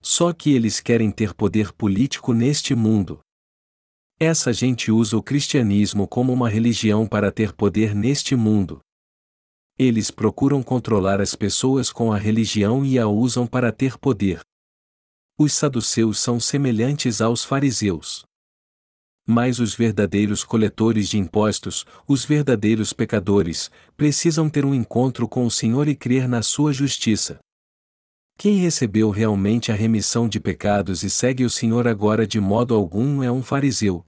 Só 0.00 0.32
que 0.32 0.54
eles 0.54 0.78
querem 0.78 1.10
ter 1.10 1.34
poder 1.34 1.72
político 1.72 2.32
neste 2.32 2.72
mundo. 2.72 3.18
Essa 4.20 4.52
gente 4.52 4.92
usa 4.92 5.16
o 5.16 5.22
cristianismo 5.24 6.06
como 6.06 6.32
uma 6.32 6.48
religião 6.48 7.04
para 7.04 7.32
ter 7.32 7.52
poder 7.52 7.96
neste 7.96 8.36
mundo. 8.36 8.80
Eles 9.76 10.10
procuram 10.10 10.62
controlar 10.62 11.20
as 11.20 11.34
pessoas 11.34 11.90
com 11.90 12.12
a 12.12 12.18
religião 12.18 12.84
e 12.84 12.96
a 12.96 13.08
usam 13.08 13.44
para 13.44 13.72
ter 13.72 13.98
poder. 13.98 14.40
Os 15.36 15.52
saduceus 15.52 16.20
são 16.20 16.38
semelhantes 16.38 17.20
aos 17.20 17.44
fariseus. 17.44 18.24
Mas 19.26 19.58
os 19.58 19.74
verdadeiros 19.74 20.44
coletores 20.44 21.08
de 21.08 21.18
impostos, 21.18 21.84
os 22.06 22.24
verdadeiros 22.24 22.92
pecadores, 22.92 23.68
precisam 23.96 24.48
ter 24.48 24.64
um 24.64 24.72
encontro 24.72 25.26
com 25.26 25.44
o 25.44 25.50
Senhor 25.50 25.88
e 25.88 25.96
crer 25.96 26.28
na 26.28 26.40
sua 26.40 26.72
justiça. 26.72 27.40
Quem 28.38 28.58
recebeu 28.58 29.10
realmente 29.10 29.72
a 29.72 29.74
remissão 29.74 30.28
de 30.28 30.38
pecados 30.38 31.02
e 31.02 31.10
segue 31.10 31.44
o 31.44 31.50
Senhor 31.50 31.88
agora 31.88 32.26
de 32.26 32.38
modo 32.38 32.74
algum 32.74 33.24
é 33.24 33.32
um 33.32 33.42
fariseu. 33.42 34.04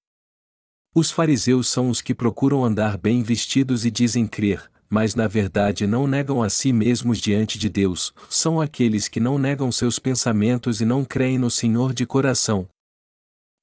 Os 0.95 1.11
fariseus 1.11 1.69
são 1.69 1.91
os 1.91 2.01
que 2.01 2.15
procuram 2.15 2.65
andar 2.65 2.97
bem 2.97 3.23
vestidos 3.23 3.85
e 3.85 3.91
dizem 3.91 4.27
crer, 4.27 4.71
mas 4.89 5.15
na 5.15 5.27
verdade 5.27 5.87
não 5.87 6.07
negam 6.07 6.43
a 6.43 6.49
si 6.49 6.73
mesmos 6.73 7.19
diante 7.19 7.59
de 7.59 7.69
Deus, 7.69 8.13
são 8.29 8.61
aqueles 8.61 9.09
que 9.09 9.21
não 9.21 9.39
negam 9.39 9.71
seus 9.71 9.99
pensamentos 9.99 10.81
e 10.81 10.85
não 10.85 11.05
creem 11.05 11.39
no 11.39 11.51
Senhor 11.51 11.93
de 11.93 12.07
coração. 12.07 12.69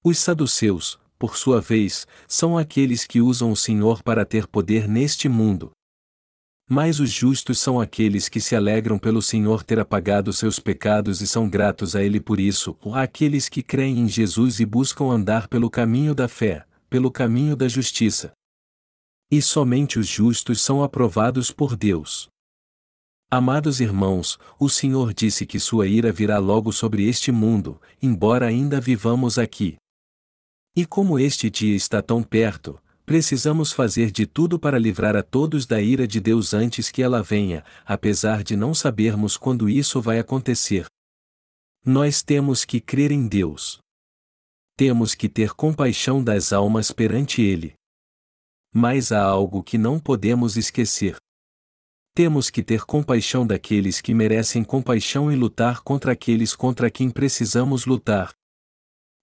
Os 0.04 0.18
saduceus, 0.18 1.00
por 1.18 1.38
sua 1.38 1.62
vez, 1.62 2.06
são 2.28 2.58
aqueles 2.58 3.06
que 3.06 3.22
usam 3.22 3.52
o 3.52 3.56
Senhor 3.56 4.04
para 4.04 4.26
ter 4.26 4.46
poder 4.48 4.88
neste 4.88 5.30
mundo. 5.30 5.72
Mas 6.70 7.00
os 7.00 7.10
justos 7.10 7.60
são 7.60 7.80
aqueles 7.80 8.28
que 8.28 8.40
se 8.40 8.56
alegram 8.56 8.98
pelo 8.98 9.22
Senhor 9.22 9.64
ter 9.64 9.80
apagado 9.80 10.34
seus 10.34 10.60
pecados 10.60 11.22
e 11.22 11.28
são 11.28 11.48
gratos 11.50 11.96
a 11.96 12.04
Ele 12.04 12.20
por 12.20 12.40
isso, 12.40 12.76
ou 12.82 12.96
aqueles 12.96 13.48
que 13.48 13.62
creem 13.62 14.00
em 14.00 14.08
Jesus 14.08 14.60
e 14.60 14.66
buscam 14.66 15.06
andar 15.06 15.48
pelo 15.48 15.70
caminho 15.70 16.16
da 16.16 16.28
fé, 16.28 16.66
pelo 16.90 17.12
caminho 17.12 17.56
da 17.56 17.68
justiça. 17.68 18.32
E 19.32 19.42
somente 19.42 19.98
os 19.98 20.08
justos 20.08 20.62
são 20.62 20.84
aprovados 20.84 21.52
por 21.52 21.76
Deus. 21.76 22.30
Amados 23.32 23.80
irmãos, 23.80 24.38
o 24.60 24.70
Senhor 24.70 25.12
disse 25.12 25.46
que 25.46 25.60
sua 25.60 25.88
ira 25.88 26.12
virá 26.12 26.38
logo 26.38 26.72
sobre 26.72 27.08
este 27.08 27.32
mundo, 27.32 27.82
embora 28.00 28.46
ainda 28.46 28.80
vivamos 28.80 29.40
aqui. 29.40 29.76
E 30.76 30.86
como 30.86 31.18
este 31.18 31.50
dia 31.50 31.76
está 31.76 32.00
tão 32.00 32.22
perto, 32.22 32.80
precisamos 33.06 33.72
fazer 33.72 34.12
de 34.12 34.28
tudo 34.28 34.60
para 34.60 34.78
livrar 34.78 35.16
a 35.16 35.24
todos 35.24 35.66
da 35.66 35.82
ira 35.82 36.08
de 36.08 36.20
Deus 36.20 36.54
antes 36.54 36.92
que 36.92 37.02
ela 37.02 37.24
venha, 37.24 37.66
apesar 37.86 38.44
de 38.44 38.56
não 38.56 38.74
sabermos 38.74 39.36
quando 39.36 39.68
isso 39.68 40.00
vai 40.00 40.20
acontecer. 40.20 40.86
Nós 41.86 42.24
temos 42.24 42.64
que 42.64 42.80
crer 42.80 43.12
em 43.12 43.28
Deus. 43.28 43.80
Temos 44.78 45.14
que 45.14 45.28
ter 45.28 45.54
compaixão 45.54 46.24
das 46.24 46.54
almas 46.54 46.92
perante 46.92 47.42
Ele. 47.42 47.74
Mas 48.74 49.12
há 49.12 49.22
algo 49.22 49.62
que 49.62 49.78
não 49.78 50.00
podemos 50.00 50.58
esquecer. 50.58 51.16
Temos 52.16 52.50
que 52.50 52.64
ter 52.64 52.86
compaixão 52.86 53.46
daqueles 53.46 54.02
que 54.02 54.14
merecem 54.14 54.64
compaixão 54.64 55.32
e 55.32 55.36
lutar 55.36 55.82
contra 55.82 56.14
aqueles 56.14 56.56
contra 56.56 56.90
quem 56.90 57.10
precisamos 57.10 57.86
lutar. 57.86 58.34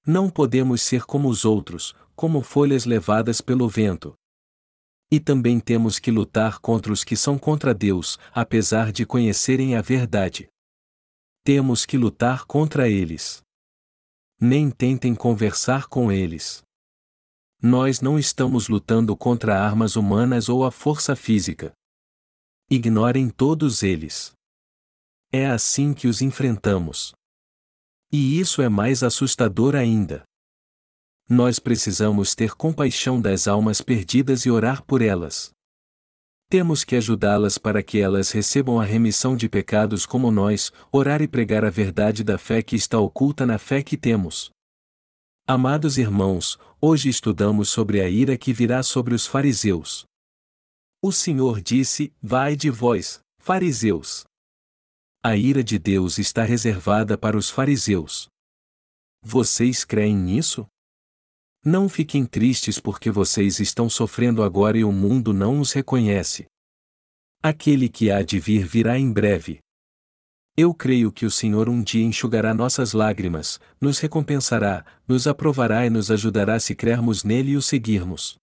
Não 0.06 0.30
podemos 0.30 0.82
ser 0.82 1.04
como 1.04 1.28
os 1.28 1.44
outros, 1.44 1.94
como 2.14 2.42
folhas 2.42 2.84
levadas 2.84 3.40
pelo 3.40 3.68
vento. 3.68 4.14
E 5.10 5.18
também 5.18 5.58
temos 5.58 5.98
que 5.98 6.10
lutar 6.10 6.60
contra 6.60 6.92
os 6.92 7.02
que 7.02 7.16
são 7.16 7.36
contra 7.36 7.74
Deus, 7.74 8.18
apesar 8.32 8.92
de 8.92 9.04
conhecerem 9.04 9.74
a 9.74 9.82
verdade. 9.82 10.48
Temos 11.44 11.84
que 11.84 11.98
lutar 11.98 12.44
contra 12.44 12.88
eles. 12.88 13.42
Nem 14.40 14.70
tentem 14.70 15.14
conversar 15.14 15.88
com 15.88 16.12
eles. 16.12 16.62
Nós 17.62 18.00
não 18.00 18.18
estamos 18.18 18.68
lutando 18.68 19.14
contra 19.14 19.60
armas 19.62 19.94
humanas 19.94 20.48
ou 20.48 20.64
a 20.64 20.70
força 20.70 21.14
física. 21.14 21.72
Ignorem 22.70 23.28
todos 23.28 23.82
eles. 23.82 24.32
É 25.30 25.46
assim 25.46 25.92
que 25.92 26.08
os 26.08 26.22
enfrentamos. 26.22 27.12
E 28.10 28.40
isso 28.40 28.62
é 28.62 28.68
mais 28.70 29.02
assustador 29.02 29.76
ainda. 29.76 30.22
Nós 31.28 31.58
precisamos 31.58 32.34
ter 32.34 32.54
compaixão 32.54 33.20
das 33.20 33.46
almas 33.46 33.82
perdidas 33.82 34.46
e 34.46 34.50
orar 34.50 34.82
por 34.82 35.02
elas. 35.02 35.50
Temos 36.48 36.82
que 36.82 36.96
ajudá-las 36.96 37.58
para 37.58 37.82
que 37.82 38.00
elas 38.00 38.30
recebam 38.30 38.80
a 38.80 38.84
remissão 38.84 39.36
de 39.36 39.50
pecados 39.50 40.06
como 40.06 40.30
nós, 40.30 40.72
orar 40.90 41.20
e 41.20 41.28
pregar 41.28 41.64
a 41.64 41.70
verdade 41.70 42.24
da 42.24 42.38
fé 42.38 42.62
que 42.62 42.74
está 42.74 42.98
oculta 42.98 43.44
na 43.44 43.58
fé 43.58 43.82
que 43.82 43.98
temos. 43.98 44.50
Amados 45.52 45.98
irmãos, 45.98 46.56
hoje 46.80 47.08
estudamos 47.08 47.70
sobre 47.70 48.00
a 48.00 48.08
ira 48.08 48.38
que 48.38 48.52
virá 48.52 48.84
sobre 48.84 49.16
os 49.16 49.26
fariseus. 49.26 50.04
O 51.02 51.10
Senhor 51.10 51.60
disse: 51.60 52.14
Vai 52.22 52.54
de 52.54 52.70
vós, 52.70 53.20
fariseus. 53.36 54.24
A 55.20 55.34
ira 55.34 55.64
de 55.64 55.76
Deus 55.76 56.18
está 56.18 56.44
reservada 56.44 57.18
para 57.18 57.36
os 57.36 57.50
fariseus. 57.50 58.28
Vocês 59.20 59.84
creem 59.84 60.16
nisso? 60.16 60.68
Não 61.64 61.88
fiquem 61.88 62.24
tristes 62.24 62.78
porque 62.78 63.10
vocês 63.10 63.58
estão 63.58 63.90
sofrendo 63.90 64.44
agora 64.44 64.78
e 64.78 64.84
o 64.84 64.92
mundo 64.92 65.32
não 65.32 65.58
os 65.58 65.72
reconhece. 65.72 66.46
Aquele 67.42 67.88
que 67.88 68.08
há 68.08 68.22
de 68.22 68.38
vir 68.38 68.64
virá 68.64 68.96
em 68.96 69.12
breve. 69.12 69.58
Eu 70.56 70.74
creio 70.74 71.10
que 71.12 71.24
o 71.24 71.30
Senhor 71.30 71.68
um 71.68 71.82
dia 71.82 72.04
enxugará 72.04 72.52
nossas 72.52 72.92
lágrimas, 72.92 73.60
nos 73.80 73.98
recompensará, 73.98 74.84
nos 75.06 75.26
aprovará 75.26 75.86
e 75.86 75.90
nos 75.90 76.10
ajudará 76.10 76.58
se 76.58 76.74
crermos 76.74 77.24
nele 77.24 77.52
e 77.52 77.56
o 77.56 77.62
seguirmos. 77.62 78.36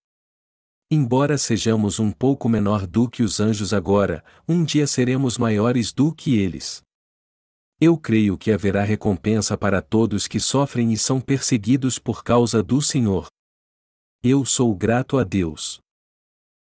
Embora 0.89 1.37
sejamos 1.37 1.99
um 1.99 2.11
pouco 2.11 2.47
menor 2.47 2.87
do 2.87 3.09
que 3.09 3.21
os 3.21 3.39
anjos 3.39 3.73
agora, 3.73 4.23
um 4.47 4.63
dia 4.63 4.87
seremos 4.87 5.37
maiores 5.37 5.91
do 5.91 6.13
que 6.13 6.37
eles. 6.37 6.81
Eu 7.79 7.97
creio 7.97 8.37
que 8.37 8.51
haverá 8.51 8.83
recompensa 8.83 9.57
para 9.57 9.81
todos 9.81 10.27
que 10.27 10.39
sofrem 10.39 10.93
e 10.93 10.97
são 10.97 11.19
perseguidos 11.21 11.99
por 11.99 12.23
causa 12.23 12.63
do 12.63 12.81
Senhor. 12.81 13.27
Eu 14.23 14.45
sou 14.45 14.73
grato 14.73 15.17
a 15.17 15.23
Deus. 15.23 15.79